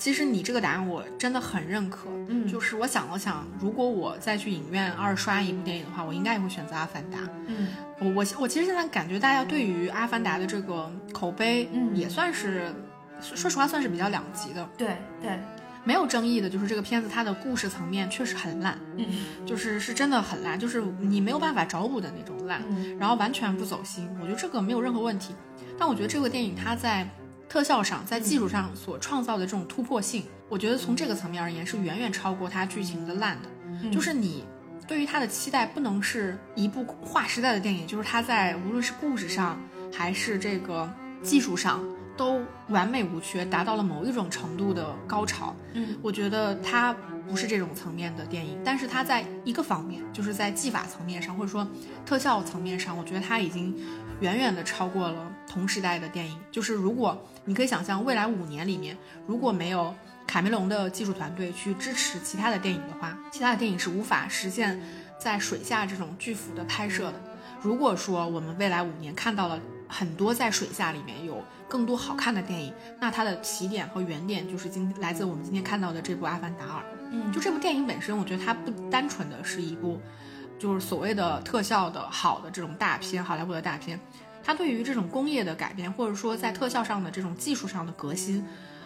[0.00, 7.18] 其实你这个答案我真的很认可，嗯就是我想了想，如果我再去影院二刷一部电影的话，我应该也会选择《阿凡达》。
[7.46, 7.68] 嗯，
[7.98, 12.72] 我我我其实现在感觉大家对于《阿凡达》的这个口碑，嗯也算是，
[13.20, 14.66] 说说实话算是比较两极的。
[14.78, 15.38] 对对，
[15.84, 19.06] 没有争议的就是这个片子它的故事层面确实很烂，嗯
[19.44, 24.08] 就是是真的很烂，就是你没有办法找补的那种烂，嗯然后完全不走心。
[24.18, 25.34] 我觉得这个没有任何问题，
[25.78, 27.06] 但我觉得这个电影它在
[27.50, 33.48] 特效上、在技术上所创造的这种突破性，我觉得从这个层面而言是远远超过它剧情的烂的。
[33.82, 34.44] 嗯就是你
[34.86, 39.60] 对于它的期待不能是一部划时代的电影，就是它在无论是故事上
[39.92, 40.88] 还是这个
[41.24, 41.82] 技术上
[42.16, 45.54] 都完美无缺，达到了某一种程度的高潮。
[45.72, 46.94] 嗯，我觉得它
[47.28, 51.66] 不是这种层面的电影，但是它在一个方面，就是在技法层面上，或者说
[52.06, 53.74] 特效层面上，我觉得它已经
[54.20, 56.38] 远远的超过了同时代的电影。
[56.50, 59.94] 就是如果你可以想象，未来五年里面，如果没有
[60.26, 64.80] 卡梅隆的技术团队去支持其他的电影的话，其他的电影是无法实现
[65.18, 67.14] 在水下这种巨幅的拍摄的。
[67.60, 76.80] 如果说我们未来五年看到了很多在水下里面有更多好看的电影，那它的起点和原点就是今来自我们今天看到的这部《阿凡达二》。
[77.12, 80.00] 嗯就这部电影本身，我觉得它不单纯的是一部
[80.58, 83.98] 就是所谓的特效的好的这种大片，好莱坞的大片，
[84.42, 88.44] 它对于这种工业的改变，或者说在特效上的这种技术上的革新，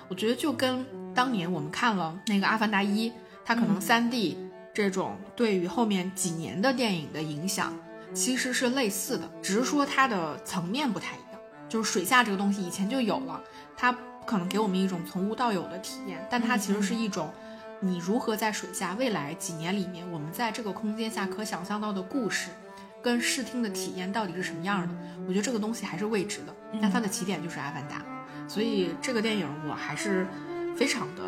[0.09, 3.11] 我觉得就跟当年我们看了那个《阿凡达一》，
[3.45, 4.37] 它可能三 D
[4.73, 7.73] 这种对于后面几年的电影的影响，
[8.13, 11.41] 其实是类似的，只是说它的层面不太一样。
[11.69, 13.41] 就是水下这个东西以前就有了，
[13.77, 17.33] 它不可能给我们一种从无到有的体验，但它其实是一种
[17.81, 22.51] 你如何在水下未来几年里面，我们在这个空间下可想象到的故事。
[23.05, 24.95] 跟视听的体验到底是什么样的？
[25.29, 26.55] 我觉得这个东西还是未知的。
[26.81, 27.99] 但它的起点就是《阿凡达》，
[28.49, 30.27] 所以这个电影我还是
[30.75, 31.23] 非常的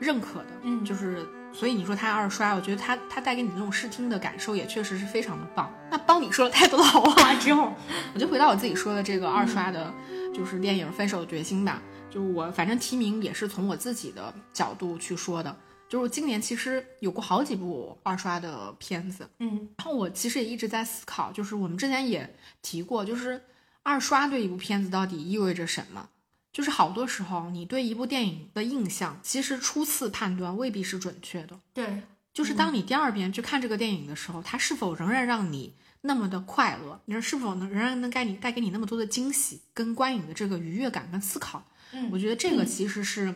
[0.00, 0.46] 认可的。
[0.62, 5.70] 嗯就是所以你说它二刷，我觉得它它带给你的那种视听的感受也确实是非常的棒。
[5.90, 7.74] 那帮你说了太多的好话之后，
[8.14, 9.92] 我就回到我自己说的这个二刷的，
[10.32, 11.82] 就是电影《分手的决心》吧。
[12.08, 15.54] 就我反正提名也是从我自己的角度去说的。
[15.90, 23.42] 就是今年其实有过好几部二刷的片子，嗯然后我其实也一直在思考，就是我们之前也提过，就是
[23.82, 26.08] 二刷对一部片子到底意味着什么？
[26.52, 31.58] 就是好多时候你对一部电影的印象，其实初次判断未必是准确的。
[31.74, 32.02] 对，
[32.32, 37.00] 就是当你第二遍去看这个电影的时候，它是否仍然让你那么的快乐？
[37.06, 41.64] 你说是否能仍然能给你带给你那么多的惊喜跟观影的这个愉悦感跟思考？
[41.92, 43.34] 嗯我觉得这个其实是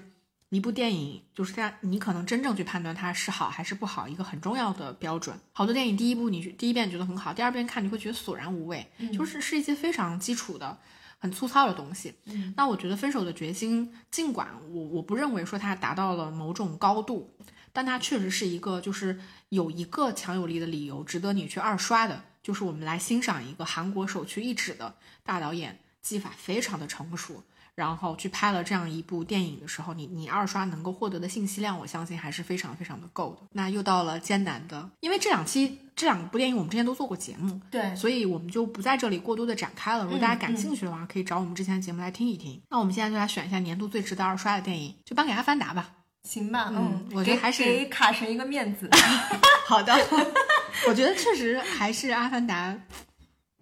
[0.57, 5.39] 一部电影，就是它你可能真正去判断它是好还是不好一个很重要的标准。
[5.53, 10.79] 好多电影第一部你第一遍觉得很好，第二遍看你会觉得索然无味，就是是一些非常基础的。
[11.21, 17.35] 很粗糙的东西，嗯那我觉得《分手的决心》，尽管我我不认为说它达到了某种高度，
[17.73, 19.19] 但它确实是一个就是
[19.49, 27.43] 有一个强有力的理由值得你去二刷的，就是我们来欣赏一个韩国首屈一指的大导演，技法非常的成熟，
[27.75, 33.47] 然后去拍了这样一部电影的时候，你你二刷能够获得的信息量，我相信还是非常非常的够的。
[33.53, 40.05] 那又到了艰难的，因为这两期这两部电影我们之前都做过节目，对，所以我们就不在这里过多的展开了。
[40.05, 42.61] 如果大家感嗯兴趣的话，可以找我们之前的节目来听一听。
[42.71, 45.91] 那我们现在就来选一下年度最值得二刷的电影，就颁给《阿凡达》吧。
[46.29, 48.89] 行吧，嗯我觉得还是给卡神一个面子。
[49.67, 49.95] 好的，
[50.89, 52.73] 我觉得确实还是《阿凡达》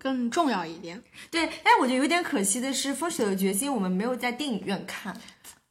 [0.02, 1.00] 更重要一点。
[1.30, 5.16] 对，但我觉得有点可惜的是，《风雪的决心》我们没有在电影院看。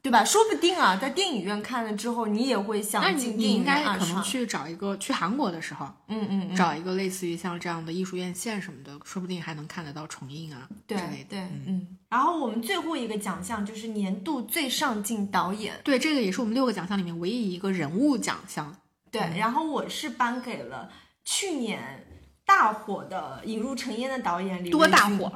[0.03, 0.25] 对吧？
[0.25, 10.97] 说不定啊，在电影院看了之后，你也会想进电影院可能去找一个去韩国的时候，嗯嗯，找一个类似于像这样的艺术院线什么的，说不定还能看得到重映啊对
[11.29, 11.99] 对，嗯。
[12.09, 18.75] 然后我们最后一个奖项就是年度最上镜导演，对，这个也是我们六个奖项里面唯一一个人物奖项。
[19.11, 20.89] 对，然后我是颁给了
[21.23, 22.07] 去年
[22.45, 25.31] 大火的《引入尘烟》的导演李多大火？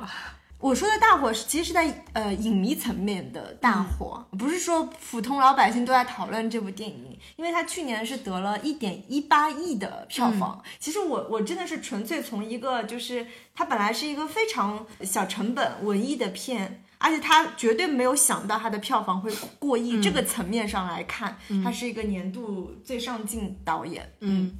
[0.58, 10.64] 我说的大火是，其实是在呃影迷层面的大火，不是说普通老百姓都在讨论这部电影，因为它去年是得了一点一八亿的票房。
[10.80, 24.10] 其实我我真的是纯粹从一个就是它本来是一个非常小成本文艺的片，而且他绝对没有想到它的票房会过亿，这个层面上来看，他是一个年度最上镜导演。
[24.22, 24.58] 嗯。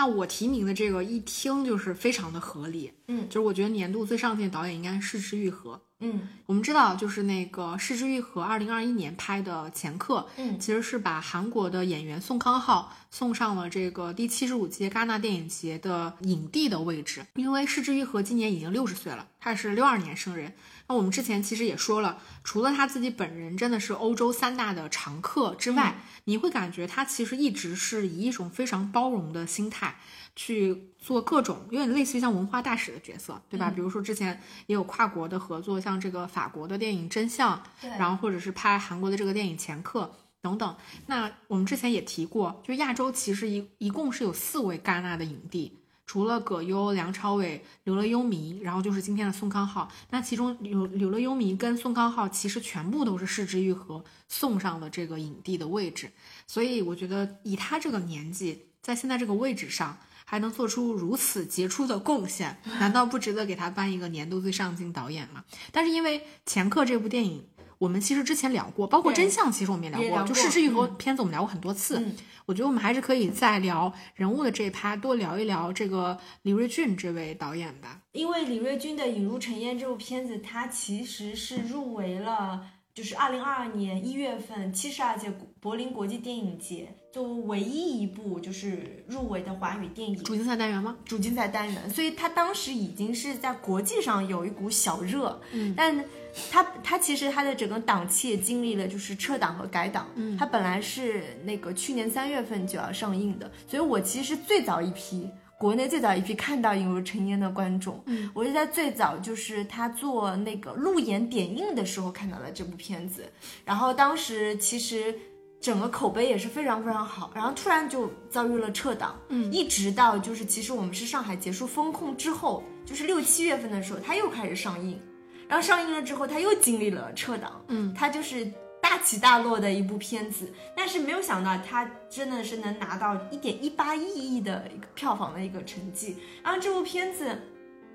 [0.00, 20.54] 那我提名的这个一听就是非常的合理，嗯，就是我觉得年度最上镜导演应该是市之愈合，嗯，我们知道就是那个市之愈合二零二一年拍的《前客》，嗯，其实是把韩国的演员宋康昊送上了这个第七十五届戛纳电影节的影帝的位置，因为市之愈合今年已经六十岁了，他是六二年生人。
[20.90, 25.94] 那我们之前其实也说了，除了他自己本人真的是欧洲三大的常客之外，
[26.24, 29.94] 你会感觉他其实一直是以一种非常包容的心态
[30.34, 33.70] 去做各种有点类似于像文化大使的角色，对吧？
[33.70, 37.62] 比如说之前也有跨国的合作，像这个法国的电影《真相》，
[37.96, 40.02] 然后或者是拍韩国的这个电影《前客》
[40.42, 40.76] 等等。
[41.06, 45.79] 那我们之前也提过，就亚洲其实一一共是有四位戛纳的影帝。
[46.10, 49.88] 除了葛优、梁朝伟、刘乐优弥，然后就是今天的宋康昊。
[50.10, 56.10] 那其中刘刘乐优弥跟宋康昊其实全部都是市之愈合送上了这个影帝的位置。
[56.48, 65.44] 所以我觉得以他这个年纪，在现在这个位置上还能做出如此杰出的贡献，难道不值得给他颁一个年度最上镜导演吗？
[65.70, 67.46] 但是因为《前客》这部电影，
[67.80, 72.14] 我们其实之前聊过，包括《真相》，其实我们也聊过，就失之愈合片子我们聊过很多次。
[72.44, 78.02] 我觉得我们还是可以再聊人物的这一趴，多聊一聊这个李瑞俊这位导演吧。
[78.12, 90.16] 因为李瑞俊的《引入尘烟》这部片子，它其实是入围了，就是二零二二年一月份七十二届柏林国际电影节，作为唯一一部就是入围的华语电影。
[90.22, 90.96] 主竞赛单元吗？
[91.04, 96.04] 主竞赛单元，所以他当时已经是在国际上有一股小热，嗯，但。
[96.48, 105.28] 他他其实他的整个档期也经历了就是撤档和改档，嗯，他本来是那个去年三月份就要上映的，所以我其实最早一批
[105.58, 113.28] 国内最早一批看到《引入尘烟》的观众，嗯，我是在最早就是他做那个路演点映的时候看到了这部片子，
[113.64, 115.12] 然后当时其实
[115.60, 124.98] 整个口碑也是非常非常好，然后突然就遭遇了撤档，嗯，一直到就是其实我们是上海结束封控之后，就是六七月份的时候，它又开始上映。
[125.46, 128.48] 然后上映了之后，他又经历了撤档，嗯，他就是
[128.80, 136.16] 大起大落的一部片子，但是没有想到他真的是能拿到一点一八亿亿的一个票房的一个成绩。
[136.44, 137.36] 然后这部片子，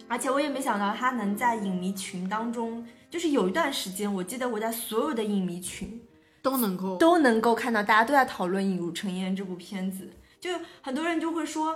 [0.09, 5.97] 而且我也没想到他能在影迷群当中，就是有一段时间，我记得我在所有的影迷群
[6.45, 10.07] 都能够都能够看到大家都在讨论《引入尘烟》这部片子，
[10.39, 10.51] 就
[10.81, 11.75] 很多人就会说。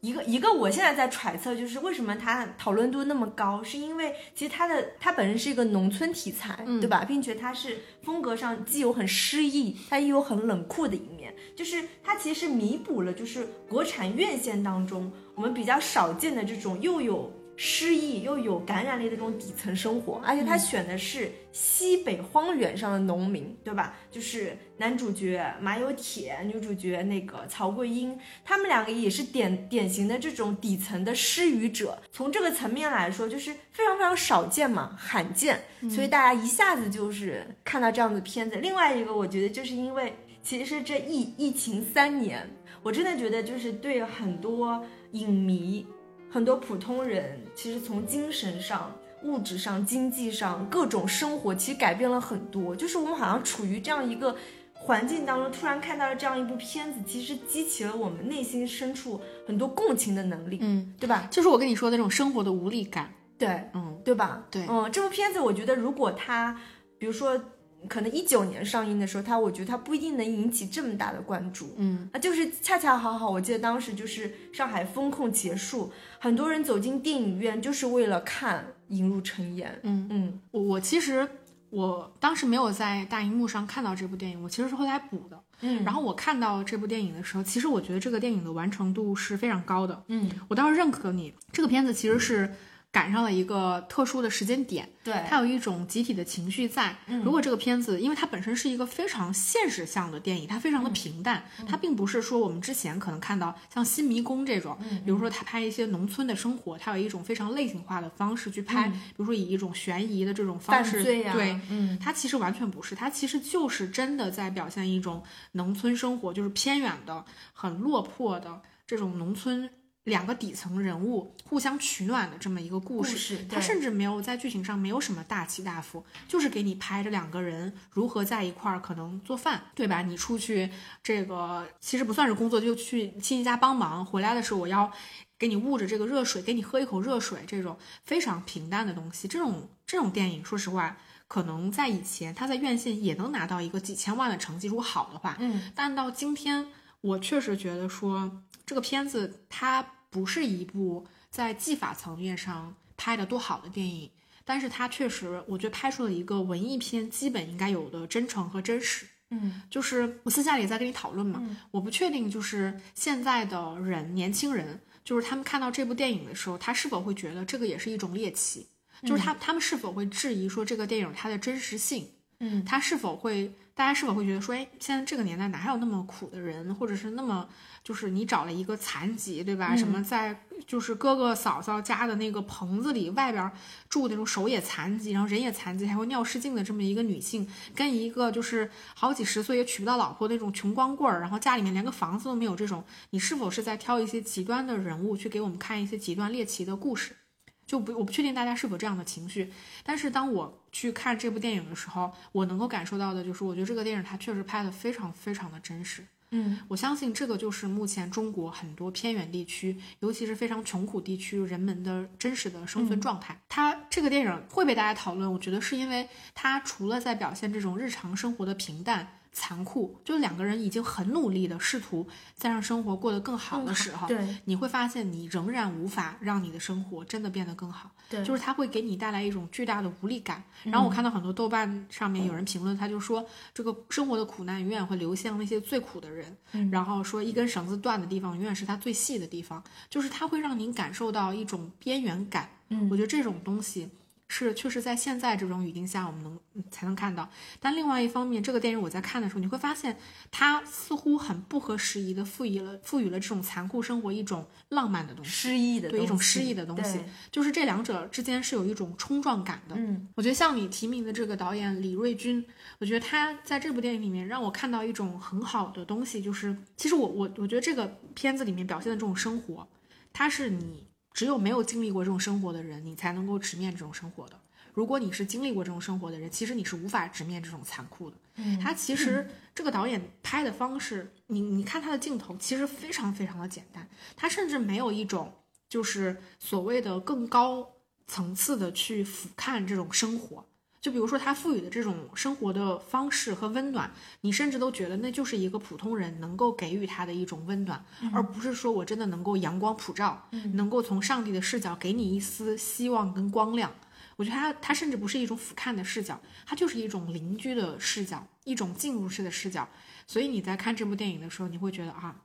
[0.00, 7.04] 一个一个，我现在在揣测，就是为什么它讨论度那么高，是因为其实它的它本身是一个农村题材，对吧？
[7.04, 17.32] 并且它是风格上既有很诗意，它也有很冷酷的一面，就是它其实弥补了就是国产院线当中我们比较少见的这种又有。
[17.60, 23.96] 诗意又有感染力的这种底层生活，而且他选的是西北荒原上的农民，对吧？
[24.12, 32.00] 就是男主角马有铁，女主角那个曹桂英，他们两个也是典典型的这种底层的失语者。
[32.12, 35.60] 从这个层面来说，就是非常非常少见嘛，罕见，
[35.90, 38.54] 所以大家一下子就是看到这样的片子。
[38.58, 40.14] 另外一个，我觉得就是因为
[40.44, 42.48] 其实这疫疫情三年，
[42.84, 45.84] 我真的觉得就是对很多影迷。
[46.30, 52.76] 很多普通人其实从精神上、物质上、经济上各种生活，其实改变了很多。
[52.76, 54.36] 就是我们好像处于这样一个
[54.74, 61.26] 环境当中，突然看到了这样一部片子，其实激起了我们内心深处很多共情的能力，嗯，对吧？
[61.30, 64.44] 就是我跟你说的那种生活的无力感，对，嗯，对吧？
[64.50, 66.60] 对，嗯，这部片子我觉得，如果它，
[66.98, 67.40] 比如说。
[67.86, 80.06] 可能一九年上映的时候，它我觉得它不一定能引起这么大的关注，嗯，啊，就是恰恰好好，我记得当时就是上海封控结束，很多人走进电影院就是为了看《引入尘烟》，嗯。
[80.10, 81.28] 嗯，我我其实
[81.70, 92.52] 我当时没有在大荧幕上看到这部电影，我其实是后来补的，嗯，然后我看到这部电影的时候，其实我觉得这个电影的完成度是非常高的，嗯，我倒是认可你，这个片子其实是。
[92.90, 96.96] 赶上了一个特殊的时间点，对，它有一种集体的情绪在。
[97.22, 119.68] 如果这个片子，因为它本身是一个非常现实向的电影，它非常的平淡，它并不是说我们之前可能看到像《新迷宫》这种，比如说他拍一些农村的生活，它有一种非常类型化的方式去拍，比如说以一种悬疑的这种方式，对，嗯，它其实完全不是，它其实就是真的在表现一种农村生活，就是偏远的、很落魄的这种农村。
[120.08, 130.02] 两个底层人物互相取暖的这么一个故事，他甚至没有在剧情上没有什么大起大伏，就是给你拍着两个人如何在一块儿可能做饭，对吧？
[130.02, 130.68] 你出去
[131.02, 134.90] 这个其实不算是工作，就去亲戚家帮忙，回来的时候我要
[135.38, 146.66] 给你捂着这个热水，给你喝一口热水，这种非常平淡的东西，这种这种电影，说实话，可能在以前他在院线也能拿到一个几千万的成绩，如果好的话，嗯，但到今天，
[147.02, 149.94] 我确实觉得说这个片子它。
[150.10, 154.10] 不是一部在技法层面上拍的多好的电影，
[154.44, 159.06] 但是它确实，我觉得拍出了一个文艺片基本应该有的真诚和真实。
[159.30, 168.66] 嗯，就是我私下里在跟你讨论嘛，我不确定就是现在的人，年轻人，就是他们看到这部电影的时候，他是否会觉得这个也是一种猎奇？
[169.02, 172.08] 就是他他们是否会质疑说这个电影它的真实性？
[172.40, 177.48] 嗯，他是否会，大家是否会觉得说，哎，现在这个年代哪还有那么苦的人，或者是那么。
[177.84, 179.74] 就是你找了一个残疾，对吧？
[179.74, 183.50] 什么在就是哥哥嫂嫂家的那个棚子里，外边
[183.88, 197.16] 住那种手也残疾，然后人也残疾，还会尿失禁的这么一个女性，跟一个就是好几十岁也娶不到老婆那种穷光棍儿，然后家里面连个房子都没有，这种你是否是在挑一些极端的人物去给我们看一些极端猎奇的故事？
[197.64, 199.50] 就不我不确定大家是否这样的情绪，
[199.82, 206.04] 但是当我去看这部电影的时候，我能够感受到的就是，我觉得这个电影它确实拍的非常非常的真实。
[206.30, 213.40] 嗯，我相信这个就是目前中国很多偏远地区，尤其是非常穷苦地区人们的真实的生存状态。
[213.48, 219.17] 它这个电影会被大家讨论，我觉得是因为它除了在表现这种日常生活的平淡。
[219.38, 222.04] 残酷，就两个人已经很努力的试图
[222.34, 227.92] 再让生活过得更好的时候，对，你会发现你仍然无法让你的生活真的变得更好。
[228.10, 230.42] 对，就是它会给你带来一种巨大的无力感。
[230.64, 233.24] 然后我看到很多豆瓣上面有人评论，他就说
[233.54, 236.36] 这个生活的苦难永远会流向那些最苦的人。
[236.72, 242.50] 然后说一根绳子断的地方永远是它最细的地方，就是它会让您感受到一种边缘感。
[242.70, 243.88] 嗯，我觉得这种东西。
[244.30, 246.38] 是，确实在现在这种语境下，我们能
[246.70, 247.28] 才能看到。
[247.58, 249.96] 但另外一方面，这个电影我在看的时候，你会发现，
[250.30, 257.00] 它似乎很不合时宜的赋予了赋予了这种残酷生活一种浪漫的东西，诗意的对一种诗意的东西。
[257.30, 259.74] 就是这两者之间是有一种冲撞感的。
[259.78, 262.44] 嗯，我觉得像你提名的这个导演李瑞军，
[262.80, 269.66] 我觉得他在这部电影里面让我看到一种很好的东西，就是其实我我我觉得这个片子里面表现的这种生活，
[270.12, 270.87] 它是你。
[271.18, 274.38] 只有没有经历过这种生活的人，你才能够直面这种生活的。
[274.72, 278.16] 如果你是经历过这种生活的人，其实你是无法直面这种残酷的。
[278.36, 283.88] 嗯他其实这个导演拍的方式，你你看他的镜头，其实非常非常的简单。
[284.14, 285.34] 他甚至没有一种
[285.68, 287.68] 就是所谓的更高
[288.06, 290.46] 层次的去俯瞰这种生活。
[290.88, 293.90] 就比如说他赋予的这种生活的方式和温暖，
[294.22, 303.70] 你甚至都觉得那就是一个普通人能够给予他的一种温暖，而不是说我真的能够阳光普照，能够从上帝的视角给你一丝希望跟光亮。
[304.16, 309.68] 我觉得他他甚至不是一种俯瞰的视角，他就是一种邻居的视角，一种进入式的视角。
[310.06, 312.16] 所以你在看这部电影的时候，你会觉得啊，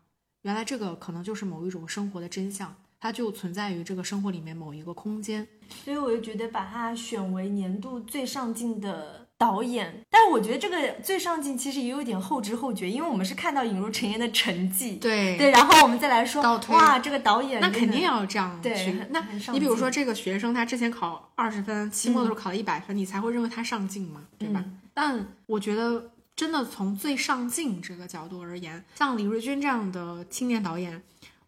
[0.44, 2.74] 原来这个可能就是某一种生活的真相。
[3.04, 5.46] 它就存在于这个生活里面某一个空间，
[5.84, 10.06] 所以我就觉得把它选为年度最上镜的导演。
[10.10, 18.96] 但是我觉得这个最上镜其实也有点后知后觉，因为我们是看到引入陈妍的成绩，对对，然后我们再来说，哇，这个导演那肯定要这样去。
[19.10, 19.22] 那
[19.52, 24.64] 你比如说这个学生，他之前考二十分，期末的时候考了一百分，你才会认为他上镜嘛，对吧？
[24.94, 31.04] 但我觉得真的从最上镜这个角度而言，像李瑞军这样的青年导演。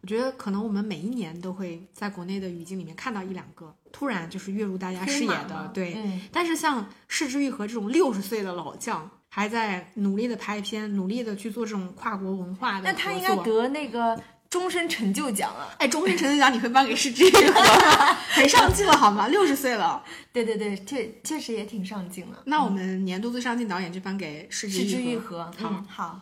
[0.06, 5.98] 我觉得可能我们每一年都会在国内的语境里面看到一两个突然就是跃入大家视野的，对。
[6.30, 14.16] 但是像市之愈合这种六十岁的老将，还在努力的拍片，努力的去做这种跨国文化的，那他应该得那个
[14.48, 15.74] 终身成就奖啊！
[15.80, 17.60] 哎，终身成就奖你会颁给市之愈和？
[18.30, 19.26] 很上镜了好吗？
[19.26, 22.44] 六十岁了， 对对对，确确实也挺上镜了。
[22.44, 26.20] 那我们年度最上镜导演就颁给市之愈和，好好。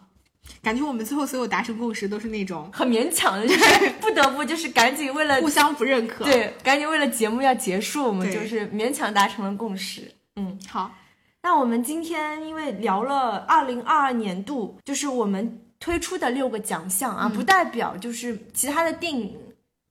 [0.62, 10.10] 感觉我们最后所有达成共识都是那种很勉强的，就是 不得不就是赶紧为了互相不认可，对，赶紧为了节目要结束，我们就是勉强达成了共识。
[10.36, 10.94] 嗯，好，
[11.42, 19.36] 那我们今天因为聊了二零二二年度，就是我们推出的六个奖项啊，不代表就是其他的电影。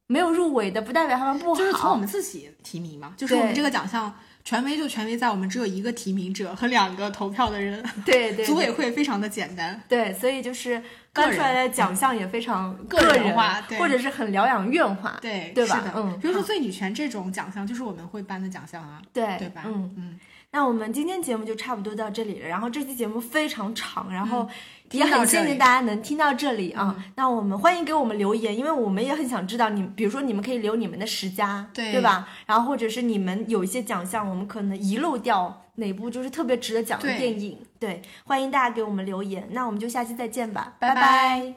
[0.06, 1.58] 没有入围的，不代表他们不好。
[1.58, 4.14] 就是从我们自己提名嘛，就是我们这个奖项。
[4.44, 10.82] 权威就权威在我们只有一个提名者和两个投票的人，对对，组委会非常的简单，对，所以就是
[11.14, 15.94] 颁出来的奖项也非常个人化，或者是很疗养院化，对对吧？
[15.96, 19.64] 嗯，比如说最女权这种奖项，就是我们会颁的奖项啊，对对吧？
[19.66, 20.20] 嗯嗯。
[20.56, 22.48] 那我们今天节目就差不多到这里了。
[22.48, 24.48] 然后这期节目非常长，然后
[24.94, 26.96] 也很谢谢大家能听到这里啊。
[27.16, 32.28] 那我们欢迎给我们留言，因为我们也很想知道你，比如说你们可以留你们的十佳，对吧？
[32.46, 39.48] 然后或者是你们有一些奖项，我们可能遗漏掉哪部就是特别值得讲的电影，对，欢迎大家给我们留言。
[39.52, 41.54] 那我们就下期再见吧，拜拜。